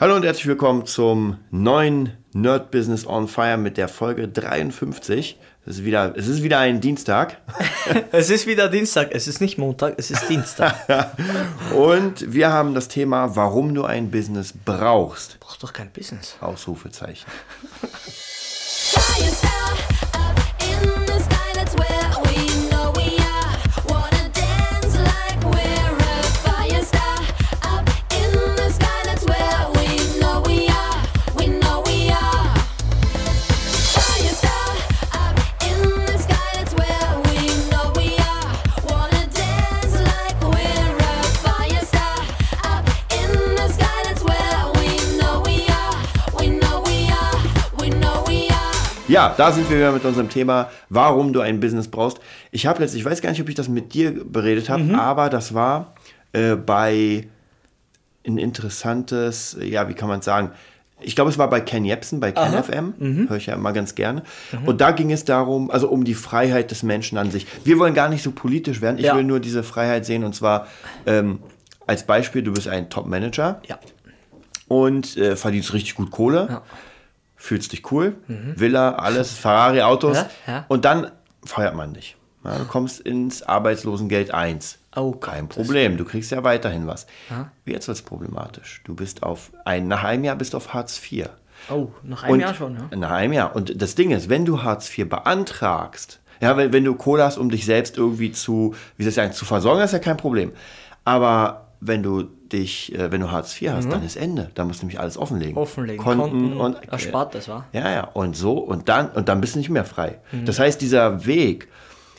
Hallo 0.00 0.16
und 0.16 0.24
herzlich 0.24 0.46
willkommen 0.46 0.86
zum 0.86 1.36
neuen 1.50 2.16
Nerd 2.32 2.70
Business 2.70 3.06
on 3.06 3.28
Fire 3.28 3.58
mit 3.58 3.76
der 3.76 3.86
Folge 3.86 4.28
53. 4.28 5.38
Es 5.66 5.76
ist 5.76 5.84
wieder, 5.84 6.14
es 6.16 6.26
ist 6.26 6.42
wieder 6.42 6.58
ein 6.58 6.80
Dienstag. 6.80 7.36
es 8.10 8.30
ist 8.30 8.46
wieder 8.46 8.70
Dienstag. 8.70 9.10
Es 9.12 9.28
ist 9.28 9.42
nicht 9.42 9.58
Montag, 9.58 9.96
es 9.98 10.10
ist 10.10 10.26
Dienstag. 10.26 10.74
und 11.76 12.32
wir 12.32 12.50
haben 12.50 12.72
das 12.72 12.88
Thema, 12.88 13.36
warum 13.36 13.74
du 13.74 13.84
ein 13.84 14.10
Business 14.10 14.54
brauchst. 14.64 15.38
Brauchst 15.38 15.62
doch 15.62 15.74
kein 15.74 15.90
Business. 15.90 16.34
Ausrufezeichen. 16.40 17.26
Ja, 49.10 49.34
da 49.36 49.50
sind 49.50 49.68
wir 49.68 49.76
wieder 49.76 49.90
mit 49.90 50.04
unserem 50.04 50.28
Thema, 50.28 50.70
warum 50.88 51.32
du 51.32 51.40
ein 51.40 51.58
Business 51.58 51.88
brauchst. 51.88 52.20
Ich 52.52 52.66
habe 52.66 52.80
letztlich, 52.80 53.02
ich 53.02 53.10
weiß 53.10 53.20
gar 53.20 53.30
nicht, 53.30 53.40
ob 53.40 53.48
ich 53.48 53.56
das 53.56 53.68
mit 53.68 53.92
dir 53.92 54.24
beredet 54.24 54.70
habe, 54.70 54.84
mhm. 54.84 54.94
aber 54.94 55.28
das 55.28 55.52
war 55.52 55.94
äh, 56.32 56.54
bei 56.54 57.26
ein 58.24 58.38
interessantes, 58.38 59.56
ja, 59.60 59.88
wie 59.88 59.94
kann 59.94 60.08
man 60.08 60.22
sagen, 60.22 60.52
ich 61.00 61.16
glaube, 61.16 61.30
es 61.30 61.38
war 61.38 61.50
bei 61.50 61.60
Ken 61.60 61.84
Jebsen, 61.84 62.20
bei 62.20 62.30
Ken 62.30 62.54
Aha. 62.54 62.62
FM, 62.62 62.94
mhm. 62.98 63.28
höre 63.28 63.38
ich 63.38 63.46
ja 63.46 63.54
immer 63.54 63.72
ganz 63.72 63.96
gerne. 63.96 64.22
Mhm. 64.52 64.68
Und 64.68 64.80
da 64.80 64.92
ging 64.92 65.10
es 65.10 65.24
darum, 65.24 65.72
also 65.72 65.88
um 65.88 66.04
die 66.04 66.14
Freiheit 66.14 66.70
des 66.70 66.84
Menschen 66.84 67.18
an 67.18 67.32
sich. 67.32 67.48
Wir 67.64 67.80
wollen 67.80 67.94
gar 67.94 68.10
nicht 68.10 68.22
so 68.22 68.30
politisch 68.30 68.80
werden, 68.80 68.98
ich 68.98 69.06
ja. 69.06 69.16
will 69.16 69.24
nur 69.24 69.40
diese 69.40 69.64
Freiheit 69.64 70.06
sehen 70.06 70.22
und 70.22 70.36
zwar 70.36 70.68
ähm, 71.06 71.40
als 71.84 72.06
Beispiel, 72.06 72.42
du 72.42 72.52
bist 72.52 72.68
ein 72.68 72.90
Top-Manager 72.90 73.60
ja. 73.66 73.80
und 74.68 75.16
äh, 75.16 75.34
verdienst 75.34 75.72
richtig 75.72 75.96
gut 75.96 76.12
Kohle. 76.12 76.46
Ja 76.48 76.62
fühlst 77.40 77.72
dich 77.72 77.90
cool, 77.90 78.16
mhm. 78.28 78.52
Villa, 78.56 78.92
alles, 78.96 79.32
Ferrari-Autos 79.32 80.16
ja, 80.18 80.30
ja. 80.46 80.64
und 80.68 80.84
dann 80.84 81.10
feuert 81.42 81.74
man 81.74 81.94
dich. 81.94 82.16
Ja, 82.44 82.58
du 82.58 82.64
kommst 82.64 83.00
ins 83.00 83.42
Arbeitslosengeld 83.42 84.32
1. 84.32 84.78
Oh, 84.94 85.12
Kein 85.12 85.48
Problem, 85.48 85.96
du 85.96 86.04
kriegst 86.04 86.30
ja 86.30 86.44
weiterhin 86.44 86.86
was. 86.86 87.06
Ja. 87.30 87.50
Jetzt 87.64 87.88
wird 87.88 87.96
es 87.96 88.02
problematisch. 88.02 88.82
Du 88.84 88.94
bist 88.94 89.22
auf 89.22 89.52
ein, 89.64 89.88
nach 89.88 90.04
einem 90.04 90.24
Jahr 90.24 90.36
bist 90.36 90.52
du 90.52 90.58
auf 90.58 90.74
Hartz 90.74 91.00
IV. 91.10 91.28
Oh, 91.70 91.88
nach 92.02 92.24
einem 92.24 92.34
und, 92.34 92.40
Jahr 92.40 92.54
schon, 92.54 92.76
ja? 92.76 92.96
Nach 92.96 93.10
einem 93.10 93.32
Jahr. 93.32 93.56
Und 93.56 93.80
das 93.80 93.94
Ding 93.94 94.10
ist, 94.10 94.28
wenn 94.28 94.44
du 94.44 94.62
Hartz 94.62 94.96
IV 94.96 95.08
beantragst, 95.08 96.20
ja, 96.40 96.56
wenn, 96.56 96.72
wenn 96.72 96.84
du 96.84 96.94
Kohle 96.94 97.24
hast, 97.24 97.38
um 97.38 97.50
dich 97.50 97.64
selbst 97.64 97.96
irgendwie 97.96 98.32
zu, 98.32 98.74
wie 98.96 99.02
soll 99.02 99.10
ich 99.10 99.14
sagen, 99.14 99.32
zu 99.32 99.44
versorgen, 99.44 99.82
ist 99.82 99.92
ja 99.92 99.98
kein 99.98 100.16
Problem. 100.16 100.52
Aber 101.04 101.68
wenn 101.80 102.02
du 102.02 102.28
dich, 102.52 102.94
äh, 102.94 103.10
wenn 103.10 103.20
du 103.20 103.30
Hartz 103.30 103.60
IV 103.60 103.70
hast, 103.70 103.86
mhm. 103.86 103.90
dann 103.90 104.04
ist 104.04 104.16
Ende. 104.16 104.50
Da 104.54 104.64
musst 104.64 104.82
du 104.82 104.86
nämlich 104.86 105.00
alles 105.00 105.16
offenlegen. 105.16 105.56
Offenlegen, 105.56 106.02
Konten, 106.02 106.30
Konten 106.30 106.56
und 106.56 106.88
erspart 106.88 107.34
das 107.34 107.48
war. 107.48 107.66
Ja, 107.72 107.90
ja. 107.90 108.04
Und 108.04 108.36
so 108.36 108.58
und 108.58 108.88
dann 108.88 109.10
und 109.10 109.28
dann 109.28 109.40
bist 109.40 109.54
du 109.54 109.58
nicht 109.58 109.70
mehr 109.70 109.84
frei. 109.84 110.18
Mhm. 110.32 110.44
Das 110.44 110.58
heißt, 110.58 110.80
dieser 110.80 111.26
Weg 111.26 111.68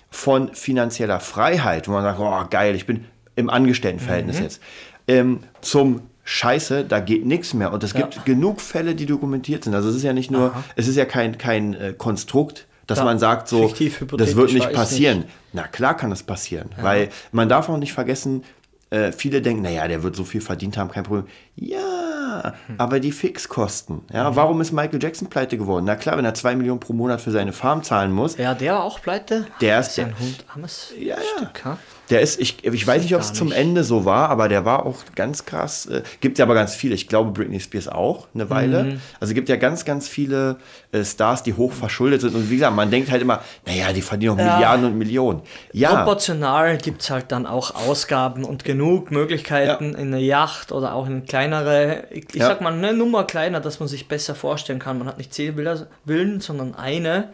von 0.10 0.54
finanzieller 0.54 1.20
Freiheit, 1.20 1.88
wo 1.88 1.94
man 1.94 2.04
sagt, 2.04 2.20
oh 2.20 2.44
geil, 2.50 2.76
ich 2.76 2.86
bin 2.86 3.06
im 3.36 3.50
Angestelltenverhältnis 3.50 4.38
mhm. 4.38 4.44
jetzt, 4.44 4.62
ähm, 5.08 5.40
zum 5.62 6.02
Scheiße, 6.24 6.86
da 6.86 7.00
geht 7.00 7.26
nichts 7.26 7.54
mehr. 7.54 7.72
Und 7.74 7.84
es 7.84 7.94
ja. 7.94 8.02
gibt 8.02 8.26
genug 8.26 8.62
Fälle, 8.62 8.96
die 8.96 9.06
dokumentiert 9.06 9.64
sind. 9.64 9.74
Also 9.74 9.90
es 9.90 9.96
ist 9.96 10.04
ja 10.04 10.14
nicht 10.14 10.32
nur, 10.32 10.52
Aha. 10.52 10.64
es 10.76 10.88
ist 10.88 10.96
ja 10.96 11.06
kein, 11.06 11.38
kein 11.38 11.74
äh, 11.74 11.94
Konstrukt, 11.98 12.68
dass 12.88 13.00
ja, 13.00 13.06
man 13.06 13.20
sagt, 13.20 13.48
so, 13.48 13.74
das 14.18 14.36
wird 14.36 14.54
nicht 14.54 14.72
passieren. 14.74 15.20
Nicht. 15.20 15.30
Na 15.54 15.68
klar 15.68 15.96
kann 15.96 16.10
das 16.10 16.24
passieren, 16.24 16.70
ja. 16.78 16.84
weil 16.84 17.10
man 17.32 17.50
darf 17.50 17.70
auch 17.70 17.78
nicht 17.78 17.94
vergessen, 17.94 18.44
äh, 18.92 19.12
viele 19.12 19.42
denken, 19.42 19.64
naja, 19.64 19.88
der 19.88 20.04
wird 20.04 20.16
so 20.16 20.24
viel 20.24 20.42
verdient 20.42 20.78
haben, 20.78 20.92
kein 20.92 21.04
Problem. 21.04 21.26
Ja, 21.56 22.54
hm. 22.68 22.76
aber 22.78 23.00
die 23.00 23.12
Fixkosten. 23.12 24.02
Ja, 24.12 24.30
mhm. 24.30 24.36
warum 24.36 24.62
ist 24.62 24.72
Michael 24.72 25.02
Jackson 25.02 25.30
pleite 25.30 25.58
geworden? 25.58 25.86
Na 25.86 25.96
klar, 25.96 26.18
wenn 26.18 26.26
er 26.26 26.34
zwei 26.34 26.56
Millionen 26.56 26.80
pro 26.80 26.94
Monat 26.94 27.22
für 27.22 27.32
seine 27.32 27.54
Farm 27.54 27.84
zahlen 27.84 28.12
muss. 28.12 28.38
Ja, 28.38 28.54
der 28.54 28.74
war 28.74 28.84
auch 28.84 29.02
pleite. 29.02 29.48
Der 29.62 29.80
ist, 29.80 29.90
ist 29.90 29.98
ja 29.98 30.06
ein 30.06 30.20
Hund, 30.20 30.46
armes 30.54 30.94
ja, 31.00 31.18
Stück, 31.38 31.66
ha? 31.66 31.78
Der 32.12 32.22
ist, 32.22 32.40
ich, 32.40 32.64
ich 32.64 32.86
weiß 32.86 33.02
nicht, 33.04 33.16
ob 33.16 33.22
es 33.22 33.32
zum 33.32 33.52
Ende 33.52 33.84
so 33.84 34.06
war, 34.06 34.30
aber 34.30 34.50
der 34.50 34.66
war 34.66 34.86
auch 34.86 34.98
ganz 35.16 35.46
krass. 35.46 35.86
Äh, 35.86 36.04
gibt 36.20 36.38
ja 36.38 36.46
aber 36.46 36.54
ganz 36.54 36.76
viele. 36.76 36.94
Ich 36.94 37.08
glaube, 37.08 37.32
Britney 37.32 37.60
Spears 37.60 37.88
auch 37.88 38.28
eine 38.34 38.50
Weile. 38.50 38.84
Mhm. 38.84 39.02
Also 39.20 39.34
gibt 39.34 39.48
ja 39.48 39.56
ganz, 39.56 39.86
ganz 39.86 40.10
viele 40.10 40.58
äh, 40.92 41.06
Stars, 41.06 41.44
die 41.44 41.54
hoch 41.54 41.72
verschuldet 41.72 42.22
sind. 42.22 42.36
Und 42.36 42.50
wie 42.50 42.56
gesagt, 42.56 42.76
man 42.76 42.92
denkt 42.92 43.10
halt 43.10 43.22
immer, 43.22 43.42
naja, 43.66 43.94
die 43.94 44.02
verdienen 44.02 44.34
auch 44.34 44.38
ja. 44.38 44.56
Milliarden 44.56 44.86
und 44.86 44.98
Millionen. 44.98 45.42
Ja. 45.72 45.96
Proportional 45.96 46.78
gibt 46.78 47.02
es 47.02 47.10
halt 47.10 47.32
dann 47.32 47.46
auch 47.46 47.74
Ausgaben 47.74 48.44
und 48.44 48.66
genug 48.66 49.10
Möglichkeiten 49.10 49.94
ja. 49.94 49.98
in 49.98 50.08
eine 50.14 50.20
Yacht 50.20 50.74
oder 50.74 50.94
auch 50.94 51.08
in 51.08 51.26
kleinere, 51.26 52.04
ich, 52.12 52.26
ich 52.34 52.36
ja. 52.36 52.48
sag 52.48 52.60
mal, 52.60 52.74
eine 52.74 52.94
Nummer 52.94 53.24
kleiner, 53.24 53.62
dass 53.62 53.80
man 53.80 53.88
sich 53.88 54.10
besser 54.10 54.36
vorstellen 54.36 54.80
kann. 54.80 54.98
Man 54.98 55.08
hat 55.08 55.18
nicht 55.18 55.34
zehn 55.34 55.56
Villen, 55.56 56.42
sondern 56.42 56.76
eine 56.76 57.30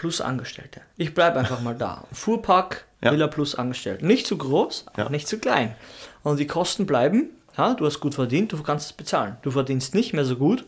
plus 0.00 0.22
Angestellte. 0.22 0.80
Ich 0.96 1.12
bleibe 1.12 1.38
einfach 1.38 1.60
mal 1.60 1.74
da. 1.74 2.04
Fuhrpark 2.10 2.86
ja. 3.02 3.12
Villa 3.12 3.26
plus 3.26 3.54
Angestellten. 3.54 4.06
Nicht 4.06 4.26
zu 4.26 4.38
groß, 4.38 4.86
ja. 4.96 5.10
nicht 5.10 5.28
zu 5.28 5.38
klein. 5.38 5.74
Und 6.22 6.40
die 6.40 6.46
Kosten 6.46 6.86
bleiben, 6.86 7.28
ja, 7.58 7.74
du 7.74 7.84
hast 7.84 8.00
gut 8.00 8.14
verdient, 8.14 8.50
du 8.50 8.62
kannst 8.62 8.86
es 8.86 8.92
bezahlen. 8.94 9.36
Du 9.42 9.50
verdienst 9.50 9.94
nicht 9.94 10.14
mehr 10.14 10.24
so 10.24 10.36
gut, 10.36 10.64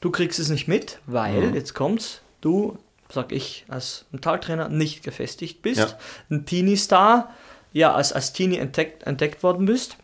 du 0.00 0.10
kriegst 0.10 0.40
es 0.40 0.48
nicht 0.48 0.66
mit, 0.66 0.98
weil, 1.06 1.42
mhm. 1.42 1.54
jetzt 1.54 1.74
kommt's, 1.74 2.22
du, 2.40 2.76
sag 3.08 3.30
ich, 3.30 3.66
als 3.68 4.06
Metalltrainer 4.10 4.68
nicht 4.68 5.04
gefestigt 5.04 5.62
bist, 5.62 5.78
ja. 5.78 5.98
ein 6.28 6.44
Teenie-Star, 6.44 7.32
ja, 7.72 7.94
als, 7.94 8.12
als 8.12 8.32
Teenie 8.32 8.58
entdeckt, 8.58 9.04
entdeckt 9.04 9.44
worden 9.44 9.66
bist. 9.66 9.96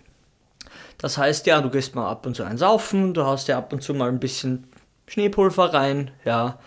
Das 0.98 1.18
heißt, 1.18 1.46
ja, 1.46 1.60
du 1.60 1.70
gehst 1.70 1.96
mal 1.96 2.08
ab 2.08 2.24
und 2.26 2.36
zu 2.36 2.44
ein 2.44 2.58
Saufen, 2.58 3.12
du 3.12 3.24
hast 3.24 3.48
ja 3.48 3.58
ab 3.58 3.72
und 3.72 3.82
zu 3.82 3.92
mal 3.92 4.08
ein 4.08 4.20
bisschen 4.20 4.68
Schneepulver 5.08 5.74
rein, 5.74 6.12
ja, 6.24 6.60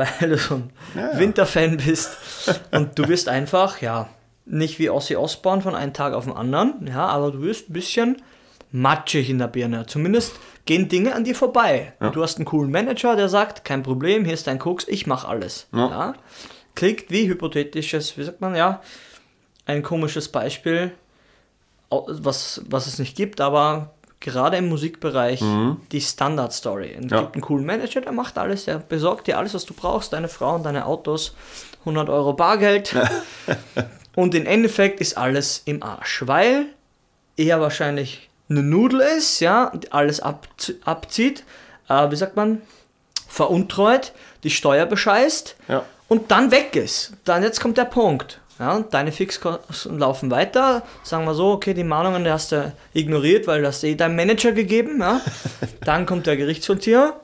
weil 0.00 0.30
du 0.30 0.38
so 0.38 0.54
ein 0.56 0.70
ja, 0.94 1.18
Winterfan 1.18 1.76
bist. 1.76 2.16
Und 2.70 2.98
du 2.98 3.08
wirst 3.08 3.28
einfach, 3.28 3.80
ja, 3.80 4.08
nicht 4.46 4.78
wie 4.78 4.90
Ossi 4.90 5.16
Osborn 5.16 5.62
von 5.62 5.74
einem 5.74 5.92
Tag 5.92 6.12
auf 6.12 6.24
den 6.24 6.34
anderen, 6.34 6.86
ja, 6.86 7.06
aber 7.06 7.30
du 7.30 7.42
wirst 7.42 7.70
ein 7.70 7.72
bisschen 7.72 8.22
matschig 8.72 9.30
in 9.30 9.38
der 9.38 9.48
Birne. 9.48 9.86
Zumindest 9.86 10.34
gehen 10.66 10.88
Dinge 10.88 11.14
an 11.14 11.24
dir 11.24 11.34
vorbei. 11.34 11.92
Ja. 12.00 12.10
Du 12.10 12.22
hast 12.22 12.36
einen 12.36 12.44
coolen 12.44 12.70
Manager, 12.70 13.16
der 13.16 13.28
sagt, 13.28 13.64
kein 13.64 13.82
Problem, 13.82 14.24
hier 14.24 14.34
ist 14.34 14.46
dein 14.46 14.58
Koks, 14.58 14.86
ich 14.88 15.06
mache 15.06 15.28
alles. 15.28 15.66
Ja. 15.72 15.88
ja. 15.88 16.14
Klingt 16.74 17.10
wie 17.10 17.28
hypothetisches, 17.28 18.16
wie 18.16 18.24
sagt 18.24 18.40
man, 18.40 18.54
ja, 18.54 18.80
ein 19.66 19.82
komisches 19.82 20.28
Beispiel, 20.28 20.92
was, 21.90 22.62
was 22.66 22.86
es 22.86 22.98
nicht 22.98 23.16
gibt, 23.16 23.40
aber 23.40 23.94
gerade 24.20 24.58
im 24.58 24.68
Musikbereich 24.68 25.40
mhm. 25.40 25.80
die 25.92 26.00
Standard-Story. 26.00 26.96
Es 27.04 27.10
ja. 27.10 27.22
gibt 27.22 27.34
einen 27.34 27.42
coolen 27.42 27.64
Manager, 27.64 28.02
der 28.02 28.12
macht 28.12 28.38
alles, 28.38 28.66
der 28.66 28.78
besorgt 28.78 29.26
dir 29.26 29.38
alles, 29.38 29.54
was 29.54 29.64
du 29.64 29.74
brauchst, 29.74 30.12
deine 30.12 30.28
Frau 30.28 30.54
und 30.54 30.62
deine 30.62 30.86
Autos, 30.86 31.34
100 31.80 32.08
Euro 32.10 32.34
Bargeld. 32.34 32.94
Und 34.16 34.34
im 34.34 34.46
Endeffekt 34.46 35.00
ist 35.00 35.16
alles 35.16 35.62
im 35.64 35.82
Arsch, 35.82 36.24
weil 36.26 36.66
er 37.36 37.60
wahrscheinlich 37.60 38.28
eine 38.48 38.62
Nudel 38.62 39.00
ist, 39.00 39.40
ja, 39.40 39.72
alles 39.90 40.20
ab, 40.20 40.48
abzieht, 40.84 41.44
äh, 41.88 42.10
wie 42.10 42.16
sagt 42.16 42.36
man, 42.36 42.60
veruntreut, 43.28 44.12
die 44.42 44.50
Steuer 44.50 44.86
bescheißt 44.86 45.56
ja. 45.68 45.84
und 46.08 46.30
dann 46.32 46.50
weg 46.50 46.74
ist. 46.74 47.12
Dann 47.24 47.42
jetzt 47.42 47.60
kommt 47.60 47.78
der 47.78 47.84
Punkt. 47.84 48.40
Ja, 48.60 48.76
und 48.76 48.92
deine 48.92 49.10
Fixkosten 49.10 49.98
laufen 49.98 50.30
weiter. 50.30 50.82
Sagen 51.02 51.24
wir 51.24 51.34
so, 51.34 51.52
okay, 51.52 51.72
die 51.72 51.82
Mahnungen 51.82 52.24
die 52.24 52.30
hast 52.30 52.52
du 52.52 52.72
ignoriert, 52.92 53.46
weil 53.46 53.62
das 53.62 53.82
eh 53.82 53.94
deinem 53.94 54.16
Manager 54.16 54.52
gegeben. 54.52 55.00
Ja. 55.00 55.22
dann 55.84 56.04
kommt 56.04 56.26
der 56.26 56.36
Gerichtsvollzieher, 56.36 57.18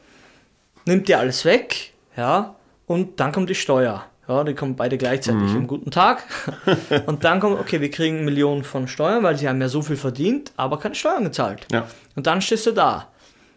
nimmt 0.87 1.09
dir 1.09 1.19
alles 1.19 1.45
weg, 1.45 1.93
ja, 2.17 2.57
und 2.87 3.21
dann 3.21 3.33
kommt 3.33 3.51
die 3.51 3.55
Steuer. 3.55 4.07
Ja, 4.29 4.43
die 4.43 4.55
kommen 4.55 4.75
beide 4.75 4.97
gleichzeitig 4.99 5.51
mhm. 5.51 5.57
im 5.57 5.67
guten 5.69 5.93
Tag. 5.93 6.25
Und 7.07 7.23
dann 7.23 7.39
kommt, 7.39 7.61
okay, 7.61 7.81
wir 7.81 7.93
kriegen 7.93 8.25
Millionen 8.25 8.65
von 8.65 8.89
Steuern, 8.89 9.23
weil 9.23 9.39
sie 9.39 9.49
haben 9.49 9.61
ja 9.61 9.69
so 9.69 9.83
viel 9.83 9.95
verdient, 9.97 10.51
aber 10.57 10.81
keine 10.81 10.97
Steuern 10.97 11.23
gezahlt. 11.23 11.69
Ja. 11.71 11.87
Und 12.17 12.27
dann 12.27 12.43
stehst 12.43 12.67
du 12.67 12.73
da. 12.73 13.07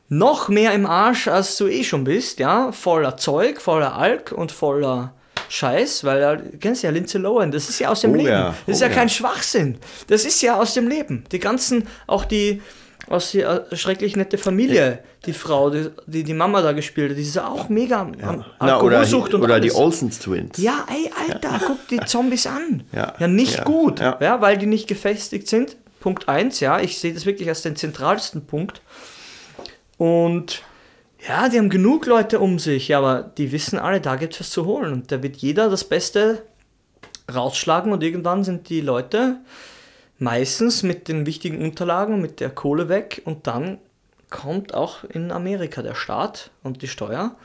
Noch 0.09 0.47
mehr 0.47 0.73
im 0.73 0.85
Arsch, 0.85 1.27
als 1.27 1.57
du 1.57 1.67
eh 1.67 1.83
schon 1.83 2.03
bist, 2.03 2.37
ja. 2.37 2.71
Voller 2.71 3.17
Zeug, 3.17 3.59
voller 3.59 3.95
Alk 3.95 4.31
und 4.31 4.51
voller 4.51 5.13
Scheiß, 5.49 6.03
weil 6.03 6.37
du 6.37 6.57
kennst 6.59 6.83
ja 6.83 6.91
Lindsay 6.91 7.19
Lohan, 7.19 7.51
das 7.51 7.69
ist 7.69 7.79
ja 7.79 7.89
aus 7.89 8.01
dem 8.01 8.11
oh, 8.11 8.15
Leben. 8.15 8.29
Ja. 8.29 8.55
Das 8.65 8.77
ist 8.77 8.83
oh, 8.83 8.85
ja 8.85 8.91
kein 8.93 9.09
Schwachsinn. 9.09 9.77
Das 10.07 10.23
ist 10.23 10.41
ja 10.41 10.55
aus 10.55 10.75
dem 10.75 10.87
Leben. 10.87 11.23
Die 11.31 11.39
ganzen, 11.39 11.87
auch 12.05 12.23
die, 12.23 12.61
aus 13.07 13.31
der 13.31 13.71
äh, 13.71 13.75
schrecklich 13.75 14.15
nette 14.15 14.37
Familie, 14.37 14.99
die 15.25 15.33
Frau, 15.33 15.71
die, 15.71 15.89
die, 16.05 16.23
die 16.23 16.33
Mama 16.33 16.61
da 16.61 16.71
gespielt 16.71 17.11
hat, 17.11 17.17
die 17.17 17.23
ist 17.23 17.37
auch 17.39 17.67
mega 17.67 18.09
ja. 18.21 18.45
Alkoholsucht 18.59 19.29
oder, 19.29 19.35
und 19.35 19.43
Oder 19.45 19.53
alles. 19.55 19.73
die 19.73 19.79
Olsens 19.79 20.19
Twins. 20.19 20.57
Ja, 20.57 20.85
ey, 20.87 21.11
Alter, 21.27 21.49
ja. 21.49 21.61
guck 21.65 21.87
die 21.87 21.99
Zombies 22.05 22.45
an. 22.45 22.83
Ja, 22.91 23.15
ja 23.19 23.27
nicht 23.27 23.65
gut, 23.65 23.99
ja. 23.99 24.41
weil 24.41 24.57
die 24.57 24.67
nicht 24.67 24.87
gefestigt 24.87 25.47
sind. 25.47 25.75
Punkt 25.99 26.29
1, 26.29 26.59
ja, 26.59 26.79
ich 26.79 26.99
sehe 26.99 27.13
das 27.13 27.25
wirklich 27.25 27.49
als 27.49 27.63
den 27.63 27.75
zentralsten 27.75 28.45
Punkt. 28.45 28.81
Und 29.97 30.61
ja, 31.27 31.49
die 31.49 31.57
haben 31.57 31.69
genug 31.69 32.05
Leute 32.05 32.39
um 32.39 32.59
sich, 32.59 32.95
aber 32.95 33.23
die 33.37 33.51
wissen 33.51 33.77
alle, 33.77 33.99
da 33.99 34.15
gibt 34.15 34.33
es 34.33 34.39
was 34.39 34.49
zu 34.51 34.65
holen. 34.65 34.93
Und 34.93 35.11
da 35.11 35.21
wird 35.21 35.37
jeder 35.37 35.69
das 35.69 35.83
Beste 35.83 36.43
rausschlagen 37.33 37.91
und 37.91 38.03
irgendwann 38.03 38.43
sind 38.43 38.69
die 38.69 38.81
Leute 38.81 39.37
meistens 40.17 40.83
mit 40.83 41.07
den 41.07 41.25
wichtigen 41.25 41.61
Unterlagen, 41.63 42.21
mit 42.21 42.39
der 42.39 42.49
Kohle 42.49 42.89
weg 42.89 43.21
und 43.25 43.47
dann 43.47 43.77
kommt 44.29 44.73
auch 44.73 45.03
in 45.03 45.31
Amerika 45.31 45.81
der 45.81 45.95
Staat 45.95 46.51
und 46.63 46.81
die 46.81 46.87
Steuer 46.87 47.35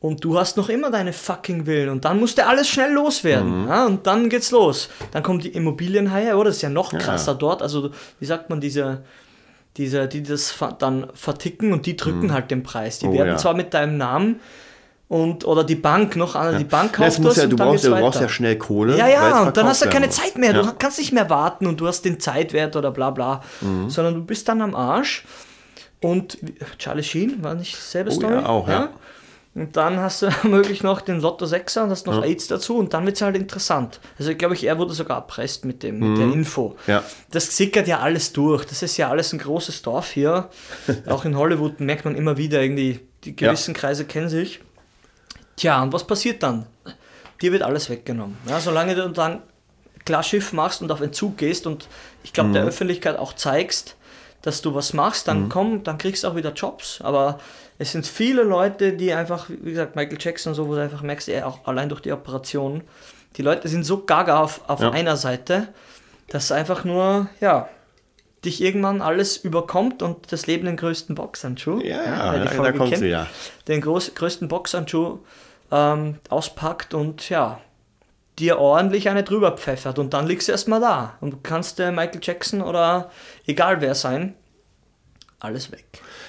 und 0.00 0.24
du 0.24 0.38
hast 0.38 0.56
noch 0.56 0.68
immer 0.68 0.90
deine 0.90 1.12
fucking 1.12 1.66
Willen 1.66 1.88
und 1.88 2.04
dann 2.04 2.20
musste 2.20 2.46
alles 2.46 2.68
schnell 2.68 2.92
loswerden. 2.92 3.62
Mhm. 3.62 3.68
Ja, 3.68 3.86
und 3.86 4.06
dann 4.06 4.28
geht's 4.28 4.50
los. 4.50 4.88
Dann 5.12 5.22
kommen 5.22 5.40
die 5.40 5.48
Immobilienhaie, 5.48 6.34
oh, 6.34 6.44
das 6.44 6.56
ist 6.56 6.62
ja 6.62 6.68
noch 6.68 6.92
krasser 6.92 7.32
ja. 7.32 7.38
dort. 7.38 7.62
Also, 7.62 7.90
wie 8.20 8.26
sagt 8.26 8.50
man, 8.50 8.60
diese, 8.60 9.02
diese, 9.76 10.08
die 10.08 10.22
das 10.22 10.54
dann 10.78 11.08
verticken 11.14 11.72
und 11.72 11.86
die 11.86 11.96
drücken 11.96 12.26
mhm. 12.26 12.32
halt 12.32 12.50
den 12.50 12.62
Preis. 12.62 12.98
Die 12.98 13.06
oh, 13.06 13.12
werden 13.14 13.28
ja. 13.28 13.36
zwar 13.36 13.54
mit 13.54 13.74
deinem 13.74 13.96
Namen 13.96 14.40
und 15.08 15.44
oder 15.44 15.62
die 15.62 15.76
Bank 15.76 16.16
noch 16.16 16.34
an, 16.34 16.54
ja. 16.54 16.58
die 16.58 16.64
Bank 16.64 16.94
kauft 16.94 17.24
das, 17.24 17.36
ja, 17.36 17.46
du 17.46 17.56
brauchst, 17.56 17.84
du 17.84 17.90
brauchst 17.90 18.20
ja 18.20 18.28
schnell 18.28 18.56
Kohle. 18.56 18.98
Ja, 18.98 19.06
ja, 19.06 19.42
und 19.42 19.56
dann 19.56 19.66
hast 19.66 19.84
du 19.84 19.88
keine 19.88 20.10
Zeit 20.10 20.36
mehr. 20.36 20.52
Du 20.52 20.72
kannst 20.78 20.98
nicht 20.98 21.12
mehr 21.12 21.30
warten 21.30 21.66
und 21.66 21.80
du 21.80 21.86
hast 21.86 22.04
den 22.04 22.18
Zeitwert 22.18 22.74
oder 22.74 22.90
bla 22.90 23.10
bla, 23.10 23.42
mhm. 23.60 23.88
sondern 23.88 24.14
du 24.14 24.24
bist 24.24 24.48
dann 24.48 24.60
am 24.62 24.74
Arsch. 24.74 25.24
Und 26.02 26.38
Charlie 26.78 27.02
Sheen 27.02 27.42
war 27.42 27.54
nicht 27.54 27.76
selbe 27.76 28.10
oh, 28.10 28.14
Story? 28.14 28.34
Ja, 28.34 28.46
auch, 28.46 28.68
ja. 28.68 28.90
Und 29.56 29.74
dann 29.74 29.98
hast 30.00 30.20
du 30.20 30.26
womöglich 30.42 30.82
noch 30.82 31.00
den 31.00 31.18
Lotto 31.18 31.46
6er 31.46 31.84
und 31.84 31.90
hast 31.90 32.06
noch 32.06 32.18
ja. 32.18 32.24
AIDS 32.24 32.46
dazu 32.46 32.76
und 32.76 32.92
dann 32.92 33.06
wird 33.06 33.16
es 33.16 33.22
halt 33.22 33.36
interessant. 33.36 34.00
Also 34.18 34.34
glaube 34.34 34.54
ich, 34.54 34.64
er 34.64 34.78
wurde 34.78 34.92
sogar 34.92 35.16
erpresst 35.16 35.64
mit, 35.64 35.82
dem, 35.82 35.98
mit 35.98 36.18
der 36.18 36.26
mhm. 36.26 36.34
Info. 36.34 36.76
Ja. 36.86 37.02
Das 37.30 37.56
sickert 37.56 37.88
ja 37.88 38.00
alles 38.00 38.34
durch. 38.34 38.66
Das 38.66 38.82
ist 38.82 38.98
ja 38.98 39.08
alles 39.08 39.32
ein 39.32 39.38
großes 39.38 39.80
Dorf 39.80 40.10
hier. 40.10 40.50
Auch 41.06 41.24
in 41.24 41.38
Hollywood 41.38 41.80
merkt 41.80 42.04
man 42.04 42.14
immer 42.16 42.36
wieder 42.36 42.60
irgendwie, 42.60 43.00
die 43.24 43.34
gewissen 43.34 43.72
ja. 43.72 43.80
Kreise 43.80 44.04
kennen 44.04 44.28
sich. 44.28 44.60
Tja, 45.56 45.82
und 45.82 45.90
was 45.94 46.06
passiert 46.06 46.42
dann? 46.42 46.66
Dir 47.40 47.50
wird 47.50 47.62
alles 47.62 47.88
weggenommen. 47.88 48.36
Ja, 48.46 48.60
solange 48.60 48.94
du 48.94 49.08
dann 49.08 49.40
klar 50.04 50.22
Schiff 50.22 50.52
machst 50.52 50.82
und 50.82 50.92
auf 50.92 51.00
Entzug 51.00 51.38
gehst 51.38 51.66
und 51.66 51.88
ich 52.22 52.34
glaube 52.34 52.50
mhm. 52.50 52.54
der 52.54 52.64
Öffentlichkeit 52.64 53.18
auch 53.18 53.32
zeigst, 53.32 53.96
dass 54.42 54.60
du 54.60 54.74
was 54.74 54.92
machst, 54.92 55.28
dann 55.28 55.44
mhm. 55.44 55.48
komm, 55.48 55.82
dann 55.82 55.96
kriegst 55.96 56.24
du 56.24 56.28
auch 56.28 56.36
wieder 56.36 56.52
Jobs. 56.52 57.00
Aber 57.00 57.38
es 57.78 57.92
sind 57.92 58.06
viele 58.06 58.42
Leute, 58.42 58.94
die 58.94 59.12
einfach, 59.12 59.48
wie 59.48 59.70
gesagt, 59.70 59.96
Michael 59.96 60.18
Jackson 60.20 60.50
und 60.50 60.54
so, 60.54 60.68
wo 60.68 60.74
du 60.74 60.82
einfach 60.82 61.02
merkst, 61.02 61.28
er 61.28 61.46
auch 61.46 61.66
allein 61.66 61.88
durch 61.88 62.00
die 62.00 62.12
Operation, 62.12 62.82
die 63.36 63.42
Leute 63.42 63.68
sind 63.68 63.84
so 63.84 64.04
gaga 64.04 64.40
auf, 64.40 64.62
auf 64.68 64.80
ja. 64.80 64.90
einer 64.90 65.16
Seite, 65.16 65.68
dass 66.28 66.50
einfach 66.52 66.84
nur, 66.84 67.28
ja, 67.40 67.68
dich 68.44 68.62
irgendwann 68.62 69.02
alles 69.02 69.36
überkommt 69.36 70.02
und 70.02 70.32
das 70.32 70.46
Leben 70.46 70.66
den 70.66 70.76
größten 70.76 71.14
Boxhandschuh, 71.14 71.80
ja, 71.80 72.02
ja, 72.02 72.36
ja 72.36 72.62
da 72.62 72.72
kommt 72.72 72.96
sie, 72.96 73.08
ja. 73.08 73.26
den 73.68 73.80
groß, 73.80 74.14
größten 74.14 74.48
Boxhandschuh 74.48 75.18
ähm, 75.70 76.16
auspackt 76.28 76.94
und 76.94 77.28
ja, 77.28 77.60
dir 78.38 78.58
ordentlich 78.58 79.08
eine 79.08 79.24
drüber 79.24 79.52
pfeffert 79.52 79.98
und 79.98 80.14
dann 80.14 80.26
liegst 80.26 80.48
du 80.48 80.52
erstmal 80.52 80.80
da 80.80 81.14
und 81.20 81.42
kannst 81.42 81.78
der 81.78 81.92
Michael 81.92 82.20
Jackson 82.22 82.62
oder 82.62 83.10
egal 83.46 83.80
wer 83.80 83.94
sein, 83.94 84.34
alles 85.38 85.70
weg. 85.70 85.84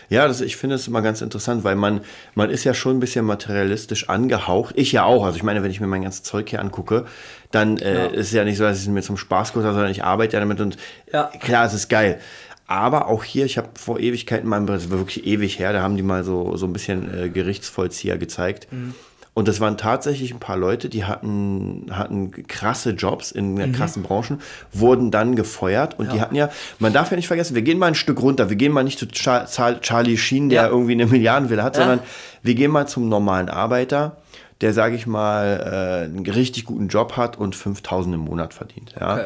Ja, 0.09 0.27
das, 0.27 0.41
ich 0.41 0.57
finde 0.57 0.75
es 0.75 0.87
immer 0.87 1.01
ganz 1.01 1.21
interessant, 1.21 1.63
weil 1.63 1.75
man, 1.75 2.01
man 2.35 2.49
ist 2.49 2.63
ja 2.63 2.73
schon 2.73 2.97
ein 2.97 2.99
bisschen 2.99 3.25
materialistisch 3.25 4.09
angehaucht. 4.09 4.75
Ich 4.77 4.91
ja 4.91 5.03
auch. 5.03 5.25
Also 5.25 5.37
ich 5.37 5.43
meine, 5.43 5.63
wenn 5.63 5.71
ich 5.71 5.79
mir 5.79 5.87
mein 5.87 6.03
ganzes 6.03 6.23
Zeug 6.23 6.49
hier 6.49 6.59
angucke, 6.59 7.05
dann 7.51 7.77
äh, 7.77 7.93
ja. 7.93 8.05
ist 8.07 8.27
es 8.27 8.33
ja 8.33 8.43
nicht 8.43 8.57
so, 8.57 8.63
dass 8.63 8.77
ich 8.77 8.83
es 8.83 8.89
mir 8.89 9.01
zum 9.01 9.17
Spaß 9.17 9.53
gucke, 9.53 9.65
sondern 9.65 9.91
ich 9.91 10.03
arbeite 10.03 10.33
ja 10.33 10.39
damit 10.39 10.59
und 10.59 10.77
ja. 11.11 11.31
klar, 11.39 11.65
es 11.65 11.73
ist 11.73 11.89
geil. 11.89 12.19
Aber 12.67 13.07
auch 13.07 13.23
hier, 13.23 13.45
ich 13.45 13.57
habe 13.57 13.69
vor 13.75 13.99
Ewigkeiten 13.99 14.49
mal, 14.49 14.65
das 14.65 14.91
war 14.91 14.97
wirklich 14.97 15.25
ewig 15.25 15.57
her, 15.57 15.71
da 15.71 15.81
haben 15.81 15.95
die 15.95 16.03
mal 16.03 16.25
so, 16.25 16.57
so 16.57 16.65
ein 16.65 16.73
bisschen 16.73 17.17
äh, 17.17 17.29
Gerichtsvollzieher 17.29 18.17
gezeigt. 18.17 18.67
Mhm. 18.71 18.93
Und 19.37 19.47
das 19.47 19.59
waren 19.59 19.77
tatsächlich 19.77 20.33
ein 20.33 20.39
paar 20.39 20.57
Leute, 20.57 20.89
die 20.89 21.05
hatten, 21.05 21.91
hatten 21.91 22.31
krasse 22.47 22.93
Jobs 22.93 23.29
in 23.29 23.53
mhm. 23.53 23.71
krassen 23.71 24.01
Branchen, 24.01 24.41
wurden 24.73 25.11
dann 25.11 25.35
gefeuert. 25.35 25.99
Und 25.99 26.07
ja. 26.07 26.11
die 26.11 26.21
hatten 26.21 26.33
ja, 26.35 26.49
man 26.79 26.91
darf 26.91 27.11
ja 27.11 27.17
nicht 27.17 27.27
vergessen, 27.27 27.53
wir 27.53 27.61
gehen 27.61 27.77
mal 27.77 27.85
ein 27.85 27.93
Stück 27.93 28.19
runter. 28.19 28.49
Wir 28.49 28.55
gehen 28.55 28.71
mal 28.71 28.83
nicht 28.83 28.97
zu 28.97 29.05
Charlie 29.05 30.17
Sheen, 30.17 30.49
der 30.49 30.63
ja. 30.63 30.69
irgendwie 30.69 30.93
eine 30.93 31.05
Milliardenwille 31.05 31.61
hat, 31.61 31.75
ja. 31.77 31.83
sondern 31.83 31.99
wir 32.41 32.55
gehen 32.55 32.71
mal 32.71 32.87
zum 32.87 33.09
normalen 33.09 33.47
Arbeiter, 33.47 34.17
der, 34.61 34.73
sage 34.73 34.95
ich 34.95 35.05
mal, 35.05 35.59
äh, 35.61 36.05
einen 36.05 36.25
richtig 36.25 36.65
guten 36.65 36.87
Job 36.87 37.15
hat 37.15 37.37
und 37.37 37.55
5000 37.55 38.15
im 38.15 38.21
Monat 38.21 38.55
verdient. 38.55 38.95
Ja. 38.99 39.13
Okay. 39.17 39.25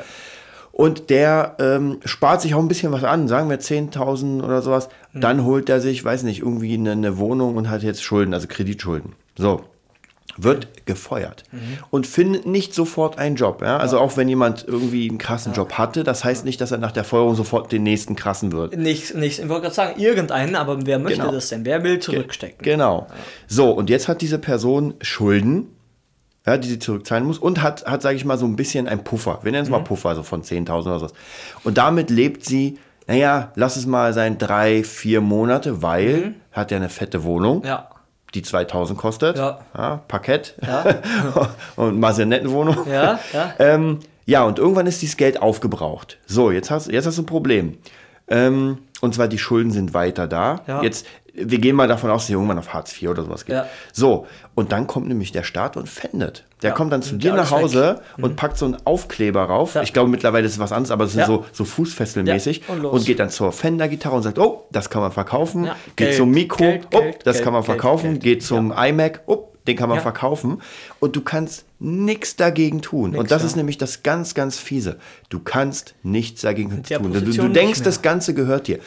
Und 0.74 1.10
der 1.10 1.56
ähm, 1.60 2.02
spart 2.04 2.42
sich 2.42 2.54
auch 2.54 2.60
ein 2.60 2.68
bisschen 2.68 2.92
was 2.92 3.06
an, 3.06 3.30
sagen 3.30 3.50
wir 3.50 3.62
10.000 3.62 4.44
oder 4.44 4.62
sowas. 4.62 4.90
Mhm. 5.14 5.22
Dann 5.22 5.46
holt 5.46 5.70
er 5.70 5.80
sich, 5.80 6.04
weiß 6.04 6.24
nicht, 6.24 6.42
irgendwie 6.42 6.74
eine, 6.74 6.92
eine 6.92 7.18
Wohnung 7.18 7.56
und 7.56 7.70
hat 7.70 7.82
jetzt 7.82 8.04
Schulden, 8.04 8.34
also 8.34 8.50
Kreditschulden. 8.50 9.14
So 9.38 9.62
wird 10.38 10.86
gefeuert 10.86 11.44
mhm. 11.52 11.78
und 11.90 12.08
findet 12.08 12.46
nicht 12.46 12.74
sofort 12.74 13.18
einen 13.18 13.36
Job. 13.36 13.62
Ja? 13.62 13.78
Also 13.78 13.98
ja. 13.98 14.02
auch 14.02 14.18
wenn 14.18 14.28
jemand 14.30 14.66
irgendwie 14.68 15.10
einen 15.10 15.18
krassen 15.18 15.54
ja. 15.54 15.58
Job 15.58 15.74
hatte, 15.74 16.04
das 16.04 16.24
heißt 16.24 16.46
nicht, 16.46 16.62
dass 16.62 16.72
er 16.72 16.78
nach 16.78 16.92
der 16.92 17.04
Feuerung 17.04 17.36
sofort 17.36 17.72
den 17.72 17.84
nächsten 17.84 18.16
krassen 18.16 18.52
wird. 18.52 18.78
Nicht, 18.78 19.16
nicht 19.16 19.40
ich 19.40 19.50
wollte 19.50 19.64
gerade 19.64 19.76
sagen, 19.76 20.00
irgendeinen, 20.00 20.56
aber 20.56 20.86
wer 20.86 21.00
möchte 21.00 21.20
genau. 21.20 21.32
das 21.32 21.50
denn? 21.50 21.66
Wer 21.66 21.84
will 21.84 22.00
zurückstecken? 22.00 22.64
Genau. 22.64 23.08
Ja. 23.10 23.16
So, 23.48 23.72
und 23.72 23.90
jetzt 23.90 24.08
hat 24.08 24.22
diese 24.22 24.40
Person 24.40 24.96
Schulden, 25.02 25.68
ja, 26.46 26.58
die 26.58 26.68
sie 26.68 26.80
zurückzahlen 26.80 27.26
muss 27.26 27.38
und 27.38 27.62
hat, 27.62 27.86
hat 27.86 28.02
sage 28.02 28.16
ich 28.16 28.26
mal, 28.26 28.38
so 28.38 28.46
ein 28.46 28.56
bisschen 28.56 28.88
ein 28.88 29.04
Puffer. 29.04 29.40
Wir 29.44 29.52
nennen 29.52 29.64
es 29.64 29.70
mhm. 29.70 29.76
mal 29.76 29.84
Puffer, 29.84 30.16
so 30.16 30.24
von 30.24 30.44
10.000 30.44 30.82
oder 30.82 31.00
so. 31.00 31.08
Und 31.64 31.78
damit 31.78 32.10
lebt 32.10 32.46
sie 32.46 32.78
naja, 33.08 33.52
lass 33.56 33.76
es 33.76 33.88
mal 33.88 34.14
sein, 34.14 34.38
drei, 34.38 34.84
vier 34.84 35.22
Monate, 35.22 35.82
weil 35.82 36.18
mhm. 36.18 36.36
hat 36.52 36.72
ja 36.72 36.78
eine 36.78 36.88
fette 36.88 37.24
Wohnung. 37.24 37.64
Ja 37.66 37.90
die 38.34 38.42
2000 38.42 38.98
kostet. 38.98 39.38
Ja. 39.38 39.60
ja 39.78 40.02
Parkett. 40.08 40.56
Ja. 40.66 40.86
und 41.76 42.00
Masenettenwohnung. 42.00 42.88
Ja, 42.90 43.20
ja. 43.34 43.54
ähm, 43.60 44.00
ja, 44.26 44.44
und 44.44 44.60
irgendwann 44.60 44.88
ist 44.88 45.02
dieses 45.02 45.18
Geld 45.18 45.42
aufgebraucht. 45.42 46.18
So, 46.26 46.52
jetzt 46.52 46.72
hast, 46.72 46.92
jetzt 46.92 47.06
hast 47.06 47.18
du 47.18 47.24
ein 47.24 47.26
Problem. 47.26 47.78
Ähm, 48.28 48.78
und 49.02 49.16
zwar 49.16 49.28
die 49.28 49.40
Schulden 49.40 49.72
sind 49.72 49.94
weiter 49.94 50.28
da. 50.28 50.62
Ja. 50.68 50.84
Jetzt, 50.84 51.06
wir 51.34 51.60
gehen 51.60 51.76
mal 51.76 51.88
davon 51.88 52.10
aus, 52.10 52.24
dass 52.24 52.30
irgendwann 52.30 52.60
auf 52.60 52.74
Hartz 52.74 53.02
IV 53.02 53.10
oder 53.10 53.24
sowas 53.24 53.46
geht. 53.46 53.56
Ja. 53.56 53.68
So, 53.94 54.28
und 54.54 54.72
dann 54.72 54.88
kommt 54.88 55.08
nämlich 55.08 55.32
der 55.32 55.44
Staat 55.44 55.78
und 55.78 55.88
pfändet. 55.88 56.44
Der 56.62 56.72
ja. 56.72 56.76
kommt 56.76 56.92
dann 56.92 57.02
zu 57.02 57.16
dir 57.16 57.34
nach 57.34 57.52
Hause 57.52 57.96
weg. 57.96 58.24
und 58.24 58.32
mhm. 58.32 58.36
packt 58.36 58.58
so 58.58 58.66
einen 58.66 58.78
Aufkleber 58.86 59.44
rauf. 59.44 59.76
Ich 59.82 59.94
glaube, 59.94 60.10
mittlerweile 60.10 60.46
ist 60.46 60.54
es 60.54 60.60
was 60.60 60.72
anderes, 60.72 60.92
aber 60.92 61.06
es 61.06 61.16
ist 61.16 61.26
so, 61.26 61.46
so 61.54 61.64
Fußfesselmäßig. 61.64 62.64
Und, 62.68 62.86
und, 62.86 63.06
geht 63.06 63.20
dann 63.20 63.30
zur 63.30 63.52
Fender-Gitarre 63.52 64.16
und 64.16 64.24
sagt, 64.24 64.40
oh, 64.40 64.66
das 64.72 64.90
kann 64.90 65.02
man 65.02 65.12
verkaufen. 65.12 65.64
Geht 65.64 65.96
Geld, 65.96 66.16
zum 66.16 66.32
Mikro, 66.32 66.58
Geld, 66.58 66.88
oh, 66.94 67.02
das 67.24 67.36
Geld, 67.36 67.44
kann 67.44 67.54
man 67.54 67.64
verkaufen. 67.64 68.20
geht 68.20 68.44
zum 68.44 68.72
iMac, 68.72 69.22
oh, 69.26 69.52
den 69.68 69.78
kann 69.78 69.90
man 69.90 69.98
ja. 69.98 70.02
verkaufen 70.02 70.62
und 71.00 71.16
du 71.16 71.22
kannst 71.22 71.66
nichts 71.80 72.36
dagegen 72.36 72.82
tun. 72.82 73.12
Nix, 73.12 73.20
und 73.20 73.32
das 73.32 73.44
ja. 73.44 73.48
ist 73.48 73.56
nämlich 73.56 73.78
das 73.78 74.02
ganz, 74.04 74.34
ganz 74.34 74.58
fiese. 74.58 74.98
Du 75.30 75.40
kannst 75.40 75.94
nichts 76.04 76.42
dagegen 76.42 76.84
tun. 76.84 77.14
Du, 77.14 77.22
du 77.22 77.48
denkst, 77.48 77.84
das 77.84 78.02
Ganze 78.02 78.34
gehört 78.34 78.68
dir. 78.68 78.80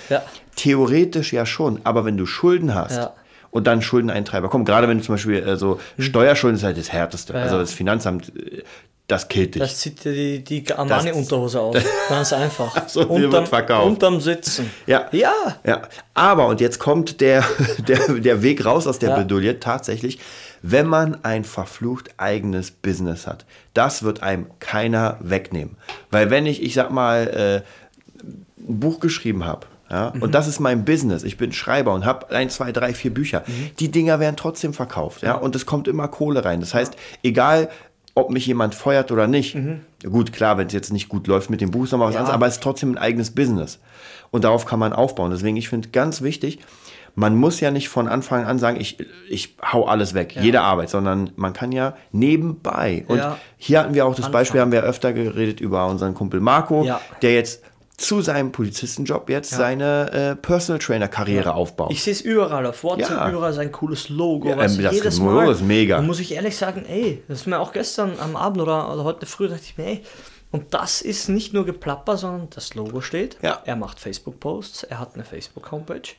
Ja. 0.56 0.62
Theoretisch 0.62 1.32
ja 1.32 1.46
schon, 1.46 1.80
aber 1.84 2.04
wenn 2.04 2.16
du 2.16 2.26
Schulden 2.26 2.74
hast, 2.74 3.10
und 3.54 3.68
dann 3.68 3.82
Schuldeneintreiber. 3.82 4.48
Komm, 4.48 4.64
gerade 4.64 4.88
wenn 4.88 4.98
du 4.98 5.04
zum 5.04 5.14
Beispiel 5.14 5.36
äh, 5.36 5.56
so 5.56 5.78
hm. 5.94 6.04
Steuerschulden 6.04 6.58
ist 6.58 6.64
halt 6.64 6.76
das 6.76 6.90
härteste. 6.90 7.34
Also 7.36 7.58
das 7.58 7.72
Finanzamt, 7.72 8.32
äh, 8.36 8.64
das 9.06 9.28
killt 9.28 9.54
dich. 9.54 9.62
Das 9.62 9.78
zieht 9.78 10.04
dir 10.04 10.12
die, 10.12 10.42
die 10.42 10.72
Armani-Unterhose 10.72 11.60
aus. 11.60 11.76
Ganz 12.08 12.32
einfach. 12.32 12.88
so, 12.88 13.02
unterm, 13.06 13.46
unterm 13.82 14.20
Sitzen. 14.20 14.70
Ja. 14.86 15.08
ja. 15.12 15.32
Ja. 15.64 15.82
Aber, 16.14 16.48
und 16.48 16.60
jetzt 16.60 16.80
kommt 16.80 17.20
der, 17.20 17.44
der, 17.86 18.14
der 18.14 18.42
Weg 18.42 18.64
raus 18.64 18.88
aus 18.88 18.98
der 18.98 19.10
ja. 19.10 19.16
Bedulie, 19.18 19.60
tatsächlich, 19.60 20.18
wenn 20.62 20.86
man 20.86 21.22
ein 21.22 21.44
verflucht 21.44 22.10
eigenes 22.16 22.72
Business 22.72 23.28
hat. 23.28 23.44
Das 23.72 24.02
wird 24.02 24.22
einem 24.22 24.46
keiner 24.58 25.18
wegnehmen. 25.20 25.76
Weil 26.10 26.30
wenn 26.30 26.46
ich, 26.46 26.60
ich 26.60 26.74
sag 26.74 26.90
mal, 26.90 27.28
äh, 27.28 28.24
ein 28.66 28.80
Buch 28.80 28.98
geschrieben 28.98 29.44
habe, 29.44 29.66
ja, 29.90 30.12
mhm. 30.14 30.22
Und 30.22 30.34
das 30.34 30.48
ist 30.48 30.60
mein 30.60 30.84
Business. 30.84 31.24
Ich 31.24 31.36
bin 31.36 31.52
Schreiber 31.52 31.92
und 31.92 32.04
habe 32.04 32.30
ein, 32.30 32.50
zwei, 32.50 32.72
drei, 32.72 32.94
vier 32.94 33.12
Bücher. 33.12 33.44
Mhm. 33.46 33.70
Die 33.78 33.90
Dinger 33.90 34.18
werden 34.18 34.36
trotzdem 34.36 34.72
verkauft. 34.72 35.22
Ja, 35.22 35.34
und 35.34 35.54
es 35.54 35.66
kommt 35.66 35.88
immer 35.88 36.08
Kohle 36.08 36.44
rein. 36.44 36.60
Das 36.60 36.74
heißt, 36.74 36.96
egal, 37.22 37.68
ob 38.14 38.30
mich 38.30 38.46
jemand 38.46 38.74
feuert 38.74 39.10
oder 39.12 39.26
nicht. 39.26 39.54
Mhm. 39.54 39.80
Gut, 40.04 40.32
klar, 40.32 40.56
wenn 40.56 40.68
es 40.68 40.72
jetzt 40.72 40.92
nicht 40.92 41.08
gut 41.08 41.26
läuft 41.26 41.50
mit 41.50 41.60
dem 41.60 41.70
Buch, 41.70 41.84
ist 41.84 41.92
nochmal 41.92 42.08
was 42.08 42.14
ja. 42.14 42.20
anderes, 42.20 42.34
aber 42.34 42.46
es 42.46 42.54
ist 42.54 42.62
trotzdem 42.62 42.92
ein 42.92 42.98
eigenes 42.98 43.32
Business. 43.32 43.80
Und 44.30 44.44
darauf 44.44 44.64
kann 44.64 44.78
man 44.78 44.92
aufbauen. 44.92 45.30
Deswegen, 45.30 45.56
ich 45.56 45.68
finde 45.68 45.88
ganz 45.88 46.22
wichtig, 46.22 46.60
man 47.16 47.36
muss 47.36 47.60
ja 47.60 47.70
nicht 47.70 47.88
von 47.88 48.08
Anfang 48.08 48.44
an 48.44 48.58
sagen, 48.58 48.80
ich, 48.80 48.98
ich 49.28 49.56
hau 49.62 49.84
alles 49.84 50.14
weg, 50.14 50.34
ja. 50.34 50.42
jede 50.42 50.60
Arbeit, 50.62 50.90
sondern 50.90 51.30
man 51.36 51.52
kann 51.52 51.70
ja 51.70 51.94
nebenbei. 52.10 53.04
Und 53.06 53.18
ja. 53.18 53.38
hier 53.56 53.80
hatten 53.80 53.94
wir 53.94 54.04
auch 54.06 54.14
das 54.14 54.26
Anfang. 54.26 54.32
Beispiel, 54.32 54.60
haben 54.60 54.72
wir 54.72 54.82
öfter 54.82 55.12
geredet 55.12 55.60
über 55.60 55.86
unseren 55.86 56.14
Kumpel 56.14 56.40
Marco, 56.40 56.84
ja. 56.84 57.00
der 57.22 57.34
jetzt 57.34 57.62
zu 57.96 58.20
seinem 58.20 58.50
Polizistenjob 58.50 59.30
jetzt 59.30 59.52
ja. 59.52 59.58
seine 59.58 60.12
äh, 60.12 60.36
Personal 60.36 60.80
Trainer 60.80 61.08
Karriere 61.08 61.50
ja. 61.50 61.54
aufbaut. 61.54 61.92
Ich 61.92 62.02
sehe 62.02 62.12
es 62.12 62.20
überall 62.20 62.66
auf 62.66 62.82
WhatsApp, 62.82 63.10
ja. 63.10 63.30
überall 63.30 63.52
sein 63.52 63.70
cooles 63.70 64.08
Logo. 64.08 64.48
Ja, 64.48 64.56
was 64.56 64.76
ähm, 64.76 64.82
das 64.82 64.94
jedes 64.94 65.20
Mal, 65.20 65.50
ist 65.50 65.62
mega. 65.62 66.00
Muss 66.00 66.20
ich 66.20 66.32
ehrlich 66.32 66.56
sagen, 66.56 66.84
ey, 66.86 67.22
das 67.28 67.40
ist 67.40 67.46
mir 67.46 67.60
auch 67.60 67.72
gestern 67.72 68.18
am 68.18 68.36
Abend 68.36 68.60
oder, 68.60 68.92
oder 68.92 69.04
heute 69.04 69.26
früh 69.26 69.48
dachte 69.48 69.62
ich 69.64 69.78
mir, 69.78 69.86
ey, 69.86 70.02
Und 70.54 70.72
das 70.72 71.02
ist 71.02 71.28
nicht 71.28 71.52
nur 71.52 71.66
Geplapper, 71.66 72.16
sondern 72.16 72.48
das 72.50 72.76
Logo 72.76 73.00
steht. 73.00 73.38
Ja. 73.42 73.60
Er 73.64 73.74
macht 73.74 73.98
Facebook-Posts, 73.98 74.84
er 74.84 75.00
hat 75.00 75.14
eine 75.14 75.24
Facebook-Homepage, 75.24 76.10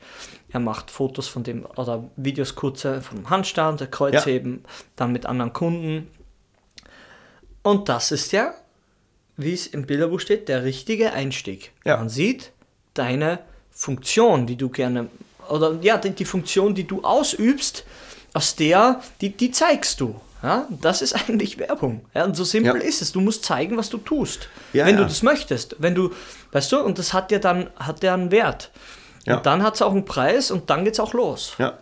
er 0.50 0.60
macht 0.60 0.90
Fotos 0.90 1.26
von 1.26 1.42
dem 1.42 1.64
oder 1.76 2.04
Videos 2.16 2.54
kurze 2.54 3.00
vom 3.00 3.30
Handstand, 3.30 3.80
der 3.80 3.86
Kreuzheben, 3.86 4.66
dann 4.94 5.12
mit 5.12 5.24
anderen 5.24 5.54
Kunden. 5.54 6.10
Und 7.62 7.88
das 7.88 8.12
ist 8.12 8.32
ja, 8.32 8.52
wie 9.36 9.52
es 9.52 9.66
im 9.66 9.86
Bilderbuch 9.86 10.20
steht, 10.20 10.48
der 10.48 10.64
richtige 10.64 11.12
Einstieg. 11.12 11.72
Ja. 11.84 11.96
Man 11.96 12.08
sieht 12.08 12.52
deine 12.94 13.40
Funktion, 13.70 14.46
die 14.46 14.56
du 14.56 14.68
gerne, 14.68 15.08
oder 15.48 15.78
ja, 15.82 15.98
die, 15.98 16.24
Funktion, 16.24 16.74
die 16.74 16.84
du 16.84 17.02
ausübst, 17.02 17.84
aus 18.32 18.56
der, 18.56 19.02
die, 19.20 19.30
die 19.30 19.50
zeigst 19.50 20.00
du. 20.00 20.20
Ja, 20.42 20.68
das 20.82 21.02
ist 21.02 21.14
eigentlich 21.28 21.58
Werbung. 21.58 22.04
Ja, 22.14 22.24
und 22.24 22.36
so 22.36 22.44
simpel 22.44 22.80
Ja. 22.80 22.88
ist 22.88 23.02
es. 23.02 23.12
Du 23.12 23.20
musst 23.20 23.44
zeigen, 23.44 23.76
was 23.76 23.88
du 23.90 23.98
tust. 23.98 24.48
Ja, 24.72 24.86
wenn 24.86 24.96
du 24.96 25.04
das 25.04 25.22
möchtest. 25.22 25.76
Wenn 25.78 25.94
du, 25.94 26.12
weißt 26.52 26.72
du, 26.72 26.80
und 26.80 26.98
das 26.98 27.12
hat 27.12 27.32
ja 27.32 27.38
dann, 27.38 27.70
hat 27.76 28.02
ja 28.02 28.14
einen 28.14 28.30
Wert. 28.30 28.70
Ja. 29.26 29.36
Und 29.38 29.46
dann 29.46 29.62
hat 29.64 29.74
es 29.74 29.82
auch 29.82 29.90
einen 29.90 30.04
Preis 30.04 30.50
und 30.52 30.70
dann 30.70 30.84
geht 30.84 30.94
es 30.94 31.00
auch 31.00 31.12
los. 31.12 31.52
Ja. 31.58 31.74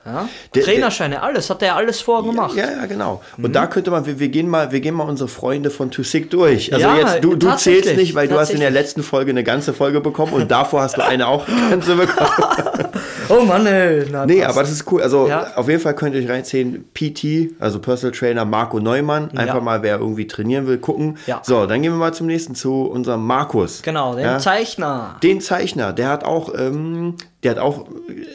Der- 0.54 0.62
Trainerscheine, 0.64 1.22
alles, 1.22 1.50
hat 1.50 1.60
er 1.62 1.68
ja 1.68 1.76
alles 1.76 2.00
vorher 2.00 2.28
gemacht. 2.28 2.54
Ja, 2.56 2.70
ja, 2.70 2.86
genau. 2.86 3.20
Und 3.36 3.54
da 3.54 3.66
könnte 3.66 3.90
man, 3.90 4.06
wir, 4.06 4.18
wir, 4.18 4.28
gehen 4.28 4.48
mal, 4.48 4.72
wir 4.72 4.80
gehen 4.80 4.94
mal 4.94 5.04
unsere 5.04 5.28
Freunde 5.28 5.70
von 5.70 5.90
Too 5.90 6.02
Sick 6.04 6.30
durch. 6.30 6.72
Also 6.72 6.86
Ja, 6.86 6.96
jetzt, 6.96 7.22
du, 7.22 7.36
du 7.36 7.54
zählst 7.56 7.96
nicht, 7.96 8.14
weil 8.14 8.28
du 8.28 8.38
hast 8.38 8.50
in 8.50 8.60
der 8.60 8.70
letzten 8.70 9.02
Folge 9.02 9.30
eine 9.30 9.44
ganze 9.44 9.74
Folge 9.74 10.00
bekommen 10.00 10.32
und 10.32 10.50
davor 10.50 10.82
hast 10.82 10.96
du 10.96 11.04
eine 11.04 11.28
auch 11.28 11.46
ganze 11.70 11.96
bekommen. 11.96 12.30
Oh 13.28 13.42
Mann, 13.44 13.66
ey. 13.66 14.06
Na, 14.10 14.26
Nee, 14.26 14.42
aber 14.44 14.60
das 14.62 14.70
ist 14.70 14.90
cool. 14.92 15.02
Also 15.02 15.28
Ja. 15.28 15.52
auf 15.56 15.68
jeden 15.68 15.80
Fall 15.80 15.94
könnt 15.94 16.14
ihr 16.14 16.22
euch 16.22 16.28
reinziehen. 16.28 16.84
PT, 16.94 17.54
also 17.60 17.78
Personal 17.78 18.12
Trainer 18.16 18.44
Marco 18.44 18.80
Neumann. 18.80 19.30
Einfach 19.36 19.54
Ja. 19.56 19.60
mal, 19.60 19.82
wer 19.82 19.98
irgendwie 19.98 20.26
trainieren 20.26 20.66
will, 20.66 20.78
gucken. 20.78 21.18
Ja. 21.26 21.40
So, 21.44 21.66
dann 21.66 21.82
gehen 21.82 21.92
wir 21.92 21.98
mal 21.98 22.12
zum 22.14 22.26
nächsten, 22.26 22.54
zu 22.54 22.82
unserem 22.82 23.26
Markus. 23.26 23.82
Genau, 23.82 24.14
den. 24.14 24.38
Zeichner. 24.40 25.16
Den 25.22 25.40
Zeichner, 25.40 25.92
der 25.92 26.08
hat 26.08 26.24
auch, 26.24 26.52
ähm, 26.56 27.14
der 27.42 27.52
hat 27.52 27.58
auch, 27.58 27.86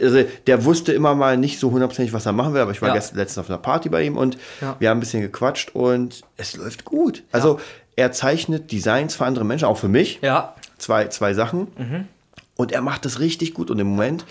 also 0.01 0.23
der 0.47 0.65
wusste 0.65 0.91
immer 0.93 1.15
mal 1.15 1.37
nicht 1.37 1.59
so 1.59 1.71
hundertprozentig, 1.71 2.13
was 2.13 2.25
er 2.25 2.31
machen 2.33 2.53
will, 2.53 2.61
aber 2.61 2.71
ich 2.71 2.81
war 2.81 2.89
Ja. 2.89 2.95
gestern 2.95 3.17
letztens 3.17 3.39
auf 3.45 3.49
einer 3.49 3.59
Party 3.59 3.89
bei 3.89 4.03
ihm 4.03 4.17
und 4.17 4.37
Ja. 4.61 4.75
wir 4.79 4.89
haben 4.89 4.97
ein 4.97 5.01
bisschen 5.01 5.21
gequatscht 5.21 5.71
und 5.75 6.21
es 6.37 6.55
läuft 6.57 6.85
gut. 6.85 7.23
Also 7.31 7.59
er 7.95 8.11
zeichnet 8.11 8.71
Designs 8.71 9.15
für 9.15 9.25
andere 9.25 9.43
Menschen, 9.45 9.65
auch 9.65 9.77
für 9.77 9.87
mich. 9.89 10.19
Ja. 10.21 10.53
Zwei, 10.77 11.07
zwei 11.07 11.33
Sachen. 11.33 11.67
Mhm. 11.77 12.07
Und 12.55 12.71
er 12.71 12.81
macht 12.81 13.03
das 13.05 13.19
richtig 13.19 13.53
gut 13.53 13.69
und 13.71 13.79
im 13.79 13.87
Moment 13.87 14.25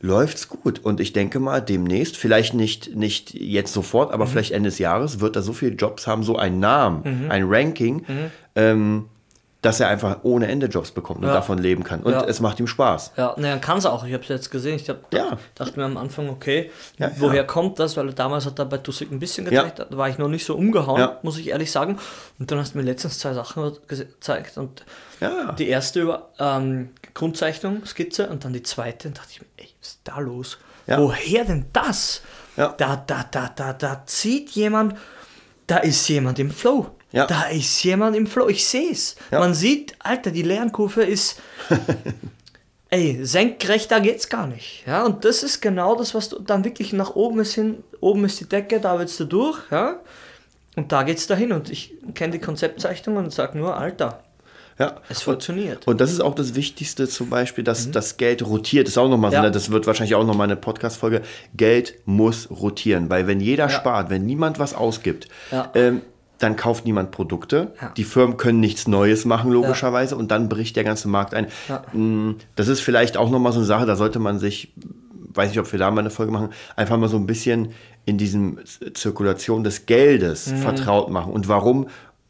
läuft's 0.00 0.48
gut. 0.48 0.84
Und 0.84 1.00
ich 1.00 1.12
denke 1.12 1.40
mal, 1.40 1.60
demnächst, 1.60 2.16
vielleicht 2.16 2.54
nicht, 2.54 2.94
nicht 2.94 3.34
jetzt 3.34 3.72
sofort, 3.72 4.08
Mhm. 4.10 4.14
aber 4.14 4.26
vielleicht 4.26 4.52
Ende 4.52 4.68
des 4.70 4.78
Jahres, 4.78 5.20
wird 5.20 5.36
er 5.36 5.42
so 5.42 5.52
viele 5.52 5.72
Jobs 5.74 6.06
haben, 6.06 6.22
so 6.22 6.36
einen 6.36 6.60
Namen, 6.60 7.24
Mhm. 7.24 7.30
ein 7.30 7.44
Ranking, 7.48 8.06
ähm, 8.54 9.06
dass 9.60 9.80
er 9.80 9.88
einfach 9.88 10.18
ohne 10.22 10.46
Ende 10.46 10.66
Jobs 10.66 10.92
bekommt 10.92 11.18
und 11.22 11.26
Ja. 11.26 11.32
davon 11.34 11.58
leben 11.58 11.82
kann. 11.82 12.04
Und 12.04 12.12
Ja. 12.12 12.22
es 12.24 12.38
macht 12.38 12.60
ihm 12.60 12.68
Spaß. 12.68 13.10
Ja, 13.16 13.34
naja, 13.36 13.56
kann 13.58 13.78
es 13.78 13.86
auch. 13.86 14.04
Ich 14.06 14.12
habe 14.12 14.22
es 14.22 14.28
jetzt 14.28 14.50
gesehen. 14.52 14.76
Ich 14.76 14.88
hab, 14.88 15.12
Ja. 15.12 15.36
dachte 15.56 15.76
mir 15.80 15.84
am 15.84 15.96
Anfang, 15.96 16.28
okay, 16.30 16.70
woher 17.16 17.42
kommt 17.44 17.80
das? 17.80 17.96
Weil 17.96 18.12
damals 18.12 18.46
hat 18.46 18.56
er 18.60 18.66
bei 18.66 18.78
Tussig 18.78 19.10
ein 19.10 19.18
bisschen 19.18 19.46
gezeigt, 19.46 19.80
da 19.80 19.96
war 19.96 20.08
ich 20.08 20.16
noch 20.16 20.28
nicht 20.28 20.44
so 20.46 20.54
umgehauen, 20.54 21.08
muss 21.22 21.38
ich 21.38 21.48
ehrlich 21.48 21.72
sagen. 21.72 21.98
Und 22.38 22.52
dann 22.52 22.60
hast 22.60 22.74
du 22.74 22.78
mir 22.78 22.84
letztens 22.84 23.18
zwei 23.18 23.34
Sachen 23.34 23.72
gezeigt. 23.88 24.58
Und 24.58 24.84
Ja. 25.20 25.50
die 25.58 25.68
erste 25.68 26.02
über 26.02 26.28
ähm, 26.38 26.90
Grundzeichnung, 27.18 27.84
Skizze 27.84 28.28
und 28.28 28.44
dann 28.44 28.52
die 28.52 28.62
zweite. 28.62 29.08
Und 29.08 29.18
dachte 29.18 29.30
ich 29.32 29.40
mir, 29.40 29.46
ey, 29.56 29.68
was 29.80 29.88
ist 29.88 30.00
da 30.04 30.20
los? 30.20 30.58
Ja. 30.86 31.00
Woher 31.00 31.44
denn 31.44 31.66
das? 31.72 32.22
Ja. 32.56 32.74
Da, 32.78 32.96
da, 32.96 33.24
da, 33.30 33.48
da, 33.54 33.72
da 33.72 34.02
zieht 34.06 34.50
jemand, 34.50 34.96
da 35.66 35.78
ist 35.78 36.08
jemand 36.08 36.38
im 36.38 36.50
Flow. 36.50 36.86
Ja. 37.10 37.26
Da 37.26 37.44
ist 37.48 37.82
jemand 37.82 38.16
im 38.16 38.26
Flow. 38.26 38.48
Ich 38.48 38.66
sehe 38.66 38.92
es. 38.92 39.16
Man 39.30 39.52
sieht, 39.54 39.96
Alter, 39.98 40.30
die 40.30 40.42
Lernkurve 40.42 41.02
ist. 41.02 41.40
Ey, 42.90 43.24
senkrechter 43.24 44.00
geht's 44.00 44.28
gar 44.28 44.46
nicht. 44.46 44.84
Ja, 44.86 45.04
und 45.04 45.24
das 45.24 45.42
ist 45.42 45.60
genau 45.60 45.94
das, 45.94 46.14
was 46.14 46.28
du 46.30 46.38
dann 46.38 46.64
wirklich 46.64 46.92
nach 46.92 47.16
oben 47.16 47.40
ist 47.40 47.54
hin. 47.54 47.82
Oben 48.00 48.24
ist 48.24 48.40
die 48.40 48.48
Decke, 48.48 48.80
da 48.80 48.98
willst 48.98 49.18
du 49.20 49.24
durch, 49.24 49.58
ja. 49.70 50.00
Und 50.76 50.92
da 50.92 51.02
geht's 51.02 51.26
dahin. 51.26 51.52
Und 51.52 51.68
ich 51.68 51.94
kenne 52.14 52.32
die 52.32 52.38
Konzeptzeichnung 52.38 53.16
und 53.16 53.32
sage 53.32 53.58
nur, 53.58 53.76
Alter, 53.76 54.22
Ja. 54.78 54.96
es 55.08 55.22
funktioniert. 55.22 55.86
Und 55.86 56.00
das 56.00 56.12
ist 56.12 56.20
auch 56.20 56.34
das 56.34 56.54
Wichtigste, 56.54 57.08
zum 57.08 57.30
Beispiel, 57.30 57.64
dass 57.64 57.90
das 57.90 58.16
Geld 58.16 58.46
rotiert. 58.46 58.86
Das 58.86 58.92
ist 58.94 58.98
auch 58.98 59.08
nochmal 59.08 59.30
so, 59.30 59.36
Mhm. 59.38 59.42
Ja. 59.44 59.48
ne? 59.48 59.50
das 59.50 59.70
wird 59.70 59.86
wahrscheinlich 59.86 60.14
auch 60.14 60.24
nochmal 60.26 60.44
eine 60.46 60.56
Podcast-Folge. 60.56 61.22
Geld 61.56 61.94
muss 62.04 62.48
rotieren, 62.50 63.10
weil 63.10 63.26
wenn 63.26 63.40
jeder 63.40 63.68
spart, 63.68 64.10
wenn 64.10 64.24
niemand 64.26 64.58
was 64.58 64.74
ausgibt, 64.74 65.28
Ja. 65.50 65.70
ähm, 65.74 66.02
dann 66.38 66.54
kauft 66.54 66.84
niemand 66.84 67.10
Produkte. 67.10 67.72
Ja. 67.82 67.88
Die 67.96 68.04
Firmen 68.04 68.36
können 68.36 68.60
nichts 68.60 68.86
Neues 68.86 69.24
machen, 69.24 69.50
logischerweise, 69.50 70.14
und 70.16 70.30
dann 70.30 70.48
bricht 70.48 70.76
der 70.76 70.84
ganze 70.84 71.08
Markt 71.08 71.34
ein. 71.34 71.48
Ja. 71.68 71.82
Mm, 71.92 72.36
Das 72.54 72.68
ist 72.68 72.80
vielleicht 72.80 73.16
auch 73.16 73.28
nochmal 73.30 73.50
so 73.50 73.58
eine 73.58 73.66
Sache, 73.66 73.86
da 73.86 73.96
sollte 73.96 74.20
man 74.20 74.38
sich, 74.38 74.72
weiß 75.34 75.48
nicht, 75.50 75.58
ob 75.58 75.70
wir 75.72 75.80
da 75.80 75.90
mal 75.90 76.00
eine 76.02 76.10
Folge 76.10 76.30
machen, 76.30 76.50
einfach 76.76 76.96
mal 76.96 77.08
so 77.08 77.16
ein 77.16 77.26
bisschen 77.26 77.70
in 78.04 78.18
diesem 78.18 78.58
Zirkulation 78.94 79.64
des 79.64 79.86
Geldes 79.86 80.46
Mhm. 80.52 80.56
vertraut 80.58 81.10
machen 81.10 81.32
und 81.32 81.48
warum 81.48 81.88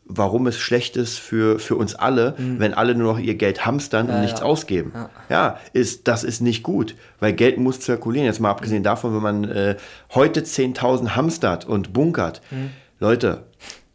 warum 0.09 0.47
es 0.47 0.59
schlecht 0.59 0.97
ist 0.97 1.19
für, 1.19 1.59
für 1.59 1.77
uns 1.77 1.95
alle, 1.95 2.35
wenn 2.39 2.73
alle 2.75 2.95
nur 2.95 3.13
noch 3.13 3.19
ihr 3.21 3.35
Geld 3.35 3.67
hamstern 3.67 4.09
und 4.09 4.21
nichts 4.23 4.41
Mhm. 4.41 4.47
ja. 4.47 4.51
ausgeben. 4.51 4.93
Ja. 5.29 5.59
ist, 5.75 6.09
das 6.09 6.25
ist 6.25 6.41
nicht 6.41 6.63
gut, 6.63 6.95
weil 7.21 7.35
Geld 7.35 7.59
muss 7.59 7.81
zirkulieren. 7.81 8.27
Jetzt 8.27 8.41
mal 8.41 8.51
abgesehen 8.51 8.83
davon, 8.83 9.15
wenn 9.15 9.23
man 9.23 9.45
äh, 9.45 9.77
heute 10.15 10.41
10.000 10.41 11.11
hamstert 11.15 11.67
und 11.67 11.93
bunkert. 11.93 12.41
Mhm. 12.51 12.71
Leute, 13.01 13.45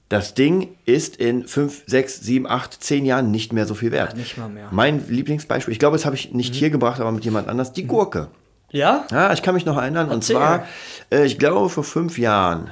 das 0.09 0.35
Ding 0.35 0.75
ist 0.85 1.15
in 1.17 1.47
5, 1.47 1.83
6, 1.87 2.21
7, 2.21 2.47
8, 2.47 2.73
10 2.83 3.05
Jahren 3.05 3.31
nicht 3.31 3.51
mehr 3.51 3.65
so 3.65 3.73
viel 3.73 3.91
wert. 3.91 4.15
nicht 4.15 4.37
mal 4.37 4.47
mehr. 4.49 4.67
Mhm. 4.69 4.75
Mein 4.75 5.07
Lieblingsbeispiel, 5.09 5.71
ich 5.71 5.79
glaube, 5.79 5.97
das 5.97 6.05
habe 6.05 6.15
ich 6.15 6.31
nicht 6.33 6.53
hier 6.53 6.69
gebracht, 6.69 7.01
aber 7.01 7.11
mit 7.11 7.25
jemand 7.25 7.47
anders, 7.47 7.73
die 7.73 7.87
Gurke. 7.87 8.27
Ja? 8.73 9.05
Ja, 9.11 9.31
ich 9.31 9.41
kann 9.43 9.53
mich 9.53 9.65
noch 9.65 9.77
erinnern. 9.77 10.07
Und 10.09 10.15
Erzähl. 10.15 10.35
zwar, 10.35 10.65
äh, 11.11 11.25
ich 11.25 11.37
glaube, 11.37 11.69
vor 11.69 11.83
fünf 11.83 12.17
Jahren. 12.17 12.71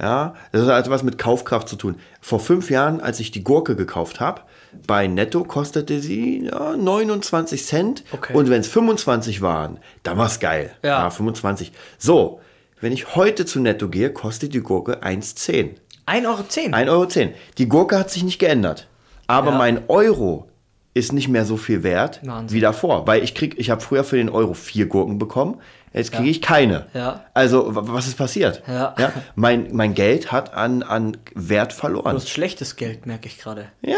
Ja, 0.00 0.34
das 0.52 0.62
hat 0.62 0.70
also 0.70 0.90
was 0.90 1.02
mit 1.04 1.18
Kaufkraft 1.18 1.68
zu 1.68 1.76
tun. 1.76 1.96
Vor 2.20 2.40
fünf 2.40 2.68
Jahren, 2.68 3.00
als 3.00 3.20
ich 3.20 3.30
die 3.30 3.44
Gurke 3.44 3.76
gekauft 3.76 4.18
habe, 4.20 4.42
bei 4.88 5.06
Netto 5.06 5.44
kostete 5.44 6.00
sie 6.00 6.46
ja, 6.46 6.76
29 6.76 7.64
Cent. 7.64 8.04
Okay. 8.12 8.34
Und 8.34 8.50
wenn 8.50 8.60
es 8.60 8.66
25 8.68 9.40
waren, 9.40 9.78
dann 10.02 10.18
war 10.18 10.26
es 10.26 10.40
geil. 10.40 10.72
Ja. 10.82 11.08
25. 11.08 11.72
So, 11.96 12.40
wenn 12.80 12.92
ich 12.92 13.14
heute 13.14 13.46
zu 13.46 13.60
Netto 13.60 13.88
gehe, 13.88 14.12
kostet 14.12 14.52
die 14.52 14.60
Gurke 14.60 15.02
1,10. 15.02 15.76
1,10 16.06 16.26
Euro. 16.26 16.42
1,10 16.42 16.88
Euro. 17.22 17.32
Die 17.58 17.68
Gurke 17.68 17.98
hat 17.98 18.10
sich 18.10 18.24
nicht 18.24 18.38
geändert. 18.40 18.88
Aber 19.28 19.52
Ja. 19.52 19.58
mein 19.58 19.82
Euro 19.88 20.48
ist 20.96 21.12
nicht 21.12 21.28
mehr 21.28 21.44
so 21.44 21.56
viel 21.56 21.82
wert 21.82 22.20
Wahnsinn. 22.24 22.56
wie 22.56 22.60
davor. 22.60 23.06
Weil 23.06 23.22
ich 23.22 23.34
krieg, 23.34 23.54
ich 23.58 23.70
habe 23.70 23.80
früher 23.82 24.02
für 24.04 24.16
den 24.16 24.28
Euro 24.30 24.54
vier 24.54 24.86
Gurken 24.86 25.18
bekommen, 25.18 25.58
jetzt 25.92 26.10
kriege 26.12 26.28
ich 26.30 26.40
keine. 26.42 26.86
Ja. 26.94 27.24
Also, 27.34 27.74
wa- 27.74 27.82
was 27.86 28.06
ist 28.06 28.16
passiert? 28.16 28.62
Ja. 28.66 28.94
Mein, 29.34 29.68
mein 29.72 29.94
Geld 29.94 30.32
hat 30.32 30.54
an, 30.54 30.82
an 30.82 31.16
Wert 31.34 31.72
Du 31.72 31.76
verloren. 31.76 32.14
hast 32.14 32.28
schlechtes 32.30 32.76
Geld, 32.76 33.04
merke 33.06 33.26
ich 33.28 33.38
gerade. 33.38 33.66
Ja, 33.82 33.96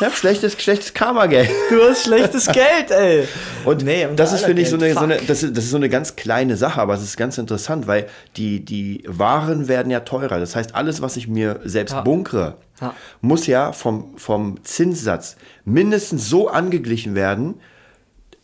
ich 0.00 0.04
habe 0.06 0.14
schlechtes, 0.16 0.60
schlechtes 0.60 0.94
Karma-Geld. 0.94 1.48
Du 1.70 1.82
hast 1.82 2.04
schlechtes 2.04 2.46
Geld, 2.46 2.90
ey. 2.90 3.28
Und 3.64 3.84
Nee, 3.84 4.08
das 4.16 4.32
ist, 4.32 4.44
finde 4.44 4.62
ich, 4.62 4.70
so 4.70 4.76
eine, 4.76 4.92
so 4.94 5.00
eine 5.00 5.16
das, 5.18 5.42
ist, 5.42 5.56
das 5.56 5.64
ist 5.64 5.70
so 5.70 5.76
eine 5.76 5.88
ganz 5.90 6.16
kleine 6.16 6.56
Sache, 6.56 6.80
aber 6.80 6.94
es 6.94 7.02
ist 7.02 7.16
ganz 7.18 7.36
interessant, 7.38 7.86
weil 7.86 8.06
die, 8.36 8.64
die 8.64 9.02
Waren 9.06 9.68
werden 9.68 9.90
ja 9.90 10.00
teurer. 10.00 10.40
Das 10.40 10.56
heißt, 10.56 10.74
alles, 10.74 11.02
was 11.02 11.16
ich 11.18 11.28
mir 11.28 11.60
selbst 11.64 11.92
Ja. 11.92 12.00
bunkere, 12.00 12.54
Ja. 12.80 12.94
muss 13.20 13.46
ja 13.46 13.72
vom, 13.72 14.16
vom 14.16 14.62
Zinssatz 14.64 15.36
mindestens 15.64 16.28
so 16.28 16.48
angeglichen 16.48 17.14
werden, 17.14 17.54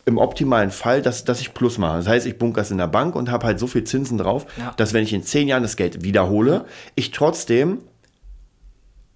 im 0.07 0.19
optimalen 0.19 0.69
Fall, 0.69 1.01
dass, 1.01 1.23
dass 1.23 1.41
ich 1.41 1.55
Plus 1.55 1.79
mache. 1.79 1.97
Das 1.97 2.07
heißt, 2.07 2.27
ich 2.27 2.37
bunkere 2.37 2.61
es 2.61 2.69
in 2.69 2.77
der 2.77 2.85
Bank 2.87 3.15
und 3.15 3.31
habe 3.31 3.47
halt 3.47 3.57
so 3.59 3.65
viel 3.65 3.83
Zinsen 3.85 4.19
drauf, 4.19 4.45
Ja. 4.57 4.71
dass 4.77 4.93
wenn 4.93 5.03
ich 5.03 5.13
in 5.13 5.23
zehn 5.23 5.47
Jahren 5.47 5.63
das 5.63 5.77
Geld 5.77 6.03
wiederhole, 6.03 6.65
ich 6.93 7.09
trotzdem 7.09 7.79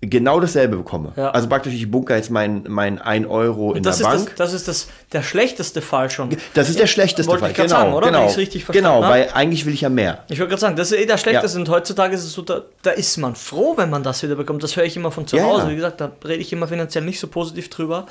genau 0.02 0.40
dasselbe 0.40 0.78
bekomme. 0.78 1.12
Ja. 1.18 1.32
Also 1.32 1.50
praktisch, 1.50 1.74
ich 1.74 1.92
bunker 1.92 2.16
jetzt 2.16 2.30
mein, 2.32 2.64
mein 2.68 3.02
1 3.02 3.28
Euro 3.28 3.74
in 3.74 3.84
Das 3.84 3.98
der 3.98 4.08
ist, 4.08 4.14
Bank. 4.14 4.36
das, 4.38 4.52
das 4.52 4.54
ist 4.54 4.68
das, 4.70 4.88
der 5.12 5.24
schlechteste 5.24 5.82
Fall 5.82 6.10
schon. 6.10 6.30
Das 6.54 6.70
ist 6.70 6.80
der 6.80 6.88
schlechteste 6.88 7.30
Wollte 7.30 7.42
Fall. 7.42 7.52
ich 7.52 7.58
genau, 7.58 7.68
sagen, 7.70 7.94
oder? 7.94 8.08
genau. 8.08 8.28
Richtig 8.28 8.66
genau, 8.68 9.02
weil 9.02 9.30
eigentlich 9.34 9.66
will 9.66 9.74
ich 9.74 9.82
ja 9.82 9.90
mehr. 9.90 10.24
Ich 10.30 10.40
wollte 10.40 10.52
gerade 10.52 10.62
sagen, 10.62 10.76
das 10.78 10.92
ist 10.92 11.00
eh 11.00 11.06
der 11.06 11.18
schlechteste 11.18 11.58
Ja. 11.58 11.62
und 11.66 11.70
heutzutage 11.70 12.16
ist 12.16 12.24
es 12.24 12.32
so, 12.32 12.42
da, 12.44 12.62
da 12.82 12.92
ist 12.92 13.18
man 13.18 13.36
froh, 13.36 13.74
wenn 13.76 13.90
man 13.90 14.02
das 14.04 14.24
wieder 14.24 14.36
bekommt. 14.36 14.64
Das 14.64 14.78
höre 14.78 14.86
ich 14.86 14.96
immer 14.96 15.12
von 15.12 15.28
zu 15.28 15.36
Ja, 15.36 15.44
Hause. 15.44 15.70
Wie 15.70 15.76
gesagt, 15.76 16.00
da 16.00 16.12
rede 16.24 16.42
ich 16.42 16.54
immer 16.54 16.68
finanziell 16.70 17.04
nicht 17.04 17.20
so 17.20 17.28
positiv 17.28 17.70
drüber. 17.70 18.06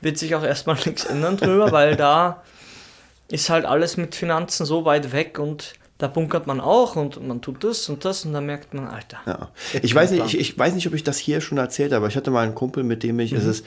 Wird 0.00 0.16
sich 0.16 0.34
auch 0.34 0.42
erstmal 0.44 0.76
nichts 0.86 1.04
ändern 1.04 1.36
drüber, 1.36 1.72
weil 1.72 1.96
da 1.96 2.42
ist 3.28 3.50
halt 3.50 3.66
alles 3.66 3.96
mit 3.98 4.14
Finanzen 4.14 4.64
so 4.64 4.84
weit 4.86 5.12
weg 5.12 5.38
und 5.38 5.74
da 5.98 6.08
bunkert 6.08 6.46
man 6.46 6.60
auch 6.60 6.96
und 6.96 7.26
man 7.26 7.40
tut 7.40 7.62
das 7.62 7.88
und 7.88 8.04
das 8.04 8.24
und 8.24 8.32
dann 8.32 8.46
merkt 8.46 8.74
man, 8.74 8.88
Alter. 8.88 9.18
Ja. 9.26 9.50
Ich 9.82 9.94
weiß 9.94 10.10
nicht, 10.10 10.24
ich, 10.26 10.38
ich 10.38 10.58
weiß 10.58 10.74
nicht, 10.74 10.86
ob 10.86 10.94
ich 10.94 11.04
das 11.04 11.18
hier 11.18 11.40
schon 11.40 11.58
erzählt 11.58 11.92
habe, 11.92 11.98
aber 11.98 12.08
ich 12.08 12.16
hatte 12.16 12.30
mal 12.30 12.42
einen 12.42 12.54
Kumpel, 12.54 12.82
mit 12.82 13.02
dem 13.02 13.20
ich, 13.20 13.32
es 13.32 13.44
ist 13.44 13.64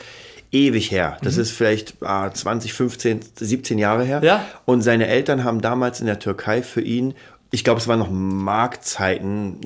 ewig 0.52 0.92
her. 0.92 1.18
Das 1.22 1.38
ist 1.38 1.52
vielleicht 1.52 1.96
ah, 2.02 2.32
20, 2.32 2.74
15, 2.74 3.20
17 3.36 3.78
Jahre 3.80 4.04
her. 4.04 4.22
Ja. 4.24 4.46
Und 4.66 4.82
seine 4.82 5.08
Eltern 5.08 5.44
haben 5.44 5.62
damals 5.62 6.00
in 6.00 6.06
der 6.06 6.20
Türkei 6.20 6.62
für 6.64 6.82
ihn, 6.82 7.14
ich 7.52 7.64
glaube, 7.64 7.80
es 7.80 7.88
waren 7.88 8.00
noch 8.00 8.10
Marktzeiten, 8.12 9.62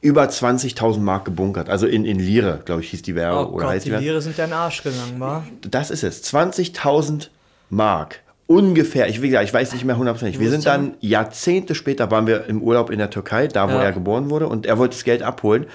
über 0.00 0.24
20.000 0.24 0.98
Mark 0.98 1.24
gebunkert. 1.24 1.68
Also 1.68 1.86
in, 1.86 2.04
in 2.04 2.18
Lire, 2.18 2.60
glaube 2.64 2.82
ich, 2.82 2.90
hieß 2.90 3.02
die 3.02 3.14
Währung. 3.14 3.46
Oh 3.46 3.54
oder 3.54 3.66
Gott, 3.66 3.74
heißt 3.74 3.86
die. 3.86 3.90
Lire 3.90 4.20
sind 4.20 4.36
ja 4.36 4.44
in 4.44 4.50
den 4.50 4.58
Arsch 4.58 4.82
gegangen, 4.82 5.20
wa? 5.20 5.44
Das 5.62 5.90
ist 5.92 6.02
es. 6.02 6.24
20.000 6.24 7.28
Mark. 7.70 8.21
Ungefähr. 8.52 9.08
Ich, 9.08 9.22
wie 9.22 9.28
gesagt, 9.28 9.46
ich 9.48 9.54
weiß 9.54 9.72
nicht 9.72 9.84
mehr 9.84 9.96
hundertprozentig. 9.96 10.38
Wir 10.40 10.50
sind 10.50 10.66
dann 10.66 10.94
Jahrzehnte 11.00 11.74
später, 11.74 12.10
waren 12.10 12.26
wir 12.26 12.44
im 12.46 12.60
Urlaub 12.62 12.90
in 12.90 12.98
der 12.98 13.10
Türkei, 13.10 13.46
da 13.48 13.68
wo 13.68 13.72
Ja. 13.74 13.82
er 13.84 13.92
geboren 13.92 14.28
wurde. 14.30 14.46
Und 14.48 14.66
er 14.66 14.78
wollte 14.78 14.94
das 14.96 15.04
Geld 15.04 15.22
abholen. 15.22 15.66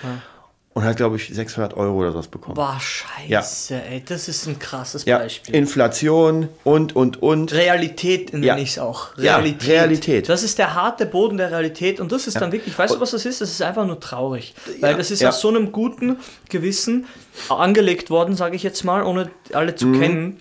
Und 0.74 0.84
hat, 0.84 0.96
glaube 0.98 1.15
ich, 1.15 1.34
600 1.34 1.75
Euro 1.75 1.96
oder 1.98 2.12
sowas 2.12 2.27
bekommen. 2.27 2.53
Boah, 2.53 2.77
scheiße, 2.79 3.81
ey, 3.89 4.03
das 4.07 4.27
ist 4.27 4.46
ein 4.46 4.60
krasses 4.60 5.05
Ja, 5.05 5.17
Beispiel. 5.17 5.55
Inflation 5.55 6.50
und, 6.63 6.96
und, 6.96 7.19
und. 7.24 7.51
Realität 7.51 8.31
nenne 8.31 8.46
Ja. 8.46 8.57
ich 8.57 8.69
es 8.74 8.77
auch. 8.79 9.17
Ja, 9.17 9.38
Realität. 9.38 9.69
Realität. 9.69 10.29
Das 10.29 10.43
ist 10.43 10.60
der 10.60 10.75
harte 10.75 11.07
Boden 11.07 11.38
der 11.38 11.50
Realität 11.50 12.00
und 12.00 12.12
das 12.12 12.27
ist 12.27 12.39
dann 12.39 12.51
wirklich, 12.51 12.77
weißt 12.77 12.93
du, 12.93 13.00
was 13.00 13.10
das 13.10 13.25
ist? 13.25 13.41
Das 13.41 13.50
ist 13.50 13.62
einfach 13.63 13.88
nur 13.88 14.00
traurig. 14.00 14.53
Weil 14.79 14.96
das 14.96 15.10
ist 15.10 15.22
ja. 15.24 15.29
aus 15.29 15.41
so 15.41 15.50
einem 15.50 15.72
guten 15.72 16.17
Gewissen 16.50 17.07
angelegt 17.50 18.12
worden, 18.12 18.36
sage 18.36 18.55
ich 18.55 18.62
jetzt 18.62 18.84
mal, 18.84 19.01
ohne 19.01 19.31
alle 19.53 19.75
zu 19.75 19.88
Mhm. 19.88 20.00
kennen, 20.00 20.38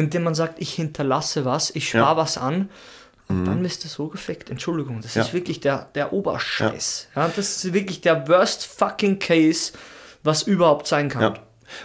indem 0.00 0.24
man 0.24 0.34
sagt, 0.34 0.60
ich 0.60 0.72
hinterlasse 0.74 1.44
was, 1.44 1.70
ich 1.70 1.88
spare 1.88 2.04
Ja. 2.04 2.12
Mhm. 2.14 2.18
was 2.18 2.38
an. 2.38 2.68
Und 3.28 3.44
dann 3.44 3.64
ist 3.64 3.84
das 3.84 3.92
so 3.92 4.08
gefickt. 4.08 4.50
Entschuldigung, 4.50 5.00
das 5.02 5.14
Ja. 5.14 5.22
ist 5.22 5.32
wirklich 5.32 5.60
der, 5.60 5.86
der 5.94 6.12
Oberscheiß. 6.12 7.06
Ja. 7.14 7.28
das 7.28 7.64
ist 7.64 7.72
wirklich 7.72 8.00
der 8.00 8.26
worst 8.26 8.66
fucking 8.66 9.20
case, 9.20 9.72
was 10.24 10.42
überhaupt 10.42 10.88
sein 10.88 11.08
kann. 11.08 11.38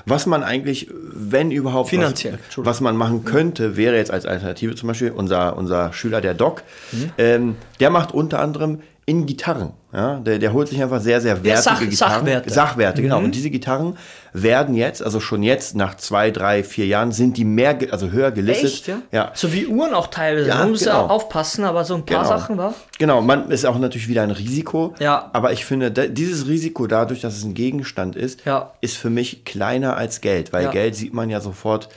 Was 0.07 0.25
man 0.25 0.43
eigentlich, 0.43 0.89
wenn 0.91 1.51
überhaupt, 1.51 1.89
Finanziell, 1.91 2.39
was, 2.55 2.65
was 2.65 2.81
man 2.81 2.97
machen 2.97 3.23
könnte, 3.25 3.77
wäre 3.77 3.95
jetzt 3.95 4.09
als 4.09 4.25
Alternative 4.25 4.73
zum 4.73 4.87
Beispiel 4.87 5.11
unser, 5.11 5.55
unser 5.55 5.93
Schüler, 5.93 6.21
der 6.21 6.33
Doc, 6.33 6.63
Mhm. 6.91 7.11
ähm, 7.19 7.55
der 7.79 7.91
macht 7.91 8.11
unter 8.11 8.39
anderem 8.39 8.81
in 9.07 9.27
Gitarren. 9.27 9.73
Ja? 9.93 10.15
Der, 10.19 10.39
der 10.39 10.51
holt 10.51 10.67
sich 10.67 10.81
einfach 10.81 10.99
sehr, 10.99 11.21
sehr 11.21 11.43
wertige 11.43 11.61
Sach- 11.61 11.79
Gitarren. 11.79 11.95
Sachwerte. 12.25 12.49
Sachwerte, 12.49 13.01
genau. 13.03 13.19
Mhm. 13.19 13.25
Und 13.25 13.35
diese 13.35 13.51
Gitarren 13.51 13.97
werden 14.33 14.73
jetzt, 14.73 15.03
also 15.03 15.19
schon 15.19 15.43
jetzt 15.43 15.75
nach 15.75 15.95
zwei, 15.95 16.31
drei, 16.31 16.63
vier 16.63 16.87
Jahren, 16.87 17.11
sind 17.11 17.37
die 17.37 17.45
mehr, 17.45 17.77
also 17.91 18.09
höher 18.09 18.31
gelistet. 18.31 18.65
Echt, 18.71 18.87
ja? 18.87 18.97
ja. 19.11 19.31
So 19.35 19.53
wie 19.53 19.67
Uhren 19.67 19.93
auch 19.93 20.07
teilweise. 20.07 20.49
Ja, 20.49 20.57
man 20.57 20.71
muss 20.71 20.79
genau. 20.79 21.03
ja 21.05 21.07
aufpassen, 21.07 21.65
aber 21.65 21.85
so 21.85 21.93
ein 21.95 22.05
paar 22.05 22.23
Genau. 22.23 22.29
Sachen 22.37 22.57
war. 22.57 22.73
Genau, 22.97 23.21
man 23.21 23.51
ist 23.51 23.63
auch 23.65 23.77
natürlich 23.77 24.07
wieder 24.07 24.23
ein 24.23 24.31
Risiko. 24.31 24.95
Ja. 24.99 25.29
Aber 25.33 25.51
ich 25.51 25.65
finde, 25.65 25.91
dieses 25.91 26.47
Risiko 26.47 26.87
dadurch, 26.87 27.21
dass 27.21 27.37
es 27.37 27.43
ein 27.43 27.53
Gegenstand 27.53 28.15
ist, 28.15 28.43
Ja. 28.45 28.71
ist 28.81 28.97
für 28.97 29.11
mich 29.11 29.45
kleiner 29.45 29.95
als 29.97 30.19
Geld, 30.21 30.51
weil 30.51 30.63
Ja. 30.63 30.71
Geld 30.71 30.95
sieht 30.95 31.13
man 31.13 31.29
ja 31.29 31.41
sofort. 31.41 31.89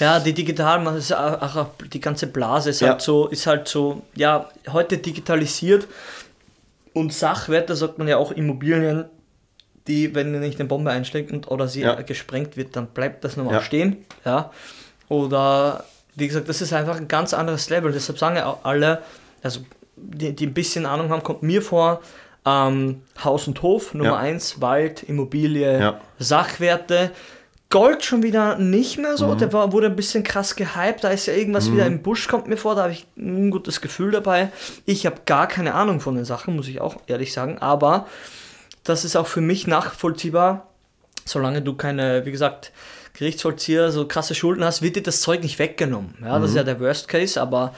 Ja, 0.00 0.18
die 0.18 0.32
digitalen, 0.32 0.88
die 1.92 2.00
ganze 2.00 2.26
Blase 2.26 2.70
ist 2.70 2.80
Ja. 2.80 2.88
halt 2.88 3.02
so, 3.02 3.28
ist 3.28 3.46
halt 3.46 3.68
so, 3.68 4.02
ja, 4.16 4.48
heute 4.72 4.98
digitalisiert 4.98 5.86
und 6.94 7.12
Sachwerte 7.12 7.76
sagt 7.76 7.98
man 7.98 8.08
ja 8.08 8.16
auch 8.16 8.32
Immobilien, 8.32 9.04
die, 9.86 10.14
wenn 10.14 10.40
nicht 10.40 10.58
eine 10.58 10.68
Bombe 10.68 10.90
einschlägt 10.90 11.30
und 11.30 11.50
oder 11.50 11.68
sie 11.68 11.82
Ja. 11.82 12.00
gesprengt 12.00 12.56
wird, 12.56 12.74
dann 12.76 12.86
bleibt 12.86 13.22
das 13.24 13.36
nochmal 13.36 13.54
Ja. 13.56 13.60
stehen. 13.60 13.98
Ja. 14.24 14.50
Oder 15.08 15.84
wie 16.14 16.26
gesagt, 16.26 16.48
das 16.48 16.60
ist 16.62 16.72
einfach 16.72 16.96
ein 16.96 17.08
ganz 17.08 17.34
anderes 17.34 17.68
Level. 17.68 17.92
Deshalb 17.92 18.18
sagen 18.18 18.36
ja 18.36 18.58
alle, 18.62 19.02
also 19.42 19.60
die, 19.96 20.34
die 20.34 20.46
ein 20.46 20.54
bisschen 20.54 20.86
Ahnung 20.86 21.10
haben, 21.10 21.22
kommt 21.22 21.42
mir 21.42 21.60
vor, 21.60 22.00
ähm, 22.46 23.02
Haus 23.22 23.46
und 23.48 23.60
Hof, 23.62 23.94
Nummer 23.94 24.10
Ja. 24.10 24.16
eins, 24.18 24.60
Wald, 24.60 25.02
Immobilie, 25.02 25.78
Ja. 25.80 26.00
Sachwerte. 26.18 27.10
Gold 27.74 28.04
schon 28.04 28.22
wieder 28.22 28.56
nicht 28.56 28.98
mehr 28.98 29.12
Mhm. 29.14 29.16
so, 29.16 29.34
der 29.34 29.52
war, 29.52 29.72
wurde 29.72 29.88
ein 29.88 29.96
bisschen 29.96 30.22
krass 30.22 30.54
gehypt, 30.54 31.02
da 31.02 31.08
ist 31.08 31.26
ja 31.26 31.34
irgendwas 31.34 31.72
wieder 31.72 31.86
im 31.86 32.02
Busch, 32.02 32.28
kommt 32.28 32.46
mir 32.46 32.56
vor, 32.56 32.76
da 32.76 32.84
habe 32.84 32.92
ich 32.92 33.04
ein 33.16 33.50
gutes 33.50 33.80
Gefühl 33.80 34.12
dabei. 34.12 34.52
Ich 34.86 35.06
habe 35.06 35.16
gar 35.26 35.48
keine 35.48 35.74
Ahnung 35.74 35.98
von 35.98 36.14
den 36.14 36.24
Sachen, 36.24 36.54
muss 36.54 36.68
ich 36.68 36.80
auch 36.80 36.98
ehrlich 37.08 37.32
sagen, 37.32 37.58
aber 37.58 38.06
das 38.84 39.04
ist 39.04 39.16
auch 39.16 39.26
für 39.26 39.40
mich 39.40 39.66
nachvollziehbar, 39.66 40.68
solange 41.24 41.62
du 41.62 41.74
keine, 41.74 42.24
wie 42.24 42.30
gesagt, 42.30 42.70
Gerichtsvollzieher, 43.14 43.90
so 43.90 44.06
krasse 44.06 44.36
Schulden 44.36 44.62
hast, 44.64 44.80
wird 44.80 44.94
dir 44.94 45.02
das 45.02 45.20
Zeug 45.20 45.42
nicht 45.42 45.58
weggenommen. 45.58 46.14
Ja, 46.22 46.38
das 46.38 46.50
ist 46.50 46.56
ja 46.56 46.62
der 46.62 46.78
Worst 46.78 47.08
Case, 47.08 47.40
aber 47.42 47.74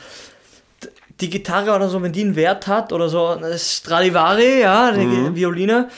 die 1.20 1.30
Gitarre 1.30 1.74
oder 1.74 1.88
so, 1.88 2.02
wenn 2.02 2.12
die 2.12 2.20
einen 2.22 2.36
Wert 2.36 2.66
hat 2.66 2.92
oder 2.92 3.08
so, 3.08 3.28
eine 3.28 3.58
Stradivari, 3.58 4.60
ja, 4.60 4.92
die 4.92 5.34
Violine, 5.34 5.88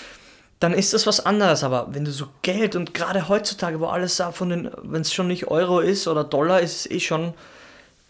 dann 0.60 0.72
ist 0.74 0.92
das 0.94 1.06
was 1.06 1.24
anderes. 1.24 1.62
Aber 1.64 1.88
wenn 1.92 2.04
du 2.04 2.10
so 2.10 2.26
Geld 2.42 2.74
und 2.76 2.94
gerade 2.94 3.28
heutzutage, 3.28 3.80
wo 3.80 3.86
alles 3.86 4.22
von 4.32 4.48
den, 4.50 4.70
wenn 4.82 5.02
es 5.02 5.12
schon 5.12 5.28
nicht 5.28 5.46
Euro 5.48 5.80
ist 5.80 6.08
oder 6.08 6.24
Dollar, 6.24 6.60
ist 6.60 6.86
es 6.86 6.90
eh 6.90 7.00
schon 7.00 7.34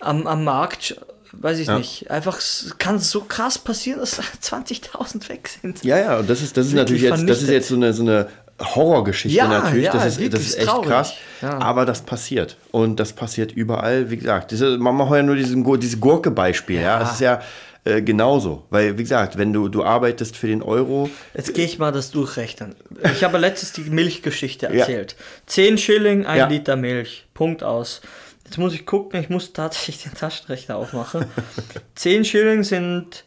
am, 0.00 0.26
am 0.26 0.44
Markt, 0.44 0.98
weiß 1.32 1.58
ich 1.58 1.68
Ja. 1.68 1.78
nicht. 1.78 2.10
Einfach 2.10 2.38
es 2.38 2.74
kann 2.78 2.98
so 2.98 3.22
krass 3.22 3.58
passieren, 3.58 4.00
dass 4.00 4.18
20.000 4.42 5.28
weg 5.28 5.48
sind. 5.60 5.84
Ja, 5.84 5.98
ja, 5.98 6.18
und 6.18 6.30
das 6.30 6.40
ist, 6.42 6.56
das 6.56 6.66
ist 6.68 6.74
natürlich 6.74 7.02
jetzt, 7.02 7.28
das 7.28 7.42
ist 7.42 7.50
jetzt 7.50 7.68
so 7.68 7.74
eine, 7.76 7.92
so 7.92 8.02
eine 8.02 8.28
Horrorgeschichte 8.60 9.36
Ja, 9.36 9.46
natürlich. 9.46 9.84
ja, 9.84 9.92
das, 9.92 10.06
ist, 10.06 10.18
wirklich, 10.18 10.30
das 10.32 10.40
ist 10.48 10.58
echt 10.58 10.66
traurig. 10.68 10.88
krass. 10.88 11.12
Ja. 11.42 11.58
Aber 11.58 11.86
das 11.86 12.02
passiert. 12.02 12.56
Und 12.72 12.98
das 12.98 13.12
passiert 13.12 13.52
überall. 13.52 14.10
Wie 14.10 14.16
gesagt, 14.16 14.50
diese, 14.50 14.78
man 14.78 14.96
macht 14.96 15.12
ja 15.12 15.22
nur 15.22 15.36
diesen, 15.36 15.64
dieses 15.78 16.00
Gurke-Beispiel. 16.00 16.80
Ja. 16.80 17.02
Es 17.02 17.12
ist 17.12 17.20
ja 17.20 17.40
äh, 17.88 18.02
genauso. 18.02 18.66
Weil, 18.70 18.96
wie 18.98 19.02
gesagt, 19.02 19.38
wenn 19.38 19.52
du, 19.52 19.68
du 19.68 19.84
arbeitest 19.84 20.36
für 20.36 20.46
den 20.46 20.62
Euro, 20.62 21.10
Jetzt 21.34 21.54
gehe 21.54 21.64
ich 21.64 21.78
mal 21.78 21.92
das 21.92 22.10
durchrechnen. 22.10 22.74
Ich 23.12 23.24
habe 23.24 23.38
letztens 23.38 23.72
die 23.72 23.82
Milchgeschichte 23.90 24.66
Ja. 24.66 24.72
erzählt. 24.80 25.16
10 25.46 25.78
Schilling, 25.78 26.26
ein 26.26 26.38
Ja. 26.38 26.46
Liter 26.48 26.76
Milch. 26.76 27.26
Punkt 27.34 27.62
aus. 27.62 28.00
Jetzt 28.44 28.58
muss 28.58 28.72
ich 28.74 28.86
gucken, 28.86 29.20
ich 29.20 29.28
muss 29.28 29.52
tatsächlich 29.52 30.02
den 30.02 30.14
Taschenrechner 30.14 30.76
aufmachen. 30.76 31.26
10 31.96 32.24
Schilling 32.24 32.64
sind, 32.64 33.24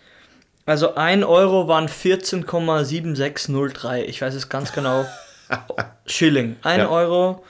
also 0.66 0.96
1 0.96 1.24
Euro 1.26 1.68
waren 1.68 1.88
14,7603. 1.88 4.04
Ich 4.06 4.22
weiß 4.22 4.34
es 4.34 4.50
ganz 4.50 4.72
genau. 4.74 5.06
Schilling. 6.06 6.56
1 6.64 6.80
Ja. 6.84 6.90
Euro, 6.90 7.44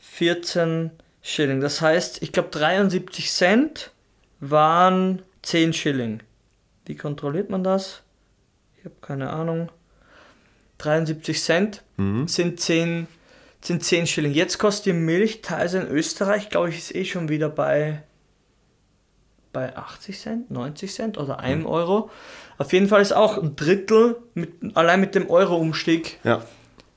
14 0.00 0.90
Schilling. 1.22 1.60
Das 1.60 1.80
heißt, 1.80 2.22
ich 2.22 2.32
glaube 2.32 2.48
73 2.50 3.30
Cent 3.30 3.90
waren 4.40 5.22
10 5.42 5.72
Schilling. 5.72 6.20
Wie 6.88 6.96
kontrolliert 6.96 7.50
man 7.50 7.62
das? 7.62 8.02
Ich 8.78 8.86
habe 8.86 8.94
keine 9.02 9.28
Ahnung. 9.28 9.70
73 10.78 11.42
Cent 11.42 11.82
sind 11.98 12.60
10, 12.60 13.06
sind 13.60 13.84
10 13.84 14.06
Schilling. 14.06 14.32
Jetzt 14.32 14.58
kostet 14.58 14.86
die 14.86 14.92
Milch 14.94 15.42
teilweise 15.42 15.80
in 15.80 15.88
Österreich, 15.88 16.48
glaube 16.48 16.70
ich, 16.70 16.78
ist 16.78 16.94
eh 16.94 17.04
schon 17.04 17.28
wieder 17.28 17.50
bei, 17.50 18.04
bei 19.52 19.76
80 19.76 20.18
Cent, 20.18 20.50
90 20.50 20.94
Cent 20.94 21.18
oder 21.18 21.40
1 21.40 21.66
Euro. 21.66 22.10
Auf 22.56 22.72
jeden 22.72 22.88
Fall 22.88 23.02
ist 23.02 23.12
auch 23.12 23.36
ein 23.36 23.54
Drittel 23.54 24.16
mit, 24.32 24.74
allein 24.74 25.00
mit 25.00 25.14
dem 25.14 25.28
Euro-Umstieg 25.28 26.18
ja. 26.24 26.42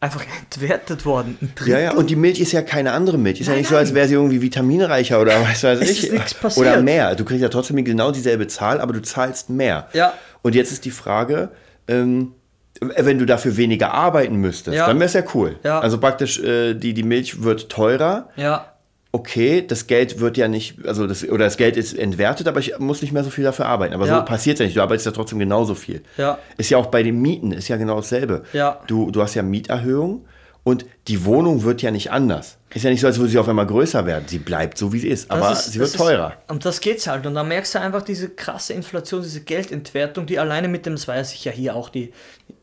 Einfach 0.02 0.24
entwertet 0.42 1.06
worden. 1.06 1.38
Ja, 1.66 1.80
ja, 1.80 1.94
und 1.94 2.10
die 2.10 2.16
Milch 2.18 2.40
ist 2.42 2.52
ja 2.52 2.62
keine 2.64 2.92
andere 2.92 3.18
Milch. 3.18 3.40
Ist 3.40 3.48
ja 3.48 3.54
Nein, 3.54 3.60
nicht 3.62 3.70
so, 3.70 3.78
als 3.78 3.90
nein. 3.90 3.96
wäre 3.96 4.08
sie 4.10 4.16
irgendwie 4.16 4.42
vitaminreicher 4.42 5.22
oder 5.22 5.34
was 5.50 5.64
weiß 5.64 5.80
Es 5.80 6.04
ich. 6.04 6.58
Oder 6.58 6.82
mehr. 6.82 7.16
Du 7.16 7.24
kriegst 7.24 7.42
ja 7.42 7.50
trotzdem 7.50 7.84
genau 7.86 8.12
dieselbe 8.12 8.48
Zahl, 8.48 8.82
aber 8.82 8.92
du 8.94 9.02
zahlst 9.02 9.50
mehr. 9.50 9.88
Ja. 9.94 10.14
Und 10.42 10.56
jetzt 10.56 10.72
ist 10.72 10.84
die 10.86 10.92
Frage, 10.92 11.50
ähm, 11.88 12.34
wenn 12.82 13.20
du 13.20 13.26
dafür 13.28 13.58
weniger 13.58 13.94
arbeiten 13.94 14.38
müsstest, 14.38 14.76
Ja. 14.76 14.88
dann 14.88 14.98
wäre 14.98 15.06
es 15.06 15.14
ja 15.14 15.22
cool. 15.36 15.58
Ja. 15.64 15.80
Also 15.80 16.00
praktisch, 16.00 16.40
äh, 16.40 16.74
die, 16.74 16.94
die 16.96 17.04
Milch 17.04 17.44
wird 17.44 17.70
teurer. 17.70 18.30
ja. 18.36 18.71
Okay, 19.14 19.66
das 19.68 19.88
Geld 19.88 20.20
wird 20.22 20.38
ja 20.38 20.48
nicht, 20.48 20.86
also 20.88 21.06
das, 21.06 21.28
oder 21.28 21.44
das 21.44 21.58
Geld 21.58 21.76
ist 21.76 21.94
entwertet, 21.98 22.48
aber 22.48 22.62
ich 22.62 22.80
muss 22.80 23.02
nicht 23.02 23.12
mehr 23.12 23.26
so 23.26 23.30
viel 23.30 23.44
dafür 23.44 23.66
arbeiten. 23.66 23.94
Aber 23.94 24.08
Ja. 24.08 24.20
so 24.20 24.26
passiert 24.26 24.56
es 24.56 24.60
ja 24.62 24.66
nicht. 24.68 24.78
Du 24.78 24.82
arbeitest 24.82 25.06
ja 25.06 25.12
trotzdem 25.12 25.38
genauso 25.40 25.76
viel. 25.76 26.02
Ja. 26.18 26.38
Ist 26.58 26.70
ja 26.70 26.78
auch 26.78 26.86
bei 26.86 27.04
den 27.04 27.22
Mieten, 27.22 27.52
ist 27.52 27.68
ja 27.68 27.76
genau 27.76 27.98
dasselbe. 27.98 28.44
Ja. 28.54 28.80
Du, 28.88 29.12
du 29.12 29.22
hast 29.22 29.36
ja 29.36 29.44
Mieterhöhung 29.44 30.26
und 30.64 30.86
die 31.10 31.26
Wohnung 31.26 31.64
wird 31.64 31.82
ja 31.82 31.92
nicht 31.92 32.10
anders. 32.12 32.58
Ist 32.74 32.84
ja 32.84 32.90
nicht 32.90 33.02
so, 33.02 33.08
als 33.08 33.18
würde 33.18 33.32
sie 33.32 33.38
auf 33.38 33.50
einmal 33.50 33.68
größer 33.68 34.06
werden. 34.06 34.24
Sie 34.28 34.40
bleibt 34.40 34.78
so, 34.78 34.94
wie 34.94 35.00
sie 35.00 35.10
ist, 35.10 35.30
aber 35.30 35.52
ist- 35.52 35.74
sie 35.74 35.80
wird 35.80 35.94
teurer. 35.94 36.30
Ist, 36.46 36.52
und 36.52 36.64
das 36.64 36.80
geht's 36.80 37.06
halt. 37.06 37.26
Und 37.26 37.34
da 37.36 37.44
merkst 37.44 37.76
du 37.76 37.82
einfach 37.82 38.04
diese 38.04 38.30
krasse 38.30 38.72
Inflation, 38.72 39.22
diese 39.24 39.42
Geldentwertung, 39.42 40.26
die 40.26 40.40
alleine 40.40 40.70
mit 40.70 40.86
dem, 40.86 40.94
das 40.96 41.10
war 41.10 41.18
ja 41.18 41.26
sicher 41.26 41.52
hier 41.52 41.76
auch 41.76 41.90
die 41.90 42.14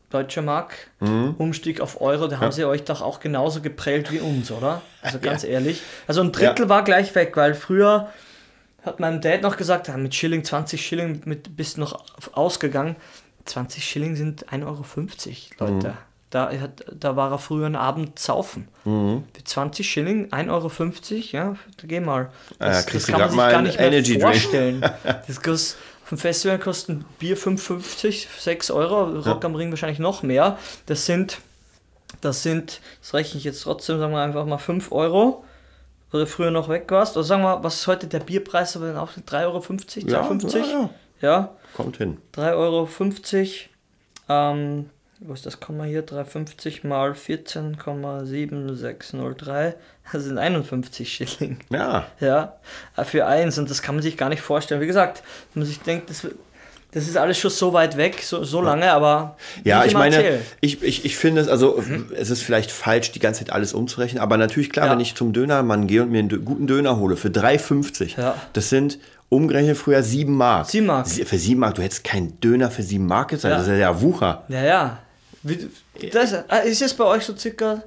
Deutsche 0.09 0.41
Mark, 0.41 0.73
Mhm. 0.99 1.35
Umstieg 1.37 1.81
auf 1.81 2.01
Euro, 2.01 2.27
da 2.27 2.39
haben 2.39 2.51
sie 2.51 2.65
euch 2.65 2.83
doch 2.83 3.01
auch 3.01 3.19
genauso 3.19 3.61
geprellt 3.61 4.11
wie 4.11 4.19
uns, 4.19 4.51
oder? 4.51 4.81
Also 5.01 5.19
ganz 5.19 5.43
ehrlich. 5.43 5.81
Also 6.07 6.21
ein 6.21 6.31
Drittel 6.31 6.67
war 6.69 6.83
gleich 6.83 7.13
weg, 7.15 7.33
weil 7.35 7.53
früher 7.53 8.09
hat 8.83 8.99
mein 8.99 9.21
Dad 9.21 9.41
noch 9.41 9.57
gesagt, 9.57 9.87
ja, 9.87 9.97
mit 9.97 10.15
Schilling, 10.15 10.43
20 10.43 10.83
Schilling 10.85 11.21
mit, 11.25 11.55
bist 11.55 11.77
du 11.77 11.81
noch 11.81 12.03
ausgegangen. 12.33 12.95
20 13.45 13.83
Schilling 13.83 14.15
sind 14.15 14.47
1,50 14.51 14.65
Euro, 14.65 15.73
Leute. 15.73 15.87
Mhm. 15.89 15.93
Da, 16.31 16.51
hat, 16.51 16.85
da 16.93 17.15
war 17.15 17.31
er 17.31 17.39
früher 17.39 17.65
einen 17.65 17.75
Abend 17.75 18.19
saufen. 18.19 18.67
Mhm. 18.85 19.23
Für 19.33 19.43
20 19.43 19.89
Schilling, 19.89 20.29
1,50 20.31 20.49
Euro, 20.51 20.71
ja, 21.31 21.55
geh 21.87 21.99
mal. 21.99 22.29
Ah 22.59 22.65
ja, 22.65 22.71
Das, 22.71 22.85
kriegst 22.85 23.09
das 23.09 23.11
kann 23.11 23.21
man 23.21 23.29
sich 23.31 23.37
gar 23.39 23.61
nicht 23.63 23.79
mehr 23.79 23.87
Energy 23.87 24.19
vorstellen. 24.19 24.81
Das 25.27 25.41
kostet, 25.41 25.77
dem 26.09 26.17
Festival 26.17 26.59
kostet 26.59 26.89
ein 26.97 27.05
Bier 27.19 27.37
5,50, 27.37 28.27
6 28.39 28.71
Euro, 28.71 29.19
Rock 29.19 29.45
am 29.45 29.55
Ring 29.55 29.69
wahrscheinlich 29.71 29.99
noch 29.99 30.23
mehr. 30.23 30.57
Das 30.85 31.05
sind, 31.05 31.39
das 32.21 32.43
sind, 32.43 32.81
das 33.01 33.13
rechne 33.13 33.37
ich 33.37 33.43
jetzt 33.43 33.63
trotzdem, 33.63 33.99
sagen 33.99 34.13
wir 34.13 34.21
einfach 34.21 34.45
mal 34.45 34.57
5 34.57 34.91
Euro, 34.91 35.43
wo 36.11 36.17
du 36.17 36.25
früher 36.25 36.51
noch 36.51 36.69
weg 36.69 36.85
warst. 36.89 37.15
Oder 37.17 37.23
sagen 37.25 37.43
wir, 37.43 37.63
was 37.63 37.75
ist 37.75 37.87
heute 37.87 38.07
der 38.07 38.19
Bierpreis, 38.19 38.75
aber 38.75 38.87
dann 38.87 38.97
auch 38.97 39.11
3,50 39.11 39.43
Euro, 39.43 39.59
2,50 39.59 40.09
Ja, 40.09 40.19
Euro? 40.21 40.33
ja, 40.41 40.69
ja. 40.69 40.89
ja. 41.29 41.55
Kommt 41.75 41.97
hin. 41.97 42.17
3,50 42.35 42.55
Euro. 42.55 42.89
Ähm, 44.29 44.89
ist 45.33 45.45
das 45.45 45.59
Komma 45.59 45.83
hier? 45.83 46.01
350 46.01 46.85
mal 46.85 47.11
14,7603. 47.11 49.73
Das 50.11 50.23
sind 50.23 50.37
51 50.37 51.11
Schilling. 51.11 51.57
Ja. 51.69 52.05
Ja, 52.19 52.53
für 53.03 53.25
eins. 53.25 53.57
Und 53.57 53.69
das 53.69 53.81
kann 53.81 53.95
man 53.95 54.01
sich 54.01 54.17
gar 54.17 54.29
nicht 54.29 54.41
vorstellen. 54.41 54.81
Wie 54.81 54.87
gesagt, 54.87 55.23
man 55.53 55.65
sich 55.65 55.79
denkt, 55.81 56.09
das, 56.09 56.25
das 56.91 57.07
ist 57.07 57.17
alles 57.17 57.37
schon 57.37 57.51
so 57.51 57.73
weit 57.73 57.97
weg, 57.97 58.21
so, 58.23 58.43
so 58.43 58.61
lange, 58.61 58.91
aber. 58.91 59.37
Ja, 59.63 59.85
ich 59.85 59.93
meine, 59.93 60.39
ich, 60.61 60.81
ich, 60.81 61.05
ich 61.05 61.17
finde 61.17 61.41
es, 61.41 61.47
also 61.47 61.83
es 62.15 62.29
ist 62.31 62.41
vielleicht 62.41 62.71
falsch, 62.71 63.11
die 63.11 63.19
ganze 63.19 63.45
Zeit 63.45 63.53
alles 63.53 63.73
umzurechnen, 63.73 64.21
aber 64.23 64.37
natürlich 64.37 64.71
klar, 64.71 64.87
Ja. 64.87 64.93
wenn 64.93 64.99
ich 64.99 65.13
zum 65.15 65.33
Dönermann 65.33 65.85
gehe 65.85 66.01
und 66.01 66.09
mir 66.11 66.19
einen 66.19 66.45
guten 66.45 66.65
Döner 66.65 66.97
hole 66.97 67.15
für 67.17 67.29
3,50, 67.29 68.17
Ja. 68.19 68.35
das 68.53 68.69
sind 68.69 68.97
umgerechnet 69.29 69.77
früher 69.77 70.01
7 70.01 70.33
Mark. 70.35 70.65
7 70.67 70.87
Mark. 70.87 71.07
Für 71.07 71.37
7 71.37 71.59
Mark, 71.59 71.75
du 71.75 71.83
hättest 71.83 72.03
keinen 72.03 72.39
Döner 72.39 72.71
für 72.71 72.81
7 72.81 73.05
Mark 73.05 73.29
gezahlt, 73.29 73.51
Ja. 73.51 73.57
das 73.59 73.67
ist 73.67 73.71
ja 73.73 73.77
der 73.77 74.01
Wucher. 74.01 74.43
Ja, 74.47 74.63
ja. 74.63 74.97
Wie, 75.43 75.69
das, 76.11 76.33
ah, 76.49 76.57
ist 76.57 76.81
es 76.81 76.93
bei 76.93 77.05
euch 77.05 77.23
so 77.23 77.35
circa 77.35 77.83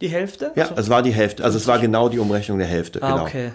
die 0.00 0.08
Hälfte? 0.08 0.52
Ja, 0.54 0.66
so? 0.66 0.74
es 0.76 0.88
war 0.88 1.02
die 1.02 1.12
Hälfte, 1.12 1.44
also 1.44 1.58
es 1.58 1.66
war 1.66 1.78
genau 1.78 2.08
die 2.08 2.18
Umrechnung 2.18 2.58
der 2.58 2.66
Hälfte. 2.66 3.02
Ah, 3.02 3.12
genau. 3.12 3.22
okay. 3.24 3.52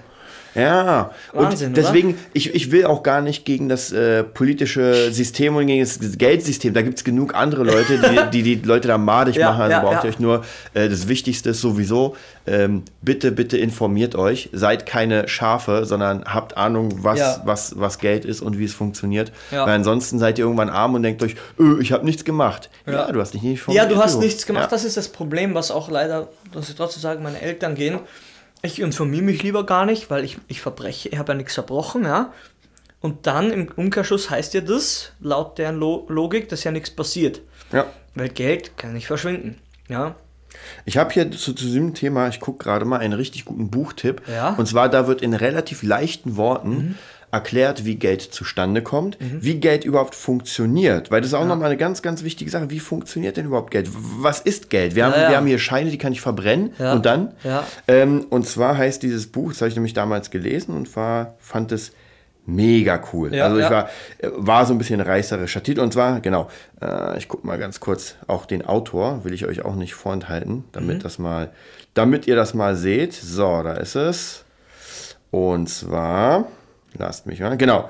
Ja, 0.56 1.12
Wahnsinn, 1.34 1.70
und 1.70 1.78
deswegen, 1.78 2.18
ich, 2.34 2.54
ich 2.56 2.72
will 2.72 2.86
auch 2.86 3.04
gar 3.04 3.22
nicht 3.22 3.46
gegen 3.46 3.70
das 3.70 3.92
äh, 3.92 4.24
politische 4.24 5.12
System 5.12 5.56
und 5.56 5.68
gegen 5.68 5.82
das 5.82 6.00
Geldsystem. 6.18 6.74
Da 6.74 6.82
gibt 6.82 6.98
es 6.98 7.04
genug 7.04 7.36
andere 7.36 7.64
Leute, 7.64 8.00
die, 8.00 8.32
die 8.44 8.56
die 8.56 8.68
Leute 8.68 8.88
da 8.88 8.98
madig 8.98 9.36
Ja, 9.36 9.50
machen. 9.52 9.62
Also 9.62 9.72
ja, 9.74 9.80
braucht 9.82 9.94
ja. 9.96 10.04
ihr 10.06 10.10
euch 10.10 10.20
nur, 10.20 10.44
äh, 10.74 10.90
das 10.90 11.08
Wichtigste 11.08 11.52
ist 11.52 11.62
sowieso, 11.62 12.16
ähm, 12.48 12.84
bitte, 13.02 13.32
bitte 13.32 13.58
informiert 13.58 14.16
euch. 14.16 14.50
Seid 14.52 14.86
keine 14.86 15.28
Schafe, 15.28 15.86
sondern 15.86 16.24
habt 16.26 16.58
Ahnung, 16.58 17.04
was, 17.04 17.20
Ja. 17.20 17.42
was, 17.46 17.80
was 17.80 18.00
Geld 18.00 18.26
ist 18.26 18.42
und 18.42 18.58
wie 18.58 18.66
es 18.66 18.74
funktioniert. 18.74 19.32
Ja. 19.52 19.66
Weil 19.66 19.76
ansonsten 19.76 20.18
seid 20.20 20.40
ihr 20.40 20.46
irgendwann 20.46 20.70
arm 20.70 20.96
und 20.96 21.04
denkt 21.04 21.22
euch, 21.22 21.36
öh, 21.60 21.80
ich 21.82 21.92
habe 21.92 22.06
nichts 22.06 22.26
gemacht. 22.26 22.70
Ja. 22.86 22.94
Ja. 22.94 23.12
du 23.12 23.20
hast 23.22 23.34
nicht 23.34 23.44
Ja, 23.44 23.52
informiert. 23.52 23.92
du 23.92 23.98
hast 23.98 24.20
nichts 24.20 24.46
gemacht. 24.46 24.64
Ja. 24.66 24.70
Das 24.70 24.84
ist 24.84 24.98
das 24.98 25.10
Problem, 25.10 25.54
was 25.54 25.70
auch 25.70 25.90
leider, 25.92 26.28
muss 26.54 26.70
ich 26.70 26.76
trotzdem 26.76 27.02
sagen, 27.02 27.22
meine 27.24 27.40
Eltern 27.42 27.76
gehen. 27.76 28.00
Ich 28.62 28.80
informiere 28.80 29.24
mich 29.24 29.44
lieber 29.44 29.66
gar 29.66 29.86
nicht, 29.86 30.10
weil 30.10 30.26
ich, 30.26 30.38
ich 30.48 30.62
verbreche, 30.62 31.10
ich 31.10 31.18
habe 31.18 31.32
ja 31.32 31.38
nichts 31.38 31.54
verbrochen, 31.54 32.04
ja. 32.04 32.34
Und 33.02 33.28
dann 33.28 33.52
im 33.52 33.70
Umkehrschluss 33.74 34.30
heißt 34.30 34.54
ja 34.54 34.62
das, 34.62 35.14
laut 35.22 35.58
deren 35.58 35.78
Lo 35.78 36.06
Logik, 36.10 36.50
dass 36.50 36.64
ja 36.64 36.72
nichts 36.72 36.92
passiert. 36.92 37.42
ja. 37.72 37.86
Weil 38.16 38.30
Geld 38.30 38.76
kann 38.76 38.94
nicht 38.94 39.08
verschwinden. 39.08 39.60
Ja. 39.88 40.16
Ich 40.84 40.98
habe 40.98 41.14
hier 41.14 41.30
zu, 41.32 41.54
zu 41.54 41.66
diesem 41.66 41.94
Thema, 41.94 42.28
ich 42.28 42.40
gucke 42.40 42.64
gerade 42.64 42.84
mal, 42.84 43.00
einen 43.00 43.14
richtig 43.14 43.46
guten 43.46 43.70
Buchtipp. 43.70 44.24
Ja. 44.28 44.56
Und 44.58 44.68
zwar, 44.68 44.90
da 44.90 45.08
wird 45.08 45.22
in 45.22 45.34
relativ 45.34 45.84
leichten 45.84 46.36
Worten 46.36 46.98
erklärt, 47.32 47.86
wie 47.86 47.96
Geld 47.96 48.22
zustande 48.22 48.82
kommt, 48.82 49.18
wie 49.20 49.56
Geld 49.60 49.86
überhaupt 49.86 50.16
funktioniert. 50.16 51.12
Weil 51.12 51.22
das 51.22 51.30
ist 51.30 51.34
auch 51.36 51.46
nochmal 51.46 51.68
eine 51.68 51.78
ganz, 51.78 52.02
ganz 52.02 52.24
wichtige 52.24 52.50
Sache. 52.50 52.70
Wie 52.70 52.80
funktioniert 52.80 53.38
denn 53.38 53.46
überhaupt 53.46 53.72
Geld? 53.72 53.90
Was 53.94 54.40
ist 54.40 54.70
Geld? 54.70 54.96
Wir 54.96 55.06
haben, 55.06 55.14
Ja, 55.14 55.22
ja. 55.24 55.30
Wir 55.30 55.38
haben 55.38 55.48
hier 55.48 55.60
Scheine, 55.60 55.92
die 55.92 55.98
kann 55.98 56.12
ich 56.12 56.22
verbrennen. 56.22 56.74
Ja. 56.80 56.94
Und 56.94 57.06
dann? 57.06 57.34
Ja. 57.44 57.66
Ähm, 57.88 58.26
und 58.30 58.48
zwar 58.48 58.78
heißt 58.78 59.04
dieses 59.04 59.28
Buch, 59.28 59.50
das 59.52 59.62
habe 59.62 59.70
ich 59.70 59.76
nämlich 59.76 59.94
damals 59.94 60.32
gelesen 60.32 60.76
und 60.76 60.96
war, 60.96 61.36
fand 61.40 61.72
es 61.72 61.92
mega 62.46 63.00
cool. 63.14 63.34
Ja, 63.36 63.44
also 63.46 63.58
ich 63.58 63.64
ja. 63.64 63.70
war, 63.70 63.90
war 64.36 64.66
so 64.66 64.74
ein 64.74 64.80
bisschen 64.80 65.00
reißerischer 65.02 65.62
Titel. 65.62 65.82
Und 65.82 65.94
zwar, 65.94 66.20
genau, 66.22 66.50
äh, 66.82 67.16
ich 67.20 67.28
gucke 67.28 67.46
mal 67.46 67.60
ganz 67.60 67.80
kurz 67.80 68.16
auch 68.26 68.48
den 68.48 68.66
Autor, 68.66 69.24
will 69.24 69.34
ich 69.34 69.46
euch 69.46 69.64
auch 69.64 69.76
nicht 69.76 69.94
vorenthalten, 69.94 70.64
damit 70.72 70.98
Mhm. 70.98 71.04
das 71.04 71.20
mal, 71.20 71.52
damit 71.94 72.26
ihr 72.26 72.36
das 72.36 72.56
mal 72.56 72.76
seht. 72.76 73.14
So, 73.14 73.62
da 73.62 73.74
ist 73.74 73.96
es. 73.96 74.46
Und 75.30 75.70
zwar, 75.70 76.48
lasst 76.98 77.26
mich 77.26 77.40
mal, 77.40 77.58
genau. 77.58 77.90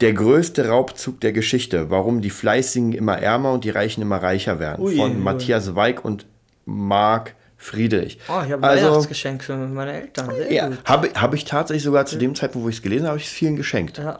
Der 0.00 0.14
größte 0.14 0.68
Raubzug 0.68 1.20
der 1.20 1.32
Geschichte, 1.32 1.90
warum 1.90 2.22
die 2.22 2.30
Fleißigen 2.30 2.92
immer 2.92 3.18
ärmer 3.18 3.52
und 3.52 3.64
die 3.64 3.70
Reichen 3.70 4.00
immer 4.00 4.22
reicher 4.22 4.58
werden. 4.58 4.82
Ui, 4.82 4.96
von 4.96 5.12
ui. 5.12 5.16
Matthias 5.18 5.74
Weig 5.74 6.04
und 6.04 6.26
Marc 6.64 7.34
Friedrich. 7.58 8.18
Oh, 8.28 8.40
ich 8.44 8.52
habe 8.52 8.62
ein 8.62 8.64
Also, 8.64 8.86
Weihnachtsgeschenk 8.86 9.44
für 9.44 9.54
meine 9.56 9.92
Eltern. 9.92 10.34
Sehr 10.34 10.50
ja, 10.50 10.70
habe 10.86 11.10
hab 11.14 11.34
ich 11.34 11.44
tatsächlich 11.44 11.82
sogar 11.82 12.06
zu 12.06 12.16
dem 12.16 12.34
Zeitpunkt, 12.34 12.64
wo 12.64 12.70
ich 12.70 12.76
es 12.76 12.82
gelesen 12.82 13.02
habe, 13.02 13.10
habe 13.10 13.18
ich 13.18 13.26
es 13.26 13.32
vielen 13.32 13.56
geschenkt. 13.56 13.98
Ja. 13.98 14.16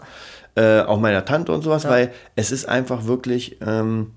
Äh, 0.57 0.83
auch 0.83 1.01
meiner 1.01 1.25
Tante 1.25 1.53
und 1.53 1.63
sowas, 1.63 1.89
weil 1.89 2.13
es 2.37 2.53
ist 2.53 2.67
einfach 2.69 3.07
wirklich, 3.07 3.57
ähm, 3.65 4.13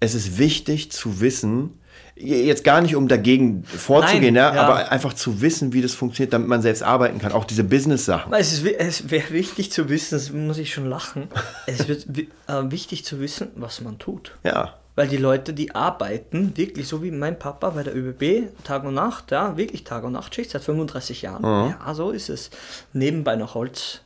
es 0.00 0.14
ist 0.14 0.38
wichtig 0.38 0.90
zu 0.90 1.20
wissen, 1.20 1.78
jetzt 2.22 2.64
gar 2.64 2.80
nicht 2.80 2.94
um 2.96 3.08
dagegen 3.08 3.64
vorzugehen, 3.64 4.34
Nein, 4.34 4.54
ja, 4.54 4.54
ja. 4.54 4.62
aber 4.62 4.90
einfach 4.92 5.12
zu 5.12 5.40
wissen, 5.40 5.72
wie 5.72 5.82
das 5.82 5.94
funktioniert, 5.94 6.32
damit 6.32 6.48
man 6.48 6.62
selbst 6.62 6.82
arbeiten 6.82 7.18
kann. 7.18 7.32
Auch 7.32 7.44
diese 7.44 7.64
Business-Sachen. 7.64 8.32
Aber 8.32 8.38
Es, 8.40 8.52
ist, 8.52 8.64
es 8.64 9.10
wäre 9.10 9.30
wichtig 9.30 9.72
zu 9.72 9.88
wissen, 9.88 10.14
das 10.14 10.30
muss 10.32 10.58
ich 10.58 10.72
schon 10.72 10.86
lachen, 10.88 11.28
es 11.66 11.88
wird 11.88 12.04
wi- 12.16 12.28
äh, 12.48 12.62
wichtig 12.70 13.04
zu 13.04 13.20
wissen, 13.20 13.48
was 13.56 13.80
man 13.80 13.98
tut. 13.98 14.36
Ja. 14.44 14.74
Weil 14.94 15.08
die 15.08 15.16
Leute, 15.16 15.54
die 15.54 15.74
arbeiten, 15.74 16.54
wirklich 16.56 16.86
so 16.86 17.02
wie 17.02 17.10
mein 17.10 17.38
Papa 17.38 17.70
bei 17.70 17.82
der 17.82 17.96
ÖBB, 17.96 18.48
Tag 18.62 18.84
und 18.84 18.92
Nacht, 18.94 19.30
ja, 19.30 19.56
wirklich 19.56 19.84
Tag 19.84 20.04
und 20.04 20.12
Nacht 20.12 20.34
Schicht 20.34 20.50
seit 20.50 20.62
35 20.62 21.22
Jahren. 21.22 21.42
Ja, 21.42 21.94
so 21.94 22.10
ist 22.10 22.28
es. 22.28 22.50
Nebenbei 22.92 23.36
noch 23.36 23.54
Holz, 23.54 24.00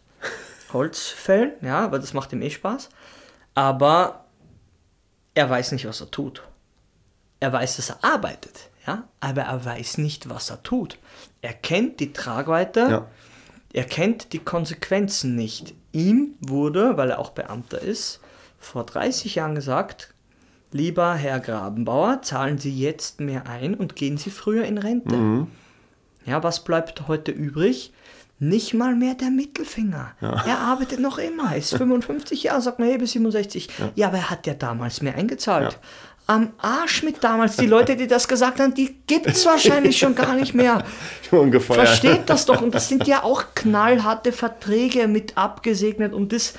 Holzfällen, 0.72 1.52
ja, 1.62 1.90
weil 1.90 1.98
das 2.00 2.14
macht 2.14 2.32
ihm 2.32 2.40
eh 2.42 2.50
Spaß. 2.50 2.88
Aber 3.54 4.26
er 5.34 5.50
weiß 5.50 5.72
nicht, 5.72 5.86
was 5.88 6.00
er 6.00 6.10
tut. 6.10 6.42
Er 7.40 7.52
weiß, 7.52 7.76
dass 7.76 7.90
er 7.90 8.02
arbeitet, 8.02 8.70
ja, 8.86 9.04
aber 9.20 9.42
er 9.42 9.64
weiß 9.64 9.98
nicht, 9.98 10.28
was 10.28 10.50
er 10.50 10.62
tut. 10.62 10.98
Er 11.42 11.52
kennt 11.52 12.00
die 12.00 12.12
Tragweite, 12.12 12.80
Ja. 12.90 13.06
er 13.72 13.84
kennt 13.84 14.32
die 14.32 14.38
Konsequenzen 14.38 15.34
nicht. 15.36 15.74
Ihm 15.92 16.34
wurde, 16.40 16.96
weil 16.96 17.10
er 17.10 17.18
auch 17.18 17.30
Beamter 17.30 17.80
ist, 17.80 18.20
vor 18.58 18.84
30 18.84 19.34
Jahren 19.36 19.54
gesagt, 19.54 20.14
lieber 20.72 21.14
Herr 21.14 21.40
Grabenbauer, 21.40 22.22
zahlen 22.22 22.58
Sie 22.58 22.76
jetzt 22.78 23.20
mehr 23.20 23.46
ein 23.48 23.74
und 23.74 23.96
gehen 23.96 24.16
Sie 24.18 24.30
früher 24.30 24.64
in 24.64 24.78
Rente. 24.78 25.46
Ja, 26.24 26.42
was 26.42 26.64
bleibt 26.64 27.06
heute 27.06 27.32
übrig? 27.32 27.92
Nicht 28.38 28.74
mal 28.74 28.94
mehr 28.94 29.14
der 29.14 29.30
Mittelfinger. 29.30 30.12
Er 30.20 30.58
arbeitet 30.58 31.00
noch 31.00 31.16
immer, 31.18 31.52
er 31.52 31.56
ist 31.56 31.74
55 31.74 32.42
Jahre, 32.42 32.60
sagt 32.60 32.78
man, 32.78 32.88
hey, 32.88 32.98
bis 32.98 33.12
67. 33.12 33.68
Ja. 33.94 34.08
aber 34.08 34.18
er 34.18 34.30
hat 34.30 34.46
ja 34.46 34.52
damals 34.54 35.00
mehr 35.00 35.14
eingezahlt. 35.14 35.78
Am 36.28 36.52
Arsch 36.58 37.04
mit 37.04 37.22
damals. 37.22 37.56
Die 37.56 37.66
Leute, 37.66 37.96
die 37.96 38.08
das 38.08 38.26
gesagt 38.26 38.58
haben, 38.58 38.74
die 38.74 38.96
gibt 39.06 39.26
es 39.26 39.46
wahrscheinlich 39.46 39.96
schon 39.96 40.14
gar 40.14 40.34
nicht 40.34 40.54
mehr. 40.54 40.84
Ungefähr. 41.30 41.76
Versteht 41.76 42.28
das 42.28 42.46
doch. 42.46 42.60
Und 42.60 42.74
das 42.74 42.88
sind 42.88 43.06
ja 43.06 43.22
auch 43.22 43.44
knallharte 43.54 44.32
Verträge 44.32 45.06
mit 45.06 45.38
abgesegnet. 45.38 46.12
Und 46.12 46.32
das, 46.32 46.54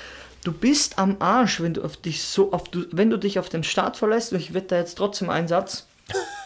du 0.46 0.54
bist 0.54 0.98
am 0.98 1.18
Arsch, 1.20 1.62
wenn 1.62 1.74
du 1.74 1.84
auf 1.84 1.98
dich 1.98 2.24
so 2.24 2.54
auf 2.54 2.64
wenn 2.92 3.10
du 3.10 3.18
dich 3.18 3.40
auf 3.40 3.50
den 3.50 3.64
Staat 3.64 3.98
verlässt, 3.98 4.32
und 4.32 4.40
ich 4.40 4.54
wette 4.54 4.68
da 4.68 4.78
jetzt 4.78 4.98
trotzdem 4.98 5.30
einen 5.30 5.50
Satz, 5.50 5.86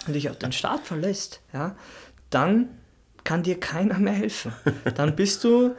wenn 0.06 0.14
du 0.14 0.20
dich 0.20 0.30
auf 0.30 0.38
den 0.38 0.52
Staat 0.52 0.88
verlässt, 0.88 1.42
ja, 1.54 1.76
dann 2.32 2.70
kann 3.24 3.44
dir 3.44 3.60
keiner 3.60 4.00
mehr 4.00 4.14
helfen. 4.14 4.54
Dann 4.96 5.16
bist 5.16 5.44
du, 5.44 5.76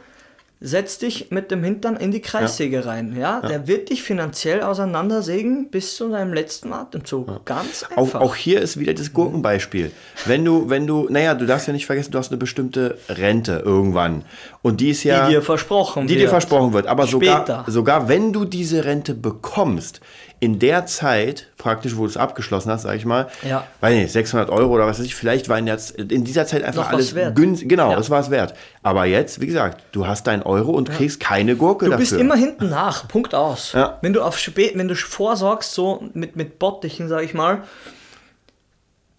setz 0.65 0.97
dich 0.97 1.29
mit 1.29 1.51
dem 1.51 1.61
Hintern 1.61 1.97
in 1.97 2.11
die 2.11 2.21
Kreissäge 2.21 2.85
rein. 2.85 3.15
Ja? 3.19 3.41
Der 3.41 3.67
wird 3.67 3.89
dich 3.89 4.01
finanziell 4.01 4.61
auseinandersägen 4.61 5.69
bis 5.69 5.97
zu 5.97 6.09
deinem 6.09 6.33
letzten 6.33 6.71
Atemzug. 6.71 7.45
Ganz 7.45 7.85
Auch, 7.95 8.05
einfach. 8.05 8.21
auch 8.21 8.35
hier 8.35 8.61
ist 8.61 8.79
wieder 8.79 8.93
das 8.93 9.11
Gurkenbeispiel. 9.11 9.91
Wenn 10.25 10.45
du, 10.45 10.69
wenn 10.69 10.87
du, 10.87 11.07
naja, 11.09 11.33
du 11.33 11.45
darfst 11.45 11.67
ja 11.67 11.73
nicht 11.73 11.85
vergessen, 11.85 12.11
du 12.13 12.17
hast 12.17 12.31
eine 12.31 12.37
bestimmte 12.37 12.97
Rente 13.09 13.61
irgendwann. 13.65 14.23
Und 14.61 14.79
die 14.79 14.91
ist 14.91 15.03
ja. 15.03 15.27
die 15.27 15.33
dir 15.33 15.41
versprochen 15.41 16.07
die 16.07 16.13
dir 16.13 16.21
wird. 16.21 16.29
versprochen 16.29 16.71
wird. 16.71 16.87
Aber 16.87 17.07
sogar, 17.07 17.41
Später. 17.41 17.65
sogar 17.67 18.07
wenn 18.07 18.31
du 18.31 18.45
diese 18.45 18.85
Rente 18.85 19.15
bekommst, 19.15 19.99
in 20.43 20.59
der 20.59 20.85
Zeit, 20.85 21.47
praktisch, 21.57 21.95
wo 21.95 22.01
du 22.01 22.09
es 22.09 22.17
abgeschlossen 22.17 22.69
hast, 22.69 22.81
sag 22.81 22.95
ich 22.97 23.05
mal, 23.05 23.27
Ja. 23.47 23.65
weiß 23.79 23.95
nicht, 23.95 24.11
600 24.11 24.49
Euro 24.49 24.73
oder 24.73 24.85
was 24.85 24.99
weiß 24.99 25.05
ich, 25.05 25.15
vielleicht 25.15 25.47
war 25.47 25.57
in, 25.57 25.65
der, 25.67 25.79
in 25.97 26.25
dieser 26.25 26.45
Zeit 26.45 26.63
einfach 26.63 26.83
Noch 26.87 26.91
alles 26.91 27.15
günstig. 27.33 27.69
Genau, 27.69 27.91
Ja. 27.91 27.95
das 27.95 28.09
war 28.09 28.19
es 28.19 28.29
wert. 28.29 28.53
Aber 28.81 29.05
jetzt, 29.05 29.39
wie 29.39 29.45
gesagt, 29.47 29.81
du 29.93 30.05
hast 30.05 30.27
deinen 30.27 30.43
Euro 30.43 30.71
und 30.71 30.91
kriegst 30.91 31.19
keine 31.21 31.55
Gurke 31.55 31.85
Du 31.85 31.91
dafür. 31.91 32.01
bist 32.01 32.13
immer 32.13 32.35
hinten 32.35 32.69
nach, 32.69 33.07
Punkt 33.07 33.33
aus. 33.33 33.71
Ja. 33.71 33.97
Wenn 34.01 34.11
du 34.11 34.21
auf 34.21 34.37
spät, 34.37 34.77
wenn 34.77 34.87
du 34.89 34.95
vorsorgst, 34.95 35.73
so 35.73 36.03
mit, 36.13 36.35
mit 36.35 36.59
Bottichen, 36.59 37.07
sag 37.07 37.23
ich 37.23 37.33
mal, 37.33 37.63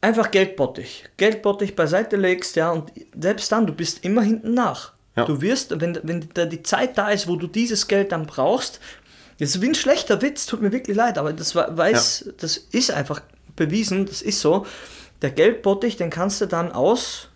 einfach 0.00 0.30
Geldbottich. 0.30 1.04
Geldbottich 1.16 1.74
beiseite 1.76 2.16
legst, 2.16 2.56
ja, 2.56 2.70
und 2.70 2.92
selbst 3.18 3.50
dann, 3.50 3.66
du 3.66 3.72
bist 3.72 4.04
immer 4.04 4.22
hinten 4.22 4.52
nach. 4.54 4.92
Ja. 5.16 5.24
Du 5.24 5.40
wirst, 5.40 5.80
wenn, 5.80 5.98
wenn 6.02 6.28
da 6.34 6.44
die 6.44 6.62
Zeit 6.62 6.98
da 6.98 7.08
ist, 7.08 7.28
wo 7.28 7.36
du 7.36 7.46
dieses 7.46 7.86
Geld 7.88 8.12
dann 8.12 8.26
brauchst, 8.26 8.80
das 9.38 9.50
ist 9.50 9.60
wie 9.62 9.68
ein 9.68 9.74
schlechter 9.74 10.20
Witz, 10.22 10.46
tut 10.46 10.62
mir 10.62 10.72
wirklich 10.72 10.96
leid, 10.96 11.18
aber 11.18 11.32
das 11.32 11.54
weiß, 11.56 12.30
das 12.38 12.56
ist 12.56 12.90
einfach 12.90 13.20
bewiesen, 13.56 14.06
das 14.06 14.22
ist 14.22 14.40
so. 14.40 14.66
Der 15.22 15.30
Geldbottich, 15.30 15.96
den 15.96 16.10
kannst 16.10 16.40
du 16.40 16.46
dann 16.46 16.72
aus 16.72 17.28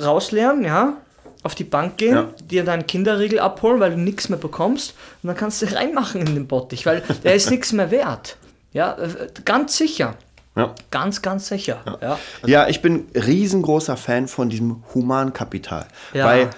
rausleeren, 0.00 0.64
ja, 0.64 0.96
auf 1.42 1.54
die 1.54 1.64
Bank 1.64 1.98
gehen, 1.98 2.14
Ja. 2.14 2.28
dir 2.42 2.64
deinen 2.64 2.86
Kinderriegel 2.86 3.38
abholen, 3.38 3.80
weil 3.80 3.92
du 3.92 3.98
nichts 3.98 4.28
mehr 4.28 4.38
bekommst 4.38 4.94
und 5.22 5.28
dann 5.28 5.36
kannst 5.36 5.62
du 5.62 5.66
reinmachen 5.74 6.20
in 6.20 6.34
den 6.34 6.46
Bottich, 6.46 6.86
weil 6.86 7.02
der 7.22 7.34
ist 7.34 7.50
nichts 7.50 7.72
mehr 7.72 7.90
wert. 7.90 8.36
Ja, 8.72 8.96
äh, 8.98 9.28
ganz 9.44 9.76
sicher. 9.76 10.16
ja. 10.56 10.74
Ganz, 10.90 11.22
ganz 11.22 11.46
sicher. 11.48 11.80
Ja. 12.00 12.18
Ja, 12.46 12.68
ich 12.68 12.82
bin 12.82 13.06
riesengroßer 13.14 13.96
Fan 13.96 14.26
von 14.26 14.48
diesem 14.48 14.82
Humankapital. 14.94 15.86
Ja. 16.12 16.26
Weil 16.26 16.50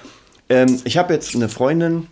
ähm, 0.49 0.81
ich 0.85 0.96
habe 0.96 1.12
jetzt 1.12 1.35
eine 1.35 1.49
Freundin, 1.51 2.07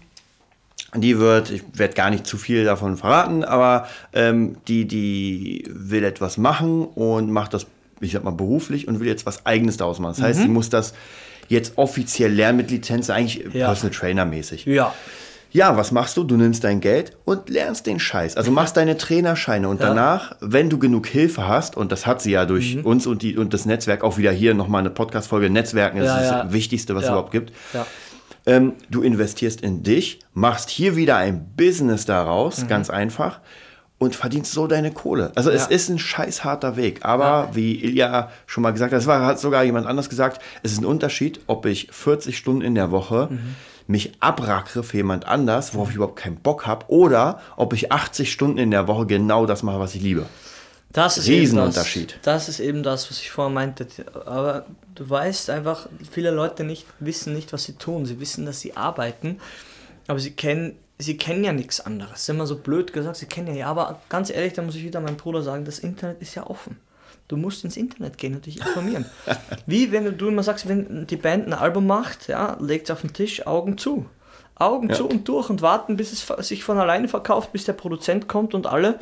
Die 0.96 1.18
wird, 1.18 1.50
ich 1.50 1.62
werde 1.74 1.94
gar 1.94 2.10
nicht 2.10 2.26
zu 2.26 2.36
viel 2.38 2.64
davon 2.64 2.96
verraten, 2.96 3.42
aber 3.44 3.88
ähm, 4.12 4.56
die, 4.68 4.86
die 4.86 5.64
will 5.68 6.04
etwas 6.04 6.38
machen 6.38 6.84
und 6.84 7.30
macht 7.30 7.52
das, 7.54 7.66
ich 8.00 8.12
sag 8.12 8.22
mal, 8.24 8.30
beruflich 8.30 8.86
und 8.86 9.00
will 9.00 9.08
jetzt 9.08 9.26
was 9.26 9.44
Eigenes 9.44 9.76
daraus 9.76 9.98
machen. 9.98 10.14
Das 10.16 10.22
heißt, 10.24 10.40
sie 10.42 10.48
muss 10.48 10.70
das 10.70 10.94
jetzt 11.48 11.76
offiziell 11.76 12.32
lernen 12.32 12.58
mit 12.58 12.70
Lizenz, 12.70 13.10
eigentlich 13.10 13.44
Ja. 13.52 13.66
Personal 13.66 13.94
Trainer 13.94 14.24
mäßig. 14.24 14.66
Ja. 14.66 14.94
Ja, 15.50 15.76
was 15.76 15.92
machst 15.92 16.16
du? 16.16 16.24
Du 16.24 16.36
nimmst 16.36 16.64
dein 16.64 16.80
Geld 16.80 17.16
und 17.24 17.48
lernst 17.48 17.86
den 17.86 18.00
Scheiß. 18.00 18.36
Also 18.36 18.50
machst 18.50 18.76
deine 18.76 18.96
Trainerscheine 18.96 19.68
und 19.68 19.78
Ja. 19.80 19.86
danach, 19.86 20.34
wenn 20.40 20.68
du 20.68 20.78
genug 20.80 21.06
Hilfe 21.06 21.46
hast, 21.46 21.76
und 21.76 21.92
das 21.92 22.06
hat 22.06 22.20
sie 22.20 22.32
ja 22.32 22.44
durch 22.44 22.74
Mhm. 22.74 22.84
uns 22.84 23.06
und, 23.06 23.22
die, 23.22 23.36
und 23.36 23.54
das 23.54 23.64
Netzwerk, 23.64 24.02
auch 24.02 24.18
wieder 24.18 24.32
hier 24.32 24.54
nochmal 24.54 24.80
eine 24.80 24.90
Podcast-Folge, 24.90 25.50
Netzwerken 25.50 25.98
ist 25.98 26.06
Ja, 26.06 26.18
das 26.20 26.28
ja. 26.30 26.52
Wichtigste, 26.52 26.96
was 26.96 27.04
es 27.04 27.08
überhaupt 27.08 27.30
gibt. 27.30 27.52
Ja. 27.72 27.86
Ähm, 28.46 28.74
du 28.90 29.02
investierst 29.02 29.60
in 29.62 29.82
dich, 29.82 30.20
machst 30.34 30.68
hier 30.70 30.96
wieder 30.96 31.16
ein 31.16 31.52
Business 31.56 32.04
daraus, 32.04 32.62
Mhm. 32.64 32.68
ganz 32.68 32.90
einfach, 32.90 33.40
und 33.98 34.14
verdienst 34.16 34.52
so 34.52 34.66
deine 34.66 34.90
Kohle. 34.92 35.32
Also 35.34 35.50
es 35.50 35.62
Ja. 35.62 35.68
ist 35.70 35.88
ein 35.88 35.98
scheiß 35.98 36.44
harter 36.44 36.76
Weg. 36.76 37.00
Aber 37.04 37.50
wie 37.54 37.82
Ilja 37.82 38.30
schon 38.46 38.62
mal 38.62 38.72
gesagt 38.72 38.92
hat, 38.92 38.98
das 38.98 39.06
war, 39.06 39.24
hat 39.24 39.38
sogar 39.40 39.64
jemand 39.64 39.86
anders 39.86 40.10
gesagt, 40.10 40.42
es 40.62 40.72
ist 40.72 40.80
ein 40.82 40.84
Unterschied, 40.84 41.40
ob 41.46 41.64
ich 41.64 41.88
40 41.90 42.36
Stunden 42.36 42.60
in 42.62 42.74
der 42.74 42.90
Woche 42.90 43.28
Mhm. 43.30 43.54
mich 43.86 44.12
abrackere 44.20 44.82
für 44.82 44.96
jemand 44.98 45.26
anders, 45.26 45.74
worauf 45.74 45.90
ich 45.90 45.96
überhaupt 45.96 46.16
keinen 46.16 46.36
Bock 46.36 46.66
habe, 46.66 46.86
oder 46.88 47.40
ob 47.56 47.72
ich 47.72 47.92
80 47.92 48.30
Stunden 48.32 48.58
in 48.58 48.70
der 48.70 48.88
Woche 48.88 49.06
genau 49.06 49.46
das 49.46 49.62
mache, 49.62 49.78
was 49.78 49.94
ich 49.94 50.02
liebe. 50.02 50.26
Das 50.94 51.18
ist 51.18 51.26
Riesenunterschied. 51.28 52.12
Eben 52.12 52.20
das, 52.22 52.46
das 52.46 52.48
ist 52.48 52.60
eben 52.60 52.82
das, 52.82 53.10
was 53.10 53.18
ich 53.18 53.30
vorher 53.30 53.52
meinte. 53.52 53.86
Aber 54.26 54.64
du 54.94 55.10
weißt 55.10 55.50
einfach, 55.50 55.88
viele 56.10 56.30
Leute 56.30 56.62
nicht, 56.64 56.86
wissen 57.00 57.34
nicht, 57.34 57.52
was 57.52 57.64
sie 57.64 57.74
tun. 57.74 58.06
Sie 58.06 58.20
wissen, 58.20 58.46
dass 58.46 58.60
sie 58.60 58.76
arbeiten, 58.76 59.40
aber 60.06 60.20
sie 60.20 60.30
kennen, 60.30 60.78
sie 60.98 61.16
kennen 61.16 61.42
ja 61.42 61.52
nichts 61.52 61.80
anderes. 61.80 62.12
Das 62.12 62.20
ist 62.22 62.28
immer 62.28 62.46
so 62.46 62.56
blöd 62.56 62.92
gesagt, 62.92 63.16
sie 63.16 63.26
kennen 63.26 63.48
ja, 63.48 63.54
ja, 63.54 63.66
aber 63.66 64.00
ganz 64.08 64.30
ehrlich, 64.30 64.52
da 64.52 64.62
muss 64.62 64.76
ich 64.76 64.84
wieder 64.84 65.00
meinem 65.00 65.16
Bruder 65.16 65.42
sagen, 65.42 65.64
das 65.64 65.80
Internet 65.80 66.22
ist 66.22 66.36
ja 66.36 66.46
offen. 66.46 66.78
Du 67.26 67.36
musst 67.36 67.64
ins 67.64 67.76
Internet 67.76 68.16
gehen 68.16 68.36
und 68.36 68.46
dich 68.46 68.60
informieren. 68.60 69.06
Wie 69.66 69.90
wenn 69.90 70.16
du 70.16 70.28
immer 70.28 70.44
sagst, 70.44 70.68
wenn 70.68 71.08
die 71.08 71.16
Band 71.16 71.48
ein 71.48 71.54
Album 71.54 71.88
macht, 71.88 72.28
ja, 72.28 72.56
legt 72.60 72.90
auf 72.90 73.00
den 73.00 73.12
Tisch, 73.12 73.46
Augen 73.46 73.78
zu. 73.78 74.06
Augen 74.56 74.90
Ja. 74.90 74.94
zu 74.94 75.08
und 75.08 75.26
durch 75.26 75.50
und 75.50 75.60
warten, 75.60 75.96
bis 75.96 76.12
es 76.12 76.46
sich 76.46 76.62
von 76.62 76.78
alleine 76.78 77.08
verkauft, 77.08 77.50
bis 77.52 77.64
der 77.64 77.72
Produzent 77.72 78.28
kommt 78.28 78.54
und 78.54 78.68
alle. 78.68 79.00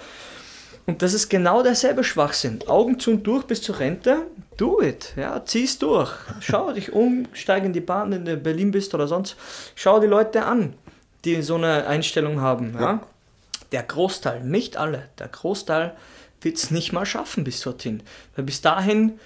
Und 0.86 1.00
das 1.02 1.14
ist 1.14 1.28
genau 1.28 1.62
derselbe 1.62 2.02
Schwachsinn. 2.02 2.58
Augen 2.66 2.98
zu 2.98 3.12
und 3.12 3.22
durch 3.24 3.44
bis 3.44 3.62
zur 3.62 3.78
Rente. 3.78 4.26
Do 4.56 4.80
it. 4.82 5.12
Ja, 5.16 5.44
zieh's 5.44 5.78
durch. 5.78 6.10
Schau 6.40 6.72
dich 6.72 6.92
um, 6.92 7.26
steig 7.32 7.64
in 7.64 7.72
die 7.72 7.80
Bahn, 7.80 8.10
wenn 8.10 8.24
du 8.24 8.32
in 8.32 8.42
Berlin 8.42 8.70
bist 8.72 8.92
oder 8.94 9.06
sonst. 9.06 9.36
Schau 9.76 10.00
die 10.00 10.06
Leute 10.08 10.44
an, 10.44 10.74
die 11.24 11.40
so 11.42 11.54
eine 11.54 11.86
Einstellung 11.86 12.40
haben. 12.40 12.74
Ja? 12.78 13.00
Der 13.70 13.82
Großteil, 13.84 14.40
nicht 14.42 14.76
alle, 14.76 15.08
der 15.18 15.28
Großteil 15.28 15.94
wird 16.40 16.56
es 16.56 16.70
nicht 16.72 16.92
mal 16.92 17.06
schaffen 17.06 17.44
bis 17.44 17.60
dorthin. 17.60 18.02
Weil 18.34 18.44
bis 18.44 18.60
dahin, 18.60 19.18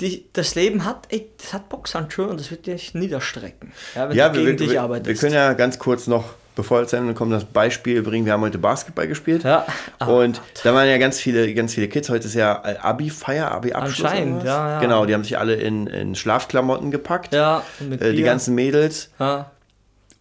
die, 0.00 0.24
das 0.32 0.54
Leben 0.54 0.84
hat, 0.84 1.08
ey, 1.10 1.28
das 1.36 1.52
hat 1.52 1.68
Boxhandschuhe 1.68 2.28
und 2.28 2.38
das 2.40 2.50
wird 2.52 2.66
dich 2.66 2.94
niederstrecken. 2.94 3.72
Ja, 3.94 4.08
wenn 4.08 4.16
Ja, 4.16 4.28
du 4.28 4.38
wir, 4.38 4.46
gegen 4.46 4.58
wir, 4.60 4.66
dich 4.68 4.80
arbeitest. 4.80 5.08
wir 5.08 5.16
können 5.28 5.34
ja 5.34 5.52
ganz 5.54 5.78
kurz 5.78 6.06
noch, 6.06 6.24
bevor 6.60 6.80
wir 6.80 6.86
zu 6.86 6.96
Ende 6.96 7.14
kommen, 7.14 7.30
das 7.30 7.44
Beispiel 7.44 8.02
bringen. 8.02 8.26
Wir 8.26 8.34
haben 8.34 8.42
heute 8.42 8.58
Basketball 8.58 9.08
gespielt. 9.08 9.44
Ja. 9.44 9.64
Ah, 9.98 10.06
und 10.06 10.40
da 10.62 10.74
waren 10.74 10.86
ja 10.88 10.98
ganz 10.98 11.18
viele, 11.18 11.52
ganz 11.54 11.72
viele 11.74 11.88
Kids. 11.88 12.10
Heute 12.10 12.26
ist 12.26 12.34
ja 12.34 12.62
Abi-Feier, 12.82 13.50
Abi-Abschluss. 13.50 14.04
Anscheinend, 14.10 14.44
ja, 14.44 14.72
ja. 14.74 14.80
Genau, 14.80 15.06
die 15.06 15.14
haben 15.14 15.24
sich 15.24 15.38
alle 15.38 15.54
in, 15.54 15.86
in 15.86 16.14
Schlafklamotten 16.14 16.90
gepackt. 16.90 17.32
ja, 17.34 17.62
mit 17.88 18.02
Äh, 18.02 18.12
die 18.12 18.22
ganzen 18.22 18.54
Mädels. 18.54 19.10
ja. 19.18 19.50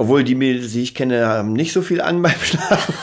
Obwohl 0.02 0.23
die 0.23 0.36
Mädels, 0.36 0.71
die 0.71 0.82
ich 0.82 0.95
kenne, 0.95 1.28
haben 1.28 1.52
nicht 1.52 1.73
so 1.73 1.82
viel 1.82 1.99
an 1.99 2.21
beim 2.21 2.32
Schlafen. 2.39 2.93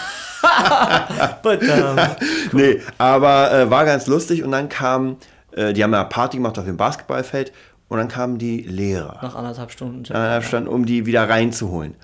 But, 1.42 1.62
ähm, 1.62 1.96
nee, 2.52 2.80
aber 2.96 3.52
äh, 3.52 3.70
war 3.70 3.84
ganz 3.84 4.06
lustig. 4.06 4.42
Und 4.42 4.52
dann 4.52 4.70
kam, 4.70 5.16
äh, 5.52 5.74
die 5.74 5.84
haben 5.84 5.92
ja 5.92 6.04
Party 6.04 6.38
gemacht 6.38 6.58
auf 6.58 6.64
dem 6.64 6.78
Basketballfeld. 6.78 7.52
Und 7.88 7.98
dann 7.98 8.08
kamen 8.08 8.38
die 8.38 8.62
Lehrer. 8.62 9.18
nach 9.22 9.34
anderthalb 9.36 9.70
Stunden. 9.72 10.10
Äh, 10.12 10.40
stand, 10.42 10.68
um 10.68 10.86
die 10.86 11.04
wieder 11.06 11.28
reinzuholen. 11.28 11.94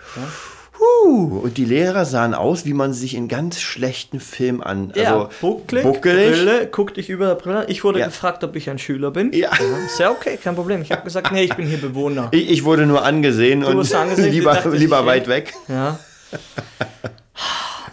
Huh, 0.82 1.40
und 1.44 1.58
die 1.58 1.64
Lehrer 1.64 2.04
sahen 2.04 2.34
aus, 2.34 2.64
wie 2.64 2.72
man 2.74 2.92
sich 2.92 3.14
in 3.14 3.28
ganz 3.28 3.60
schlechten 3.60 4.18
Filmen 4.18 4.62
an. 4.62 4.92
Ja, 4.96 5.14
Also 5.14 5.28
bucklig, 5.40 5.82
buckelig. 5.84 6.32
Brille, 6.32 6.68
guck 6.70 6.94
dich 6.94 7.08
über 7.08 7.26
der 7.26 7.34
Brille. 7.36 7.64
Ich 7.68 7.84
wurde 7.84 8.00
Ja. 8.00 8.06
gefragt, 8.06 8.42
ob 8.42 8.56
ich 8.56 8.68
ein 8.68 8.78
Schüler 8.78 9.10
bin. 9.10 9.32
Ja. 9.32 9.50
Sehr 9.96 10.10
okay, 10.10 10.38
kein 10.42 10.54
Problem. 10.56 10.82
Ich 10.82 10.90
habe 10.90 11.02
gesagt, 11.02 11.30
nee, 11.30 11.44
ich 11.44 11.54
bin 11.54 11.66
hier 11.66 11.80
Bewohner. 11.80 12.28
Ich, 12.32 12.50
ich 12.50 12.64
wurde 12.64 12.86
nur 12.86 13.04
angesehen 13.04 13.62
und 13.64 13.74
wurdest 13.76 13.94
angesehen, 13.94 14.32
lieber, 14.32 14.54
dachte, 14.54 14.70
lieber 14.70 15.06
weit 15.06 15.28
weg. 15.28 15.52
Ja. 15.68 15.98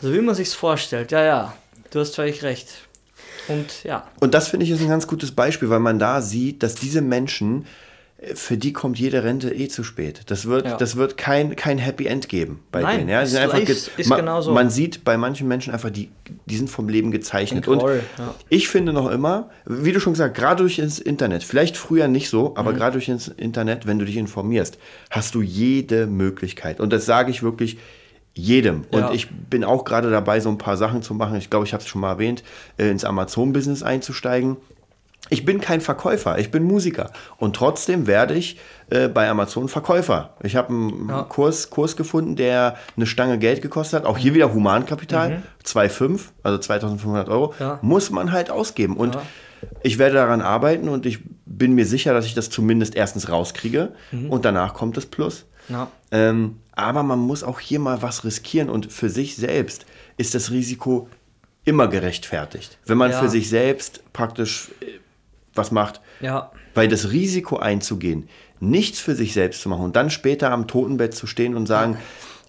So 0.02 0.14
wie 0.14 0.22
man 0.22 0.34
sich's 0.36 0.54
vorstellt. 0.54 1.12
Ja, 1.12 1.24
ja. 1.24 1.54
Du 1.92 2.00
hast 2.00 2.16
völlig 2.16 2.44
recht. 2.44 2.70
Und 3.48 3.84
ja, 3.84 4.08
Und 4.20 4.34
das 4.36 4.48
finde 4.48 4.66
ich 4.66 4.72
ist 4.72 4.80
ein 4.82 4.88
ganz 4.90 5.08
gutes 5.08 5.32
Beispiel, 5.32 5.70
weil 5.70 5.80
man 5.80 5.98
da 6.00 6.22
sieht, 6.22 6.62
dass 6.64 6.76
diese 6.76 7.02
Menschen, 7.02 7.66
für 8.36 8.58
die 8.58 8.74
kommt 8.74 9.00
jede 9.00 9.24
Rente 9.24 9.54
eh 9.56 9.70
zu 9.70 9.84
spät. 9.84 10.24
Das 10.28 10.46
wird, 10.46 10.66
Ja. 10.66 10.76
das 10.78 10.98
wird 10.98 11.16
kein, 11.16 11.56
kein 11.56 11.78
Happy 11.78 12.06
End 12.06 12.28
geben 12.28 12.60
bei 12.70 12.82
Nein, 12.82 12.98
denen. 13.00 13.10
Ja? 13.10 13.22
ist- 13.22 13.34
einfach 13.36 13.60
ist- 13.60 13.92
ist 13.98 14.10
man, 14.10 14.20
genauso. 14.20 14.52
man 14.52 14.70
sieht 14.70 15.06
bei 15.06 15.16
manchen 15.18 15.48
Menschen 15.48 15.72
einfach, 15.74 15.90
die, 15.90 16.10
die 16.46 16.58
sind 16.58 16.70
vom 16.70 16.90
Leben 16.90 17.12
gezeichnet. 17.12 17.66
Ein 17.68 17.74
Und 17.76 17.82
ja. 17.82 18.36
ich 18.50 18.68
finde 18.68 18.92
noch 18.92 19.10
immer, 19.10 19.50
wie 19.66 19.94
du 19.94 20.02
schon 20.02 20.14
gesagt, 20.14 20.36
gerade 20.36 20.64
durch 20.64 20.80
ins 20.80 21.00
Internet, 21.00 21.44
vielleicht 21.46 21.78
früher 21.78 22.10
nicht 22.10 22.30
so, 22.30 22.50
Mhm. 22.50 22.58
aber 22.58 22.74
gerade 22.74 22.94
durch 22.94 23.08
ins 23.08 23.30
Internet, 23.30 23.88
wenn 23.88 24.00
du 24.00 24.06
dich 24.06 24.18
informierst, 24.18 24.78
hast 25.10 25.34
du 25.36 25.42
jede 25.42 26.06
Möglichkeit. 26.06 26.82
Und 26.82 26.92
das 26.92 27.06
sage 27.06 27.32
ich 27.32 27.42
wirklich 27.42 27.78
jedem. 28.36 28.82
Und 28.92 29.00
Ja. 29.00 29.12
ich 29.14 29.30
bin 29.30 29.64
auch 29.64 29.86
gerade 29.86 30.10
dabei, 30.12 30.40
so 30.42 30.50
ein 30.50 30.58
paar 30.58 30.76
Sachen 30.78 31.02
zu 31.02 31.14
machen. 31.14 31.36
Ich 31.38 31.50
glaube, 31.50 31.66
ich 31.66 31.74
habe 31.74 31.82
es 31.84 31.88
schon 31.88 32.02
mal 32.02 32.12
erwähnt, 32.12 32.44
äh, 32.78 32.90
ins 32.90 33.06
Amazon-Business 33.06 33.82
einzusteigen. 33.82 34.58
Ich 35.30 35.46
bin 35.46 35.62
kein 35.62 35.82
Verkäufer, 35.82 36.38
ich 36.40 36.52
bin 36.52 36.64
Musiker. 36.64 37.12
Und 37.38 37.56
trotzdem 37.56 38.08
werde 38.08 38.34
ich 38.34 38.58
äh, 38.90 39.08
bei 39.08 39.30
Amazon 39.30 39.68
Verkäufer. 39.70 40.34
Ich 40.44 40.56
habe 40.56 40.70
einen 40.70 41.08
Ja. 41.10 41.24
Kurs, 41.24 41.70
Kurs 41.70 41.96
gefunden, 41.96 42.36
der 42.36 42.78
eine 42.98 43.06
Stange 43.06 43.38
Geld 43.38 43.62
gekostet 43.62 44.02
hat. 44.02 44.08
Auch 44.08 44.18
hier 44.18 44.34
wieder 44.34 44.54
Humankapital, 44.54 45.44
2,5, 45.64 46.20
also 46.44 46.58
2500 46.58 47.30
Euro. 47.30 47.48
Mhm. 47.48 47.54
Ja. 47.60 47.80
Muss 47.82 48.10
man 48.10 48.32
halt 48.32 48.50
ausgeben. 48.50 48.98
Und 48.98 49.16
Ja. 49.16 49.22
ich 49.84 49.98
werde 50.00 50.16
daran 50.16 50.42
arbeiten 50.42 50.90
und 50.90 51.06
ich 51.06 51.20
bin 51.46 51.74
mir 51.76 51.86
sicher, 51.86 52.14
dass 52.14 52.26
ich 52.26 52.34
das 52.34 52.50
zumindest 52.50 52.96
erstens 52.96 53.30
rauskriege. 53.30 53.92
Mhm. 54.12 54.30
Und 54.32 54.46
danach 54.46 54.74
kommt 54.74 54.98
das 54.98 55.06
Plus. 55.06 55.46
Ähm, 56.12 56.58
aber 56.72 57.04
man 57.04 57.20
muss 57.20 57.44
auch 57.44 57.60
hier 57.60 57.80
mal 57.80 58.02
was 58.02 58.24
riskieren 58.24 58.70
und 58.72 58.92
für 58.92 59.10
sich 59.10 59.36
selbst 59.36 59.86
ist 60.18 60.34
das 60.34 60.50
Risiko 60.50 61.08
immer 61.64 61.88
gerechtfertigt. 61.88 62.80
Wenn 62.88 62.98
man 62.98 63.12
für 63.14 63.30
sich 63.30 63.50
selbst 63.50 64.02
praktisch 64.12 64.72
äh, 64.82 64.86
was 65.56 65.72
macht, 65.72 66.02
Ja. 66.22 66.52
weil 66.76 66.88
das 66.88 67.12
Risiko 67.12 67.58
einzugehen, 67.58 68.28
nichts 68.60 69.00
für 69.00 69.16
sich 69.16 69.34
selbst 69.34 69.62
zu 69.62 69.70
machen 69.70 69.84
und 69.86 69.96
dann 69.96 70.10
später 70.10 70.52
am 70.52 70.68
Totenbett 70.68 71.14
zu 71.16 71.28
stehen 71.28 71.56
und 71.56 71.66
sagen, 71.66 71.98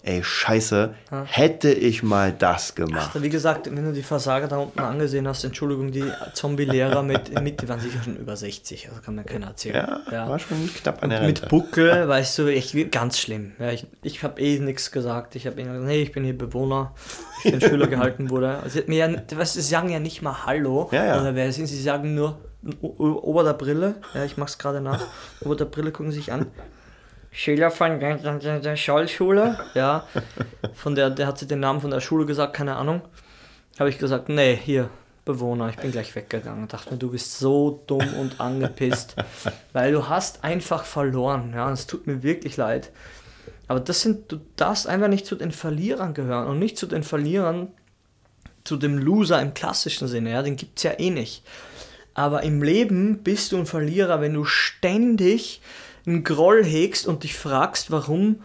ey, 0.03 0.23
scheiße, 0.23 0.95
hätte 1.25 1.71
ich 1.71 2.01
mal 2.01 2.33
das 2.33 2.73
gemacht. 2.73 3.11
Wie 3.21 3.29
gesagt, 3.29 3.67
wenn 3.73 3.85
du 3.85 3.93
die 3.93 4.01
Versager 4.01 4.47
da 4.47 4.57
unten 4.57 4.79
angesehen 4.79 5.27
hast, 5.27 5.43
Entschuldigung, 5.43 5.91
die 5.91 6.03
Zombie-Lehrer 6.33 7.03
mit, 7.03 7.39
mit, 7.43 7.61
die 7.61 7.69
waren 7.69 7.79
sicher 7.79 8.01
schon 8.03 8.17
über 8.17 8.35
60, 8.35 8.89
also 8.89 8.99
kann 8.99 9.13
mir 9.13 9.23
keiner 9.23 9.47
erzählen. 9.47 9.87
Ja, 10.11 10.27
war 10.27 10.39
schon 10.39 10.57
knapp 10.73 11.03
an 11.03 11.11
der 11.11 11.19
Und 11.21 11.27
mit 11.27 11.41
Rente. 11.43 11.49
Buckel, 11.55 12.07
weißt 12.09 12.39
du, 12.39 12.47
echt 12.47 12.91
ganz 12.91 13.19
schlimm. 13.19 13.51
Ja, 13.59 13.71
ich 13.71 13.85
ich 14.01 14.23
habe 14.23 14.41
eh 14.41 14.57
nichts 14.57 14.91
gesagt. 14.91 15.35
Ich 15.35 15.45
habe 15.45 15.61
ihnen 15.61 15.71
gesagt, 15.71 15.87
nee, 15.87 16.01
ich 16.01 16.11
bin 16.11 16.23
hier 16.23 16.35
Bewohner, 16.37 16.95
ich 17.43 17.51
bin 17.51 17.61
Schüler 17.61 17.85
gehalten 17.95 18.31
wurde. 18.31 18.57
Also, 18.57 18.79
mir 18.87 19.07
ja, 19.07 19.37
weißt, 19.37 19.53
sie 19.53 19.61
sagen 19.61 19.89
ja 19.89 19.99
nicht 19.99 20.23
mal 20.23 20.47
Hallo. 20.47 20.89
Ja, 20.91 21.05
ja. 21.05 21.21
Oder 21.21 21.35
wer 21.35 21.51
sind 21.53 21.67
sie? 21.67 21.79
Sagen 21.79 22.15
nur 22.15 22.39
ober 22.81 23.43
der 23.43 23.53
Brille. 23.53 23.95
Ja, 24.13 24.23
ich 24.23 24.37
mach's 24.37 24.57
gerade 24.57 24.81
nach. 24.81 25.05
Ober 25.41 25.55
der 25.55 25.65
Brille 25.65 25.91
gucken 25.91 26.11
sich 26.11 26.31
an. 26.31 26.47
Schüler 27.31 27.71
von 27.71 27.99
der, 27.99 28.75
Schallschule. 28.75 29.57
Ja, 29.73 30.05
von 30.73 30.95
der, 30.95 31.09
der 31.09 31.27
hat 31.27 31.39
sie 31.39 31.47
den 31.47 31.61
Namen 31.61 31.79
von 31.79 31.91
der 31.91 32.01
Schule 32.01 32.25
gesagt, 32.25 32.53
keine 32.53 32.75
Ahnung. 32.75 33.01
Habe 33.79 33.89
ich 33.89 33.97
gesagt, 33.97 34.27
nee, 34.27 34.55
hier, 34.55 34.89
Bewohner, 35.23 35.69
ich 35.69 35.77
bin 35.77 35.91
gleich 35.91 36.13
weggegangen. 36.13 36.67
Dachte 36.67 36.91
mir, 36.91 36.99
du 36.99 37.11
bist 37.11 37.39
so 37.39 37.83
dumm 37.87 38.05
und 38.19 38.41
angepisst, 38.41 39.15
weil 39.71 39.93
du 39.93 40.09
hast 40.09 40.43
einfach 40.43 40.83
verloren. 40.83 41.53
Ja, 41.55 41.67
und 41.67 41.73
es 41.73 41.87
tut 41.87 42.05
mir 42.05 42.21
wirklich 42.21 42.57
leid. 42.57 42.91
Aber 43.67 43.79
das 43.79 44.01
sind, 44.01 44.29
du 44.31 44.41
darfst 44.57 44.85
einfach 44.87 45.07
nicht 45.07 45.25
zu 45.25 45.35
den 45.35 45.53
Verlierern 45.53 46.13
gehören 46.13 46.47
und 46.47 46.59
nicht 46.59 46.77
zu 46.77 46.85
den 46.85 47.03
Verlierern, 47.03 47.69
zu 48.65 48.75
dem 48.75 48.97
Loser 48.97 49.41
im 49.41 49.53
klassischen 49.53 50.09
Sinne. 50.09 50.31
Ja, 50.31 50.41
den 50.41 50.57
gibt 50.57 50.77
es 50.77 50.83
ja 50.83 50.99
eh 50.99 51.09
nicht. 51.09 51.43
Aber 52.13 52.43
im 52.43 52.61
Leben 52.61 53.19
bist 53.23 53.51
du 53.51 53.57
ein 53.57 53.65
Verlierer, 53.65 54.21
wenn 54.21 54.33
du 54.33 54.45
ständig 54.45 55.61
einen 56.05 56.23
Groll 56.23 56.63
hegst 56.63 57.07
und 57.07 57.23
dich 57.23 57.35
fragst, 57.35 57.91
warum 57.91 58.41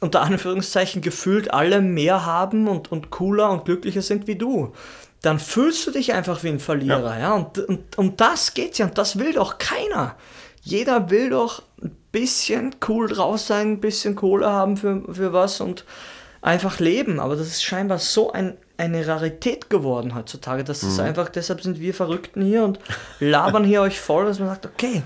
unter 0.00 0.22
Anführungszeichen 0.22 1.00
gefühlt 1.00 1.52
alle 1.52 1.80
mehr 1.80 2.26
haben 2.26 2.66
und, 2.66 2.90
und 2.90 3.10
cooler 3.10 3.50
und 3.50 3.64
glücklicher 3.64 4.02
sind 4.02 4.26
wie 4.26 4.36
du. 4.36 4.72
Dann 5.20 5.38
fühlst 5.38 5.86
du 5.86 5.92
dich 5.92 6.12
einfach 6.12 6.42
wie 6.42 6.48
ein 6.48 6.58
Verlierer. 6.58 7.18
Ja. 7.18 7.34
Und, 7.34 7.58
und 7.58 7.98
um 7.98 8.16
das 8.16 8.54
geht's 8.54 8.78
ja. 8.78 8.86
Und 8.86 8.98
das 8.98 9.18
will 9.18 9.32
doch 9.32 9.58
keiner. 9.58 10.16
Jeder 10.62 11.10
will 11.10 11.30
doch 11.30 11.62
ein 11.80 11.96
bisschen 12.10 12.74
cool 12.88 13.08
draus 13.08 13.46
sein, 13.46 13.72
ein 13.72 13.80
bisschen 13.80 14.16
Kohle 14.16 14.50
haben 14.50 14.76
für, 14.76 15.02
für 15.12 15.32
was 15.32 15.60
und 15.60 15.84
einfach 16.40 16.80
leben. 16.80 17.20
Aber 17.20 17.36
das 17.36 17.46
ist 17.46 17.62
scheinbar 17.62 17.98
so 17.98 18.32
ein, 18.32 18.56
eine 18.82 19.06
Rarität 19.06 19.70
geworden 19.70 20.16
heutzutage. 20.16 20.64
Das 20.64 20.82
ist 20.82 20.98
einfach, 20.98 21.28
deshalb 21.28 21.62
sind 21.62 21.78
wir 21.78 21.94
Verrückten 21.94 22.42
hier 22.42 22.64
und 22.64 22.80
labern 23.20 23.62
hier 23.62 23.80
euch 23.82 24.00
voll, 24.00 24.24
dass 24.24 24.40
man 24.40 24.48
sagt, 24.48 24.66
okay, 24.66 25.02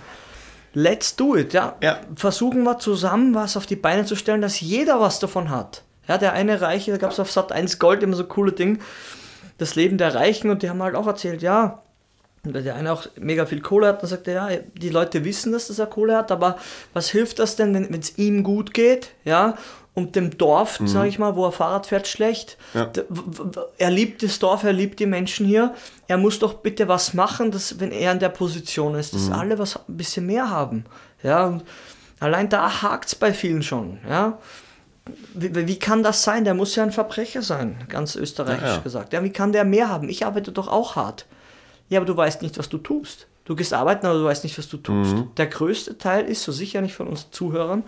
let's 0.73 1.15
do 1.15 1.37
it. 1.37 1.53
Ja? 1.53 1.77
Ja. 1.83 2.01
Versuchen 2.15 2.63
wir 2.63 2.79
zusammen 2.79 3.35
was 3.35 3.57
auf 3.57 3.67
die 3.67 3.77
Beine 3.77 4.07
zu 4.07 4.17
stellen, 4.17 4.41
dass 4.41 4.61
jeder 4.61 4.99
was 4.99 5.19
davon 5.19 5.51
hat. 5.51 5.83
Ja, 6.09 6.17
der 6.17 6.33
eine 6.33 6.63
Reiche, 6.63 6.93
da 6.93 6.97
gab 6.97 7.11
es 7.11 7.21
auf 7.21 7.31
Sat 7.31 7.53
1 7.53 7.79
Gold 7.79 8.03
immer 8.03 8.17
so 8.17 8.25
coole 8.25 8.53
Ding, 8.53 8.79
das 9.59 9.75
Leben 9.75 9.99
der 9.99 10.15
Reichen 10.15 10.51
und 10.51 10.63
die 10.63 10.71
haben 10.71 10.83
halt 10.83 10.95
auch 10.95 11.07
erzählt, 11.07 11.43
ja, 11.43 11.83
weil 12.45 12.63
der 12.63 12.77
eine 12.77 12.93
auch 12.93 13.07
mega 13.19 13.45
viel 13.45 13.61
Kohle 13.61 13.89
hat, 13.89 14.03
dann 14.03 14.09
sagt 14.09 14.29
er, 14.29 14.51
ja, 14.51 14.59
die 14.75 14.89
Leute 14.89 15.25
wissen, 15.25 15.53
dass 15.53 15.67
das 15.67 15.81
er 15.81 15.87
Kohle 15.87 16.17
hat, 16.17 16.31
aber 16.31 16.57
was 16.95 17.11
hilft 17.11 17.41
das 17.41 17.57
denn, 17.57 17.75
wenn 17.75 18.01
es 18.01 18.17
ihm 18.17 18.43
gut 18.43 18.73
geht, 18.73 19.11
ja, 19.25 19.57
und 19.97 20.15
dem 20.15 20.37
Dorf, 20.39 20.79
Mhm. 20.79 20.87
sage 20.89 21.09
ich 21.09 21.19
mal, 21.19 21.35
wo 21.35 21.45
er 21.47 21.53
Fahrrad 21.53 21.87
fährt, 21.87 22.07
schlecht. 22.07 22.57
W- 22.75 23.03
Er 23.79 23.91
liebt 23.91 24.23
das 24.23 24.39
Dorf, 24.39 24.63
er 24.63 24.73
liebt 24.73 25.01
die 25.01 25.07
Menschen 25.07 25.47
hier. 25.47 25.75
Er 26.07 26.19
muss 26.19 26.39
doch 26.39 26.55
bitte 26.55 26.87
was 26.87 27.15
machen, 27.15 27.51
dass, 27.51 27.81
wenn 27.81 27.91
er 27.91 28.13
in 28.13 28.19
der 28.21 28.29
Position 28.29 28.95
ist, 28.95 29.13
Mhm. 29.15 29.19
dass 29.19 29.31
alle 29.39 29.59
was 29.59 29.77
ein 29.77 29.97
bisschen 29.97 30.27
mehr 30.27 30.49
haben. 30.51 30.85
Ja, 31.25 31.47
und 31.47 31.65
allein 32.21 32.49
da 32.49 32.83
hakt 32.83 33.09
es 33.09 33.15
bei 33.17 33.33
vielen 33.33 33.63
schon. 33.65 33.99
Ja, 34.09 34.39
wie, 35.35 35.55
wie- 35.55 35.67
wie 35.67 35.79
kann 35.79 36.03
das 36.03 36.23
sein? 36.23 36.45
Der 36.45 36.55
muss 36.55 36.77
ja 36.77 36.83
ein 36.83 36.93
Verbrecher 36.93 37.41
sein, 37.43 37.79
ganz 37.89 38.17
österreichisch 38.17 38.63
Ja, 38.63 38.75
ja. 38.77 38.81
gesagt. 38.83 39.13
Ja, 39.13 39.25
wie 39.25 39.31
kann 39.31 39.53
der 39.53 39.65
mehr 39.65 39.89
haben? 39.89 40.09
Ich 40.09 40.25
arbeite 40.27 40.53
doch 40.53 40.69
auch 40.69 40.95
hart. 40.97 41.27
Ja, 41.89 42.01
aber 42.01 42.07
du 42.07 42.17
weißt 42.17 42.43
nicht, 42.43 42.59
was 42.59 42.69
du 42.69 42.79
tust. 42.79 43.27
Du 43.45 43.55
gehst 43.55 43.73
arbeiten, 43.73 44.05
aber 44.07 44.19
du 44.19 44.25
weißt 44.25 44.43
nicht, 44.43 44.59
was 44.59 44.69
du 44.69 44.77
tust. 44.77 45.15
Mhm. 45.15 45.31
Der 45.37 45.47
größte 45.47 45.97
Teil 45.97 46.25
ist 46.27 46.43
so 46.43 46.51
sicher 46.53 46.81
nicht 46.81 46.95
von 46.97 47.07
uns 47.07 47.31
Zuhörern, 47.31 47.85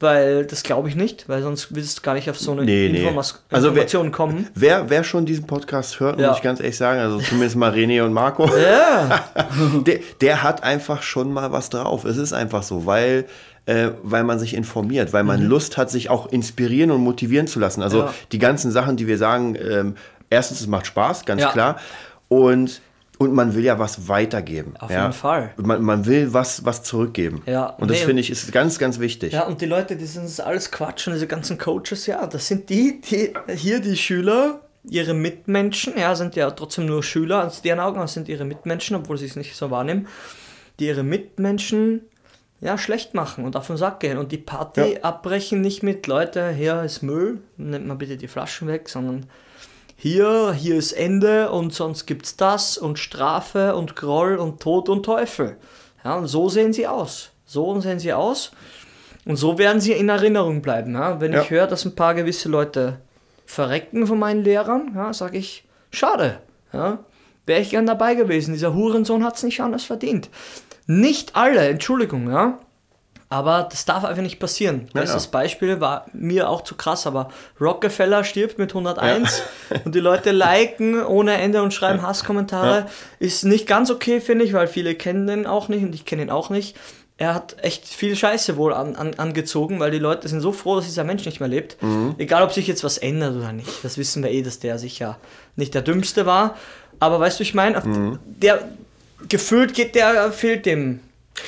weil 0.00 0.46
das 0.46 0.62
glaube 0.62 0.88
ich 0.88 0.96
nicht, 0.96 1.28
weil 1.28 1.42
sonst 1.42 1.74
würdest 1.74 1.98
du 1.98 2.02
gar 2.02 2.14
nicht 2.14 2.28
auf 2.30 2.38
so 2.38 2.52
eine 2.52 2.64
Nee, 2.64 2.88
nee. 2.90 3.00
Informas 3.00 3.42
Also 3.50 3.66
wer- 3.68 3.82
Information 3.82 4.10
kommen. 4.12 4.48
Wer, 4.54 4.88
wer 4.90 5.04
schon 5.04 5.26
diesen 5.26 5.46
Podcast 5.46 6.00
hört, 6.00 6.18
Ja. 6.18 6.28
muss 6.28 6.38
ich 6.38 6.42
ganz 6.42 6.58
ehrlich 6.60 6.76
sagen, 6.76 7.00
also 7.00 7.18
zumindest 7.20 7.56
mal 7.56 7.70
René 7.72 8.02
und 8.02 8.12
Marco, 8.12 8.48
Ja, 8.56 9.24
der, 9.86 10.00
der 10.20 10.42
hat 10.42 10.62
einfach 10.64 11.02
schon 11.02 11.32
mal 11.32 11.52
was 11.52 11.70
drauf. 11.70 12.04
Es 12.04 12.16
ist 12.16 12.32
einfach 12.32 12.62
so, 12.62 12.86
weil, 12.86 13.26
äh, 13.66 13.90
weil 14.02 14.24
man 14.24 14.38
sich 14.38 14.54
informiert, 14.54 15.12
weil 15.12 15.22
man 15.24 15.42
Lust 15.42 15.76
hat, 15.76 15.90
sich 15.90 16.08
auch 16.10 16.26
inspirieren 16.32 16.90
und 16.90 17.02
motivieren 17.02 17.46
zu 17.46 17.60
lassen. 17.60 17.82
Also 17.82 17.98
Mhm. 17.98 18.04
Ja. 18.06 18.14
die 18.32 18.38
ganzen 18.38 18.70
Sachen, 18.70 18.96
die 18.96 19.06
wir 19.06 19.18
sagen, 19.18 19.54
ähm, 19.56 19.94
erstens, 20.30 20.60
es 20.62 20.66
macht 20.66 20.86
Spaß, 20.86 21.24
ganz 21.26 21.46
klar. 21.48 21.76
Und, 22.28 22.80
und 23.20 23.34
man 23.34 23.54
will 23.54 23.62
ja 23.62 23.78
was 23.78 24.08
weitergeben. 24.08 24.72
Auf 24.78 24.90
ja? 24.90 25.02
jeden 25.02 25.12
Fall. 25.12 25.52
Man, 25.58 25.82
man 25.82 26.06
will 26.06 26.32
was, 26.32 26.64
was 26.64 26.82
zurückgeben. 26.82 27.42
Ja, 27.44 27.66
Und 27.66 27.90
das 27.90 27.98
nee. 28.00 28.06
finde 28.06 28.20
ich 28.22 28.30
ist 28.30 28.50
ganz, 28.50 28.78
ganz 28.78 28.98
wichtig. 28.98 29.34
Ja, 29.34 29.46
und 29.46 29.60
die 29.60 29.66
Leute, 29.66 29.94
die 29.94 30.06
sind 30.06 30.24
das 30.24 30.40
alles 30.40 30.70
Quatsch 30.70 31.06
und 31.06 31.12
diese 31.12 31.26
ganzen 31.26 31.58
Coaches, 31.58 32.06
ja, 32.06 32.26
das 32.26 32.48
sind 32.48 32.70
die, 32.70 33.02
die 33.02 33.34
hier 33.54 33.80
die 33.80 33.98
Schüler, 33.98 34.60
ihre 34.84 35.12
Mitmenschen, 35.12 35.98
ja, 35.98 36.14
sind 36.14 36.34
ja 36.34 36.50
trotzdem 36.50 36.86
nur 36.86 37.02
Schüler, 37.02 37.46
aus 37.46 37.60
deren 37.60 37.80
Augen 37.80 38.06
sind 38.06 38.26
ihre 38.30 38.46
Mitmenschen, 38.46 38.96
obwohl 38.96 39.18
sie 39.18 39.26
es 39.26 39.36
nicht 39.36 39.54
so 39.54 39.70
wahrnehmen, 39.70 40.08
die 40.78 40.86
ihre 40.86 41.02
Mitmenschen 41.02 42.00
ja, 42.62 42.78
schlecht 42.78 43.12
machen 43.12 43.44
und 43.44 43.54
auf 43.54 43.66
den 43.66 43.76
Sack 43.76 44.00
gehen 44.00 44.16
und 44.16 44.32
die 44.32 44.38
Party 44.38 44.94
Ja. 44.94 45.02
abbrechen 45.02 45.60
nicht 45.60 45.82
mit, 45.82 46.06
Leute, 46.06 46.52
hier 46.52 46.82
ist 46.84 47.02
Müll, 47.02 47.42
nehmt 47.58 47.86
mal 47.86 47.96
bitte 47.96 48.16
die 48.16 48.28
Flaschen 48.28 48.66
weg, 48.66 48.88
sondern 48.88 49.26
hier, 50.02 50.52
hier 50.54 50.76
ist 50.76 50.92
Ende 50.92 51.50
und 51.50 51.74
sonst 51.74 52.06
gibt's 52.06 52.34
das 52.36 52.78
und 52.78 52.98
Strafe 52.98 53.76
und 53.76 53.96
Groll 53.96 54.36
und 54.36 54.60
Tod 54.62 54.88
und 54.88 55.02
Teufel. 55.04 55.58
Ja, 56.02 56.14
und 56.14 56.26
so 56.26 56.48
sehen 56.48 56.72
sie 56.72 56.86
aus. 56.86 57.32
So 57.44 57.78
sehen 57.80 57.98
sie 57.98 58.14
aus. 58.14 58.52
Und 59.26 59.36
so 59.36 59.58
werden 59.58 59.82
sie 59.82 59.92
in 59.92 60.08
Erinnerung 60.08 60.62
bleiben. 60.62 60.94
Ja? 60.94 61.20
Wenn 61.20 61.34
Ja. 61.34 61.42
ich 61.42 61.50
höre, 61.50 61.66
dass 61.66 61.84
ein 61.84 61.94
paar 61.94 62.14
gewisse 62.14 62.48
Leute 62.48 62.98
verrecken 63.44 64.06
von 64.06 64.18
meinen 64.18 64.42
Lehrern, 64.42 64.92
ja, 64.94 65.12
sage 65.12 65.36
ich, 65.36 65.64
schade. 65.90 66.38
Ja? 66.72 67.00
Wäre 67.44 67.60
ich 67.60 67.68
gern 67.70 67.84
dabei 67.84 68.14
gewesen. 68.14 68.54
Dieser 68.54 68.72
Hurensohn 68.72 69.22
hat 69.22 69.36
es 69.36 69.42
nicht 69.42 69.60
anders 69.60 69.84
verdient. 69.84 70.30
Nicht 70.86 71.36
alle, 71.36 71.68
Entschuldigung, 71.68 72.30
ja. 72.30 72.58
Aber 73.32 73.68
das 73.70 73.84
darf 73.84 74.02
einfach 74.04 74.22
nicht 74.24 74.40
passieren. 74.40 74.88
Ja, 74.92 75.02
Bestes 75.02 75.26
ja. 75.26 75.30
Beispiel 75.30 75.80
war 75.80 76.06
mir 76.12 76.48
auch 76.50 76.62
zu 76.62 76.74
krass, 76.74 77.06
aber 77.06 77.30
Rockefeller 77.60 78.24
stirbt 78.24 78.58
mit 78.58 78.70
101 78.72 79.42
und 79.84 79.94
die 79.94 80.00
Leute 80.00 80.32
liken 80.32 81.00
ohne 81.04 81.34
Ende 81.38 81.62
und 81.62 81.72
schreiben 81.72 82.02
Hasskommentare. 82.02 82.86
Ist 83.20 83.44
nicht 83.44 83.68
ganz 83.68 83.88
okay, 83.90 84.20
finde 84.20 84.44
ich, 84.44 84.52
weil 84.52 84.66
viele 84.66 84.96
kennen 84.96 85.28
den 85.28 85.46
auch 85.46 85.68
nicht 85.68 85.84
und 85.84 85.94
ich 85.94 86.04
kenne 86.04 86.22
ihn 86.22 86.30
auch 86.30 86.50
nicht. 86.50 86.76
Er 87.18 87.34
hat 87.34 87.56
echt 87.62 87.86
viel 87.86 88.16
Scheiße 88.16 88.56
wohl 88.56 88.72
an, 88.74 88.96
an, 88.96 89.12
angezogen, 89.18 89.78
weil 89.78 89.90
die 89.92 89.98
Leute 89.98 90.26
sind 90.26 90.40
so 90.40 90.50
froh, 90.52 90.74
dass 90.76 90.86
dieser 90.86 91.04
Mensch 91.04 91.24
nicht 91.24 91.38
mehr 91.38 91.50
lebt. 91.50 91.76
Egal, 92.18 92.42
ob 92.42 92.50
sich 92.52 92.66
jetzt 92.66 92.82
was 92.82 92.98
ändert 92.98 93.36
oder 93.36 93.52
nicht. 93.52 93.68
Das 93.84 93.96
wissen 93.96 94.22
wir 94.24 94.30
eh, 94.30 94.42
dass 94.42 94.58
der 94.58 94.78
sicher 94.78 95.18
nicht 95.54 95.74
der 95.74 95.82
Dümmste 95.82 96.26
war. 96.26 96.56
Aber 96.98 97.20
weißt 97.20 97.38
du, 97.38 97.42
ich 97.44 97.54
meine, 97.54 97.78
auf- 97.78 97.84
der 98.24 98.70
gefühlt 99.28 99.74
geht 99.74 99.94
der, 99.94 100.32
fehlt 100.32 100.66
dem 100.66 101.00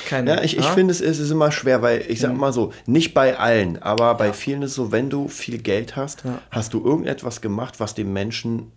keine. 0.07 0.35
Ja, 0.35 0.41
ich, 0.43 0.57
ich 0.57 0.65
finde, 0.65 0.91
es 0.91 1.01
ist, 1.01 1.17
es 1.17 1.25
ist 1.25 1.31
immer 1.31 1.51
schwer, 1.51 1.81
weil 1.81 2.03
ich 2.07 2.19
sag 2.19 2.35
mal 2.35 2.53
so, 2.53 2.71
nicht 2.85 3.13
bei 3.13 3.37
allen, 3.37 3.81
aber 3.81 4.15
bei 4.15 4.33
vielen 4.33 4.61
ist 4.61 4.71
es 4.71 4.75
so, 4.75 4.91
wenn 4.91 5.09
du 5.09 5.27
viel 5.27 5.57
Geld 5.57 5.95
hast, 5.95 6.23
Ja. 6.23 6.39
hast 6.51 6.73
du 6.73 6.83
irgendetwas 6.85 7.41
gemacht, 7.41 7.79
was 7.79 7.93
dem 7.95 8.13
Menschen 8.13 8.71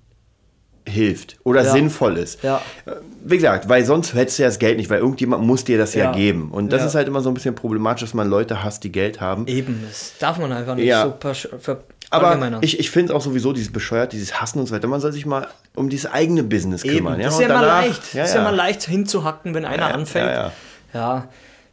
hilft 0.89 1.37
oder 1.43 1.65
Ja. 1.65 1.73
sinnvoll 1.73 2.17
ist. 2.17 2.43
Ja. 2.45 2.63
Äh, 2.85 2.93
Wie 3.25 3.35
gesagt, 3.37 3.69
weil 3.69 3.85
sonst 3.85 4.15
hättest 4.15 4.39
du 4.39 4.43
ja 4.45 4.49
das 4.49 4.61
Geld 4.61 4.77
nicht, 4.77 4.89
weil 4.89 5.01
irgendjemand 5.01 5.43
muss 5.45 5.65
dir 5.65 5.79
das 5.79 5.95
ja, 5.95 6.05
Ja. 6.05 6.13
geben. 6.13 6.51
Und 6.53 6.73
das 6.73 6.83
Ja. 6.83 6.87
ist 6.87 6.95
halt 6.95 7.09
immer 7.09 7.21
so 7.23 7.29
ein 7.31 7.35
bisschen 7.35 7.57
problematisch, 7.57 8.03
dass 8.03 8.15
man 8.15 8.29
Leute 8.31 8.63
hasst, 8.63 8.85
die 8.85 8.93
Geld 8.93 9.21
haben. 9.21 9.49
Eben, 9.49 9.83
das 9.89 10.15
darf 10.21 10.39
man 10.39 10.53
einfach 10.53 10.77
nicht 10.77 10.87
Ja. 10.87 11.03
so 11.05 11.59
ver 11.59 11.83
Aber 12.11 12.39
ich, 12.63 12.79
ich 12.79 12.89
finde 12.93 13.17
auch 13.17 13.21
sowieso 13.21 13.53
dieses 13.53 13.73
bescheuert, 13.73 14.13
dieses 14.13 14.41
Hassen 14.41 14.61
und 14.61 14.67
so 14.67 14.75
weiter. 14.77 14.87
Man 14.87 15.01
soll 15.01 15.11
sich 15.11 15.27
mal 15.27 15.49
um 15.75 15.89
dieses 15.89 16.09
eigene 16.09 16.45
Business 16.45 16.85
Eben, 16.85 16.99
kümmern. 16.99 17.21
das 17.21 17.35
ist 17.35 17.41
ja 17.41 17.47
immer 17.47 17.61
danach- 17.63 17.83
leicht. 17.85 18.15
Ja, 18.15 18.23
ist 18.23 18.31
ja 18.35 18.43
ja. 18.43 18.49
immer 18.49 18.57
leicht 18.57 18.85
hinzuhacken, 18.85 19.55
wenn 19.55 19.65
einer 19.65 19.89
Ja, 19.89 19.95
anfängt. 19.95 20.53
Ja, 20.93 21.01
ja. 21.01 21.17
Ja, 21.19 21.29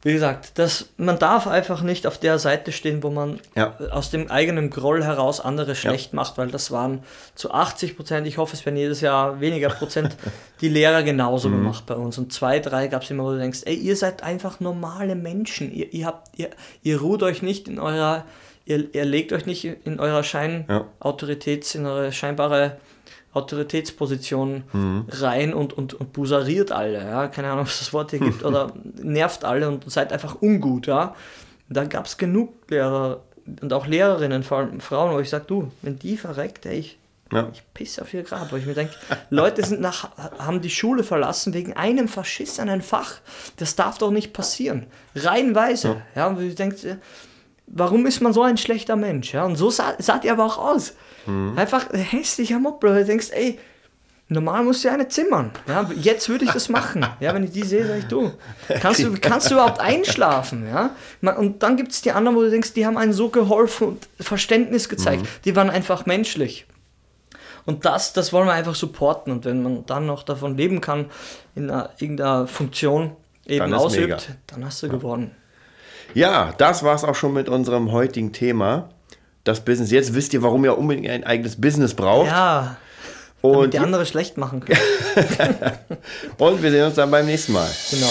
wie 0.06 0.12
gesagt, 0.12 0.60
das, 0.60 0.90
man 0.98 1.18
darf 1.18 1.48
einfach 1.48 1.82
nicht 1.82 2.06
auf 2.06 2.18
der 2.18 2.38
Seite 2.38 2.74
stehen, 2.74 3.04
wo 3.04 3.10
man 3.10 3.40
Ja. 3.56 3.78
aus 3.92 4.10
dem 4.12 4.30
eigenen 4.30 4.70
Groll 4.70 5.02
heraus 5.02 5.40
andere 5.40 5.76
schlecht 5.76 6.12
macht, 6.14 6.38
weil 6.38 6.50
das 6.50 6.72
waren 6.72 7.04
zu 7.36 7.52
80 7.54 7.96
Prozent, 7.96 8.28
ich 8.28 8.38
hoffe, 8.38 8.54
es 8.54 8.66
werden 8.66 8.76
jedes 8.76 9.00
Jahr 9.00 9.40
weniger 9.40 9.70
Prozent, 9.70 10.18
die 10.60 10.68
Lehrer 10.68 11.04
genauso 11.04 11.48
Mhm. 11.48 11.54
gemacht 11.54 11.86
bei 11.86 11.96
uns. 11.96 12.18
Und 12.18 12.34
zwei, 12.34 12.60
drei 12.60 12.88
gab 12.88 13.04
es 13.04 13.12
immer, 13.12 13.24
wo 13.24 13.32
du 13.32 13.38
denkst, 13.40 13.62
ey, 13.64 13.76
ihr 13.76 13.96
seid 13.96 14.24
einfach 14.24 14.60
normale 14.60 15.16
Menschen. 15.16 15.74
Ihr, 15.74 15.94
ihr, 15.94 16.06
habt, 16.06 16.38
ihr, 16.38 16.50
ihr 16.82 17.00
ruht 17.00 17.24
euch 17.24 17.42
nicht 17.42 17.70
in 17.70 17.80
eurer, 17.80 18.26
ihr, 18.66 18.94
ihr 18.94 19.06
legt 19.06 19.32
euch 19.32 19.46
nicht 19.46 19.64
in 19.64 20.02
eurer 20.02 20.24
Schein 20.24 20.66
Ja. 20.68 20.86
In 21.76 21.86
eure 21.86 22.12
scheinbare 22.12 22.76
Autoritätsposition 23.34 24.64
Mhm. 24.74 25.06
rein 25.10 25.54
und, 25.54 25.74
und, 25.74 25.94
und 25.94 26.14
buseriert 26.14 26.72
alle, 26.72 27.00
ja, 27.04 27.28
keine 27.28 27.50
Ahnung, 27.50 27.62
ob 27.62 27.68
es 27.68 27.80
das 27.80 27.94
Wort 27.94 28.12
hier 28.12 28.20
gibt, 28.20 28.44
oder 28.46 28.72
nervt 29.02 29.44
alle 29.46 29.68
und 29.68 29.90
seid 29.92 30.12
einfach 30.14 30.42
ungut, 30.42 30.88
ja. 30.88 31.16
Da 31.70 31.86
gab 31.86 32.06
es 32.06 32.18
genug 32.18 32.54
Lehrer 32.70 33.22
und 33.62 33.74
auch 33.74 33.88
Lehrerinnen, 33.88 34.44
vor 34.44 34.60
allem 34.60 34.80
Frauen, 34.80 35.14
wo 35.14 35.20
ich 35.20 35.30
sage, 35.30 35.46
du, 35.48 35.72
wenn 35.82 35.98
die 36.00 36.18
verreckt, 36.18 36.66
ey, 36.66 36.78
ich, 36.80 36.98
Ja. 37.32 37.50
ich 37.52 37.64
pisse 37.74 38.02
auf 38.04 38.14
ihr 38.14 38.24
Grab, 38.24 38.52
wo 38.52 38.56
ich 38.58 38.66
mir 38.66 38.74
denke, 38.76 38.94
Leute 39.30 39.66
sind 39.66 39.82
nach, 39.82 40.10
haben 40.40 40.62
die 40.62 40.70
Schule 40.70 41.04
verlassen 41.04 41.54
wegen 41.54 41.74
einem 41.74 42.08
verschissenen 42.08 42.82
Fach. 42.82 43.16
Das 43.58 43.76
darf 43.76 43.98
doch 43.98 44.12
nicht 44.12 44.34
passieren. 44.34 44.86
Reihenweise. 45.16 46.02
Ja, 46.16 46.28
und 46.28 46.40
ich 46.42 46.56
denke, 46.56 47.00
warum 47.68 48.06
ist 48.06 48.22
man 48.22 48.34
so 48.34 48.44
ein 48.44 48.58
schlechter 48.58 48.96
Mensch? 48.96 49.34
Ja, 49.34 49.46
und 49.46 49.56
so 49.56 49.70
sah, 49.72 49.96
saht 50.00 50.24
ihr 50.26 50.32
aber 50.34 50.46
auch 50.46 50.58
aus. 50.60 50.94
Einfach 51.56 51.90
ein 51.92 52.00
hässlicher 52.00 52.60
Mob, 52.60 52.84
wo 52.84 52.88
du 52.88 53.06
denkst, 53.06 53.30
ey, 53.32 53.60
normal 54.28 54.64
musst 54.64 54.84
du 54.84 54.90
ja 54.90 54.94
eine 54.94 55.08
zimmern. 55.08 55.52
Ja, 55.68 55.90
jetzt 55.96 56.28
würde 56.30 56.46
ich 56.46 56.52
das 56.52 56.70
machen. 56.70 57.06
Ja, 57.20 57.34
wenn 57.34 57.44
ich 57.44 57.52
die 57.52 57.64
sehe, 57.64 57.86
sage 57.86 58.00
ich, 58.00 58.06
du, 58.06 58.32
kannst 58.82 59.04
du, 59.04 59.14
kannst 59.20 59.50
du 59.50 59.56
überhaupt 59.56 59.80
einschlafen? 59.80 60.68
Ja? 60.68 60.92
Und 61.36 61.64
dann 61.64 61.78
gibt 61.78 61.92
es 61.92 62.02
die 62.02 62.12
anderen, 62.12 62.36
wo 62.36 62.42
du 62.42 62.50
denkst, 62.50 62.74
die 62.74 62.86
haben 62.86 62.98
einen 62.98 63.14
so 63.14 63.30
geholfen 63.30 63.88
und 63.88 64.08
Verständnis 64.20 64.90
gezeigt. 64.90 65.26
Die 65.46 65.56
waren 65.56 65.70
einfach 65.70 66.06
menschlich. 66.06 66.66
Und 67.66 67.86
das, 67.86 68.14
das 68.14 68.34
wollen 68.34 68.48
wir 68.48 68.54
einfach 68.54 68.76
supporten. 68.76 69.32
Und 69.32 69.46
wenn 69.46 69.64
man 69.64 69.86
dann 69.86 70.06
noch 70.06 70.24
davon 70.24 70.58
leben 70.58 70.82
kann, 70.82 71.06
in 71.56 71.70
einer, 71.70 71.92
irgendeiner 71.98 72.48
Funktion 72.48 73.16
eben 73.46 73.60
Dann 73.60 73.74
ausübt, 73.74 74.08
mega. 74.08 74.18
dann 74.48 74.66
hast 74.66 74.84
du 74.84 74.90
gewonnen. 74.90 75.32
Ja, 76.14 76.54
das 76.58 76.84
war's 76.84 77.04
auch 77.04 77.16
schon 77.16 77.34
mit 77.34 77.50
unserem 77.50 77.92
heutigen 77.92 78.34
Thema. 78.34 78.90
Das 79.44 79.62
Business. 79.62 79.92
Jetzt 79.92 80.14
wisst 80.14 80.34
ihr, 80.34 80.42
warum 80.42 80.64
ihr 80.64 80.78
unbedingt 80.78 81.10
ein 81.10 81.24
eigenes 81.24 81.60
Business 81.60 81.94
braucht. 81.94 82.28
Ja, 82.28 82.78
damit 83.42 83.58
und, 83.58 83.74
die 83.74 83.80
andere 83.80 84.06
schlecht 84.06 84.38
machen 84.38 84.62
können. 84.62 84.80
und 86.38 86.64
wir 86.64 86.72
sehen 86.72 86.86
uns 86.86 86.96
dann 86.96 87.12
beim 87.12 87.26
nächsten 87.26 87.52
Mal. 87.52 87.70
genau. 87.92 88.08